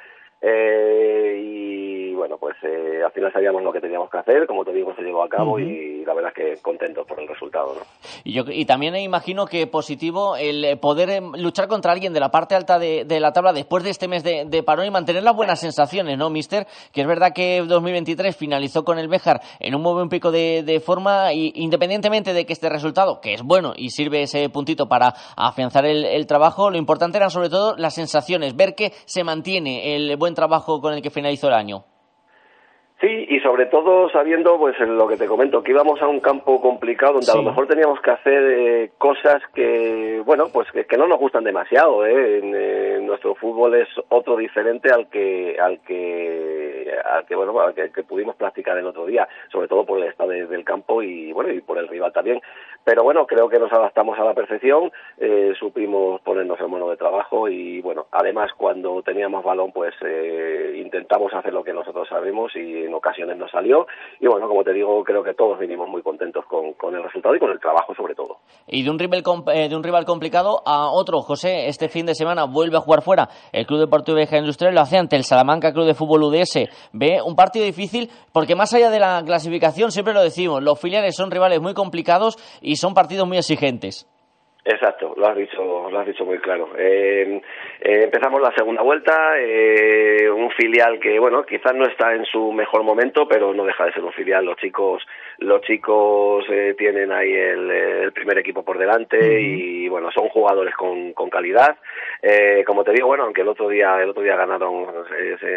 Eh, 0.41 1.39
y 1.39 1.82
bueno, 2.15 2.39
pues 2.39 2.57
eh, 2.63 3.03
al 3.05 3.13
final 3.13 3.33
sabíamos 3.33 3.63
lo 3.63 3.73
que 3.73 3.81
teníamos 3.81 4.11
que 4.11 4.19
hacer, 4.19 4.47
como 4.47 4.65
te 4.65 4.73
digo, 4.73 4.95
se 4.95 5.03
llevó 5.03 5.23
a 5.23 5.29
cabo 5.29 5.59
y 5.59 6.05
la 6.05 6.15
verdad 6.15 6.33
es 6.37 6.57
que 6.57 6.63
contentos 6.63 7.07
por 7.07 7.21
el 7.21 7.29
resultado. 7.29 7.75
¿no? 7.75 7.81
Y, 8.25 8.33
yo, 8.33 8.45
y 8.49 8.65
también 8.65 8.97
imagino 8.97 9.47
que 9.47 9.67
positivo 9.67 10.37
el 10.37 10.79
poder 10.79 11.11
em, 11.11 11.33
luchar 11.37 11.69
contra 11.69 11.93
alguien 11.93 12.13
de 12.13 12.21
la 12.21 12.31
parte 12.31 12.55
alta 12.55 12.79
de, 12.79 13.05
la 13.21 13.33
tabla 13.33 13.53
después 13.53 13.85
de 13.85 13.91
este 13.91 14.09
mes 14.09 14.25
de, 14.25 14.45
de, 14.47 14.63
parón 14.63 14.87
y 14.87 14.91
mantener 14.91 15.23
las 15.23 15.37
buenas 15.37 15.61
sensaciones, 15.61 16.19
¿no, 16.19 16.31
mister? 16.31 16.67
Que 16.93 17.03
es 17.03 17.07
verdad 17.07 17.33
que 17.35 17.63
2023 17.63 18.37
finalizó 18.37 18.85
con 18.85 18.99
el 18.99 19.09
Béjar 19.09 19.41
en 19.61 19.75
un 19.75 19.83
buen 19.83 20.09
pico 20.09 20.31
de, 20.31 20.63
de 20.63 20.81
forma 20.81 21.33
y 21.33 21.53
independientemente 21.57 22.33
de 22.33 22.47
que 22.47 22.53
este 22.53 22.69
resultado, 22.69 23.21
que 23.21 23.35
es 23.35 23.43
bueno 23.43 23.73
y 23.77 23.91
sirve 23.91 24.23
ese 24.23 24.49
puntito 24.49 24.89
para 24.89 25.15
afianzar 25.37 25.87
el, 25.87 26.05
el 26.05 26.27
trabajo, 26.27 26.71
lo 26.71 26.79
importante 26.79 27.19
eran 27.19 27.31
sobre 27.31 27.49
todo 27.49 27.77
las 27.77 27.95
sensaciones, 27.95 28.57
ver 28.57 28.75
que 28.75 28.93
se 29.05 29.25
mantiene 29.25 29.95
el 29.95 30.17
buen 30.17 30.35
trabajo 30.35 30.81
con 30.81 30.95
el 30.95 31.03
que 31.03 31.11
finalizó 31.11 31.49
el 31.49 31.55
año. 31.55 31.85
Sí, 33.03 33.27
y 33.31 33.41
sobre 33.41 33.67
todo 33.67 34.09
sabiendo, 34.11 34.57
pues 34.59 34.79
lo 34.79 35.09
que 35.09 35.17
te 35.17 35.27
comento, 35.27 35.61
que 35.61 35.73
íbamos 35.73 36.01
a 36.01 36.07
un 36.07 36.21
campo 36.21 36.61
complicado 36.61 37.15
donde 37.15 37.33
a 37.33 37.35
lo 37.35 37.43
mejor 37.43 37.67
teníamos 37.67 38.01
que 38.01 38.13
hacer 38.13 38.43
eh, 38.45 38.91
cosas 38.97 39.43
que, 39.53 40.23
bueno, 40.25 40.51
pues 40.53 40.69
que, 40.71 40.97
no 40.97 41.09
nos 41.09 41.19
gustan 41.19 41.43
demasiado. 41.43 42.07
¿eh? 42.07 42.39
En, 42.39 43.05
nuestro 43.05 43.35
fútbol 43.35 43.75
es 43.75 43.89
otro 44.09 44.37
diferente 44.37 44.93
al 44.93 45.11
que, 45.11 45.59
al 45.61 45.81
que, 45.81 46.95
al 47.05 47.27
que 47.27 47.35
bueno, 47.35 47.59
al 47.61 47.75
que, 47.75 48.05
pudimos 48.05 48.37
practicar 48.37 48.79
el 48.79 48.87
otro 48.87 49.05
día, 49.05 49.29
sobre 49.51 49.67
todo 49.67 49.85
por 49.85 49.99
el 49.99 50.09
estado 50.09 50.31
del 50.31 50.65
campo 50.65 51.03
y 51.03 51.33
bueno 51.33 51.53
y 51.53 51.61
por 51.61 51.79
el 51.79 51.89
rival 51.89 52.13
también. 52.13 52.41
Pero 52.85 53.05
bueno, 53.05 53.27
creo 53.27 53.49
que 53.49 53.59
nos 53.59 53.73
adaptamos 53.73 54.19
a 54.19 54.25
la 54.25 54.35
perfección, 54.35 54.91
eh, 55.19 55.53
supimos 55.59 56.21
ponernos 56.23 56.59
en 56.61 56.71
mono 56.71 56.89
de 56.89 56.97
trabajo 56.97 57.49
y 57.49 57.81
bueno, 57.81 58.07
además 58.11 58.51
cuando 58.57 59.03
teníamos 59.03 59.45
balón, 59.45 59.73
pues 59.73 59.95
eh, 60.05 60.75
intentamos 60.77 61.33
hacer 61.35 61.53
lo 61.53 61.63
que 61.63 61.73
nosotros 61.73 62.09
sabemos 62.09 62.55
y 62.57 62.89
ocasiones 62.95 63.37
nos 63.37 63.51
salió. 63.51 63.87
Y 64.21 64.27
bueno, 64.27 64.49
como 64.49 64.63
te 64.65 64.73
digo, 64.73 65.03
creo 65.05 65.23
que 65.23 65.35
todos 65.35 65.59
vinimos 65.59 65.89
muy 65.89 66.03
contentos 66.03 66.45
con, 66.47 66.95
el 66.95 67.03
resultado 67.03 67.35
y 67.35 67.39
con 67.39 67.51
el 67.51 67.61
trabajo 67.61 67.95
sobre 67.95 68.15
todo. 68.15 68.39
Y 68.67 68.83
de 68.83 68.91
un, 68.91 68.99
rival, 68.99 69.23
eh, 69.53 69.69
de 69.69 69.77
un 69.77 69.83
rival 69.83 70.05
complicado 70.05 70.63
a 70.67 70.91
otro, 70.91 71.21
José, 71.21 71.67
este 71.69 71.89
fin 71.89 72.07
de 72.07 72.15
semana 72.15 72.45
vuelve 72.45 72.77
a 72.77 72.81
jugar 72.81 73.03
fuera 73.03 73.29
el 73.53 73.67
Club 73.67 73.81
Deportivo 73.81 74.17
Vieja 74.17 74.39
Industrial, 74.39 74.75
lo 74.75 74.81
hace 74.81 74.99
ante 74.99 75.17
el 75.17 75.25
Salamanca 75.25 75.73
Club 75.73 75.87
de 75.87 75.95
Fútbol 75.95 76.25
UDS. 76.25 76.69
Ve 76.93 77.21
un 77.25 77.37
partido 77.37 77.65
difícil 77.65 78.11
porque 78.33 78.55
más 78.55 78.73
allá 78.75 78.91
de 78.91 79.01
la 79.01 79.23
clasificación, 79.25 79.91
siempre 79.91 80.15
lo 80.15 80.23
decimos, 80.23 80.63
los 80.63 80.81
filiales 80.81 81.17
son 81.17 81.31
rivales 81.31 81.61
muy 81.61 81.75
complicados 81.75 82.37
y 82.61 82.77
son 82.77 82.95
partidos 82.95 83.27
muy 83.27 83.39
exigentes. 83.39 84.09
Exacto, 84.65 85.13
lo 85.17 85.27
has 85.27 85.37
dicho, 85.37 85.91
lo 85.91 85.99
has 85.99 86.07
dicho 86.07 86.25
muy 86.25 86.39
claro. 86.39 86.69
Eh, 86.79 87.43
eh, 87.81 88.01
empezamos 88.05 88.41
la 88.41 88.55
segunda 88.55 88.81
vuelta, 88.83 89.35
eh, 89.37 90.31
un 90.31 90.53
filial 90.53 91.01
que, 91.01 91.19
bueno, 91.19 91.45
quizás 91.45 91.75
no 91.75 91.85
está 91.85 92.15
en 92.15 92.25
su 92.27 92.53
mejor 92.53 92.85
momento, 92.85 93.27
pero 93.27 93.53
no 93.53 93.65
deja 93.65 93.87
de 93.87 93.93
ser 93.93 94.05
un 94.05 94.13
filial. 94.13 94.45
Los 94.45 94.57
chicos, 94.59 95.05
los 95.39 95.63
chicos 95.63 96.47
tienen 96.79 97.11
ahí 97.11 97.33
el, 97.33 98.13
primer 98.13 98.39
equipo 98.39 98.63
por 98.63 98.79
delante 98.79 99.41
y, 99.41 99.89
bueno, 99.89 100.13
son 100.13 100.29
jugadores 100.29 100.77
con, 100.77 101.13
con 101.13 101.29
calidad. 101.29 101.77
como 102.65 102.85
te 102.85 102.93
digo, 102.93 103.09
bueno, 103.09 103.25
aunque 103.25 103.41
el 103.41 103.49
otro 103.49 103.69
día, 103.69 104.01
el 104.01 104.11
otro 104.11 104.23
día 104.23 104.37
ganaron, 104.37 104.87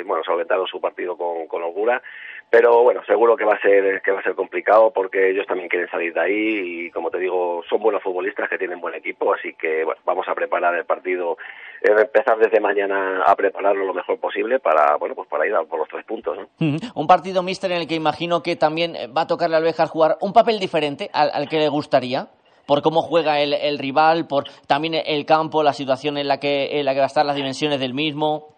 bueno, 0.06 0.24
solventaron 0.24 0.66
su 0.66 0.82
partido 0.82 1.16
con, 1.16 1.46
con 1.46 1.62
holgura 1.62 2.02
pero 2.50 2.84
bueno 2.84 3.04
seguro 3.06 3.36
que 3.36 3.44
va 3.44 3.56
a 3.56 3.62
ser 3.62 4.02
que 4.02 4.12
va 4.12 4.20
a 4.20 4.24
ser 4.24 4.36
complicado 4.36 4.92
porque 4.94 5.30
ellos 5.30 5.46
también 5.48 5.70
quieren 5.70 5.90
salir 5.90 6.14
de 6.14 6.22
ahí 6.22 6.86
y 6.86 6.92
como 6.92 7.10
te 7.10 7.20
digo 7.20 7.64
son 7.70 7.82
buenos 7.82 8.04
futbolistas 8.04 8.50
que 8.50 8.58
tienen 8.58 8.80
equipo 8.96 9.34
así 9.34 9.54
que 9.54 9.84
bueno, 9.84 10.00
vamos 10.06 10.28
a 10.28 10.34
preparar 10.34 10.76
el 10.76 10.86
partido 10.86 11.38
eh, 11.82 11.92
empezar 11.98 12.38
desde 12.38 12.60
mañana 12.60 13.24
a 13.26 13.36
prepararlo 13.36 13.86
lo 13.86 13.94
mejor 13.94 14.20
posible 14.20 14.60
para 14.60 14.96
bueno 14.98 15.16
pues 15.16 15.28
para 15.28 15.46
ir 15.48 15.56
a 15.56 15.64
por 15.64 15.80
los 15.80 15.88
tres 15.88 16.06
puntos 16.06 16.38
un 16.60 17.08
partido 17.08 17.44
mister 17.44 17.72
en 17.72 17.82
el 17.82 17.88
que 17.88 17.96
imagino 17.96 18.42
que 18.42 18.56
también 18.56 18.96
va 19.16 19.22
a 19.22 19.28
tocarle 19.28 19.58
al 19.58 19.64
Bejar 19.64 19.88
jugar 19.88 20.18
un 20.22 20.34
papel 20.34 20.60
diferente 20.60 21.10
al, 21.14 21.48
que 21.50 21.60
le 21.60 21.70
gustaría 21.70 22.28
por 22.66 22.82
cómo 22.82 23.04
juega 23.04 23.42
el, 23.42 23.54
el, 23.54 23.78
rival, 23.78 24.26
por 24.26 24.46
también 24.66 24.96
el 24.96 25.26
campo, 25.28 25.62
la 25.62 25.74
situación 25.74 26.18
en 26.18 26.28
la 26.28 26.40
que 26.40 26.80
en 26.80 26.86
la 26.86 26.94
que 26.94 27.00
va 27.00 27.06
a 27.06 27.08
estar, 27.08 27.24
las 27.24 27.36
dimensiones 27.36 27.80
del 27.80 27.94
mismo. 27.94 28.55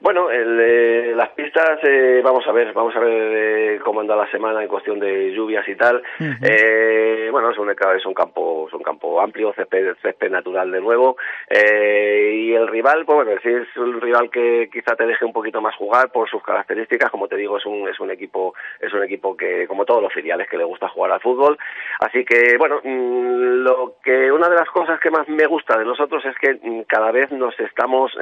Bueno, 0.00 0.30
el, 0.30 0.58
eh, 0.58 1.12
las 1.14 1.28
pistas, 1.30 1.78
eh, 1.82 2.22
vamos 2.24 2.46
a 2.48 2.52
ver, 2.52 2.72
vamos 2.72 2.96
a 2.96 3.00
ver 3.00 3.12
eh, 3.12 3.80
cómo 3.84 4.00
anda 4.00 4.16
la 4.16 4.30
semana 4.30 4.62
en 4.62 4.68
cuestión 4.68 4.98
de 4.98 5.30
lluvias 5.32 5.68
y 5.68 5.74
tal. 5.76 6.02
eh, 6.42 7.28
bueno, 7.30 7.50
es 7.50 7.58
un, 7.58 7.68
es 7.70 8.06
un 8.06 8.14
campo, 8.14 8.64
es 8.66 8.72
un 8.72 8.82
campo 8.82 9.20
amplio, 9.20 9.52
césped, 9.52 9.96
césped 10.00 10.30
natural 10.30 10.70
de 10.72 10.80
nuevo. 10.80 11.18
Eh, 11.50 12.32
y 12.34 12.54
el 12.54 12.68
rival, 12.68 13.04
pues 13.04 13.16
bueno, 13.26 13.32
es 13.32 13.76
un 13.76 14.00
rival 14.00 14.30
que 14.30 14.70
quizá 14.72 14.96
te 14.96 15.04
deje 15.04 15.26
un 15.26 15.34
poquito 15.34 15.60
más 15.60 15.76
jugar 15.76 16.10
por 16.10 16.30
sus 16.30 16.42
características. 16.42 17.10
Como 17.10 17.28
te 17.28 17.36
digo, 17.36 17.58
es 17.58 17.66
un, 17.66 17.86
es 17.86 18.00
un 18.00 18.10
equipo, 18.10 18.54
es 18.80 18.94
un 18.94 19.02
equipo 19.02 19.36
que, 19.36 19.66
como 19.66 19.84
todos 19.84 20.02
los 20.02 20.14
filiales, 20.14 20.48
que 20.48 20.56
le 20.56 20.64
gusta 20.64 20.88
jugar 20.88 21.12
al 21.12 21.20
fútbol. 21.20 21.58
Así 22.00 22.24
que, 22.24 22.56
bueno, 22.56 22.80
mm, 22.82 23.64
lo 23.64 23.96
que 24.02 24.32
una 24.32 24.48
de 24.48 24.56
las 24.56 24.70
cosas 24.70 24.98
que 24.98 25.10
más 25.10 25.28
me 25.28 25.46
gusta 25.46 25.78
de 25.78 25.84
nosotros 25.84 26.24
es 26.24 26.36
que 26.38 26.54
mm, 26.54 26.84
cada 26.88 27.12
vez 27.12 27.30
nos 27.32 27.58
estamos, 27.60 28.12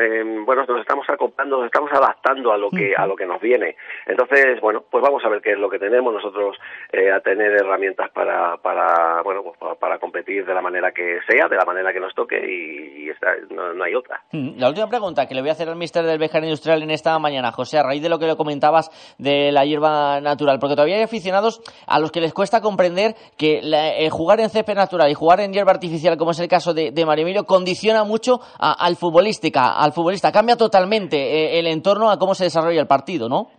bueno, 0.44 0.64
nos 0.66 0.80
estamos 0.80 1.08
acoplando 1.08 1.67
estamos 1.68 1.90
adaptando 1.92 2.52
a 2.52 2.58
lo 2.58 2.70
que 2.70 2.94
a 2.96 3.06
lo 3.06 3.16
que 3.16 3.26
nos 3.26 3.40
viene. 3.40 3.76
Entonces, 4.06 4.60
bueno, 4.60 4.82
pues 4.90 5.02
vamos 5.02 5.24
a 5.24 5.28
ver 5.28 5.40
qué 5.40 5.52
es 5.52 5.58
lo 5.58 5.70
que 5.70 5.78
tenemos 5.78 6.12
nosotros 6.12 6.56
eh, 6.92 7.10
a 7.10 7.20
tener 7.20 7.52
herramientas 7.52 8.10
para 8.10 8.56
para 8.58 9.22
bueno 9.22 9.42
pues 9.42 9.78
para, 9.78 9.98
competir 9.98 10.44
de 10.44 10.54
la 10.54 10.62
manera 10.62 10.92
que 10.92 11.18
sea, 11.28 11.48
de 11.48 11.56
la 11.56 11.64
manera 11.64 11.92
que 11.92 12.00
nos 12.00 12.14
toque 12.14 12.36
y, 12.38 13.10
no, 13.50 13.84
hay 13.84 13.94
otra. 13.94 14.20
Mm, 14.32 14.58
la 14.58 14.68
última 14.68 14.88
pregunta 14.88 15.26
que 15.26 15.34
le 15.34 15.40
voy 15.40 15.50
a 15.50 15.52
hacer 15.52 15.68
al 15.68 15.76
mister 15.76 16.04
del 16.04 16.18
Bejar 16.18 16.44
Industrial 16.44 16.82
en 16.82 16.90
esta 16.90 17.18
mañana, 17.18 17.52
José, 17.52 17.78
a 17.78 17.82
raíz 17.82 18.02
de 18.02 18.08
lo 18.08 18.18
que 18.18 18.26
le 18.26 18.36
comentabas 18.36 18.90
de 19.18 19.50
la 19.50 19.64
hierba 19.64 20.20
natural, 20.20 20.58
porque 20.60 20.74
todavía 20.74 20.96
hay 20.96 21.02
aficionados 21.02 21.60
a 21.86 21.98
los 21.98 22.12
que 22.12 22.20
les 22.20 22.32
cuesta 22.32 22.60
comprender 22.60 23.14
que 23.36 23.60
eh, 23.62 24.08
jugar 24.10 24.40
en 24.40 24.50
césped 24.50 24.74
natural 24.74 25.10
y 25.10 25.14
jugar 25.14 25.40
en 25.40 25.52
hierba 25.52 25.72
artificial, 25.72 26.16
como 26.16 26.30
es 26.30 26.40
el 26.40 26.48
caso 26.48 26.74
de, 26.74 26.90
de 26.90 27.06
Mario 27.06 27.22
Emilio, 27.22 27.44
condiciona 27.44 28.04
mucho 28.04 28.40
al 28.58 28.96
futbolística, 28.96 29.76
al 29.76 29.92
futbolista, 29.92 30.32
cambia 30.32 30.56
totalmente 30.56 31.16
eh, 31.16 31.57
el 31.58 31.66
en 31.66 31.82
torno 31.82 32.10
a 32.10 32.18
cómo 32.18 32.34
se 32.34 32.44
desarrolla 32.44 32.80
el 32.80 32.86
partido, 32.86 33.28
¿no? 33.28 33.50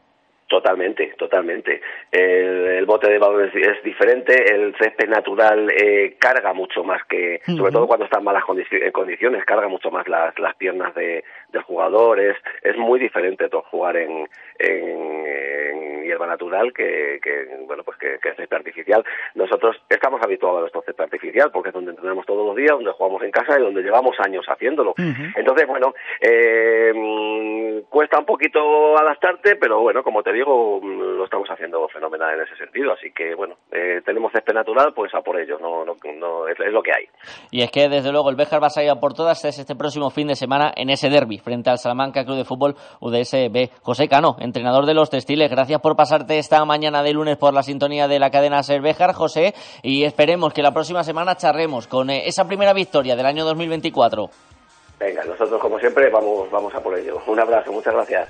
Totalmente, 0.49 1.13
totalmente. 1.15 1.79
El, 2.11 2.83
bote 2.87 3.07
de 3.07 3.19
balón 3.19 3.51
es, 3.53 3.83
diferente, 3.83 4.33
el 4.51 4.75
césped 4.79 5.07
natural 5.07 5.69
eh, 5.71 6.15
carga 6.17 6.53
mucho 6.53 6.83
más 6.83 7.03
que, 7.07 7.39
sobre 7.45 7.71
todo 7.71 7.85
cuando 7.85 8.05
está 8.05 8.17
en 8.17 8.25
malas 8.25 8.43
condiciones, 8.91 9.45
carga 9.45 9.67
mucho 9.67 9.91
más 9.91 10.07
las, 10.07 10.37
las 10.39 10.55
piernas 10.55 10.95
de, 10.95 11.23
del 11.51 11.61
jugador, 11.61 12.19
es, 12.19 12.35
es 12.63 12.75
muy 12.77 12.99
diferente 12.99 13.47
todo 13.47 13.61
jugar 13.69 13.97
en, 13.97 14.27
en, 14.57 16.03
hierba 16.03 16.25
natural 16.25 16.73
que, 16.73 17.19
que 17.21 17.45
bueno, 17.67 17.83
pues 17.83 17.97
que, 17.99 18.17
que 18.19 18.33
césped 18.33 18.57
artificial. 18.57 19.03
Nosotros 19.35 19.77
estamos 19.87 20.19
habituados 20.23 20.57
a 20.57 20.61
nuestro 20.61 20.81
césped 20.81 21.03
artificial 21.03 21.51
porque 21.51 21.69
es 21.69 21.75
donde 21.75 21.91
entrenamos 21.91 22.25
todos 22.25 22.47
los 22.47 22.55
días, 22.55 22.71
donde 22.71 22.91
jugamos 22.91 23.21
en 23.21 23.29
casa 23.29 23.59
y 23.59 23.61
donde 23.61 23.83
llevamos 23.83 24.15
años 24.19 24.43
haciéndolo. 24.47 24.95
Entonces, 25.35 25.67
bueno, 25.67 25.93
eh, 26.21 26.91
cuesta 27.89 28.19
un 28.19 28.25
poquito 28.25 28.97
adaptarte, 28.97 29.55
pero 29.55 29.79
bueno, 29.81 30.03
como 30.03 30.23
te 30.23 30.33
digo, 30.33 30.79
mm, 30.81 31.17
lo 31.17 31.25
estamos 31.25 31.47
haciendo 31.49 31.87
fenomenal 31.89 32.35
en 32.35 32.41
ese 32.41 32.55
sentido. 32.55 32.93
Así 32.93 33.11
que, 33.11 33.35
bueno, 33.35 33.55
eh, 33.71 34.01
tenemos 34.05 34.31
césped 34.31 34.53
natural, 34.53 34.93
pues 34.93 35.13
a 35.13 35.21
por 35.21 35.39
ello, 35.39 35.57
no, 35.59 35.85
no, 35.85 35.93
es, 36.47 36.57
lo 36.71 36.83
que 36.83 36.91
hay. 36.91 37.05
Y 37.51 37.61
es 37.61 37.71
que, 37.71 37.89
desde 37.89 38.11
luego, 38.11 38.29
el 38.29 38.35
Béjar 38.35 38.61
va 38.61 38.67
a 38.67 38.71
salir 38.71 38.89
a 38.89 38.99
por 38.99 39.13
todas 39.13 39.43
es 39.45 39.59
este 39.59 39.75
próximo 39.75 40.09
fin 40.09 40.27
de 40.27 40.35
semana 40.35 40.71
en 40.75 40.89
ese 40.89 41.09
derby 41.09 41.37
frente 41.37 41.69
al 41.69 41.77
Salamanca 41.77 42.25
Club 42.25 42.37
de 42.37 42.45
Fútbol 42.45 42.75
UDSB. 42.99 43.69
José 43.81 44.07
Cano, 44.07 44.35
entrenador 44.39 44.85
de 44.85 44.93
los 44.93 45.09
textiles, 45.09 45.49
gracias 45.49 45.81
por 45.81 45.95
pasarte 45.95 46.37
esta 46.37 46.63
mañana 46.65 47.03
de 47.03 47.13
lunes 47.13 47.37
por 47.37 47.53
la 47.53 47.63
sintonía 47.63 48.07
de 48.07 48.19
la 48.19 48.29
cadena 48.29 48.63
Ser 48.63 48.81
José, 49.13 49.53
y 49.83 50.03
esperemos 50.03 50.53
que 50.53 50.61
la 50.61 50.71
próxima 50.71 51.03
semana 51.03 51.35
charremos 51.35 51.87
con 51.87 52.09
eh, 52.09 52.27
esa 52.27 52.45
primera 52.45 52.73
victoria 52.73 53.15
del 53.15 53.25
año 53.25 53.45
2024. 53.45 54.29
Venga, 54.99 55.23
nosotros 55.23 55.61
como 55.61 55.79
siempre 55.79 56.09
vamos, 56.09 56.51
vamos 56.51 56.73
a 56.75 56.81
por 56.81 56.97
ello. 56.97 57.21
Un 57.27 57.39
abrazo, 57.39 57.71
muchas 57.71 57.93
gracias. 57.93 58.29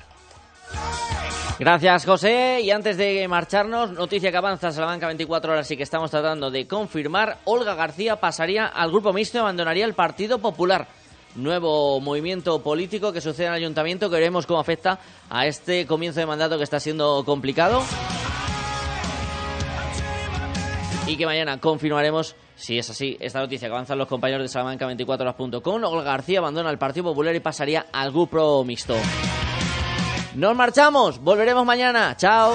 Gracias, 1.59 2.05
José. 2.05 2.61
Y 2.61 2.71
antes 2.71 2.95
de 2.95 3.27
marcharnos, 3.27 3.91
noticia 3.91 4.31
que 4.31 4.37
avanza 4.37 4.71
Salamanca 4.71 5.07
24 5.07 5.51
horas 5.51 5.69
y 5.69 5.75
que 5.75 5.83
estamos 5.83 6.09
tratando 6.09 6.49
de 6.49 6.67
confirmar. 6.67 7.39
Olga 7.43 7.75
García 7.75 8.15
pasaría 8.15 8.67
al 8.67 8.91
grupo 8.91 9.11
mixto 9.11 9.39
y 9.39 9.41
abandonaría 9.41 9.83
el 9.83 9.93
Partido 9.93 10.39
Popular. 10.39 10.87
Nuevo 11.35 11.99
movimiento 11.99 12.63
político 12.63 13.11
que 13.11 13.19
sucede 13.19 13.47
en 13.47 13.53
el 13.53 13.57
ayuntamiento 13.57 14.09
que 14.09 14.15
veremos 14.15 14.45
cómo 14.45 14.59
afecta 14.59 14.99
a 15.29 15.47
este 15.47 15.85
comienzo 15.85 16.21
de 16.21 16.25
mandato 16.25 16.57
que 16.57 16.63
está 16.63 16.79
siendo 16.79 17.25
complicado. 17.25 17.83
Y 21.09 21.17
que 21.17 21.25
mañana 21.25 21.59
confirmaremos 21.59 22.35
si 22.55 22.77
es 22.77 22.87
así 22.87 23.17
esta 23.19 23.39
noticia 23.39 23.67
que 23.67 23.73
avanzan 23.73 23.97
los 23.97 24.07
compañeros 24.07 24.43
de 24.43 24.59
Salamanca24horas.com. 24.59 25.83
Olga 25.83 26.03
García 26.03 26.37
abandona 26.37 26.69
el 26.69 26.77
Partido 26.77 27.05
Popular 27.05 27.35
y 27.35 27.39
pasaría 27.39 27.87
al 27.91 28.11
grupo 28.11 28.63
mixto. 28.63 28.95
Nos 30.35 30.55
marchamos, 30.55 31.19
volveremos 31.19 31.65
mañana. 31.65 32.15
Chao. 32.15 32.53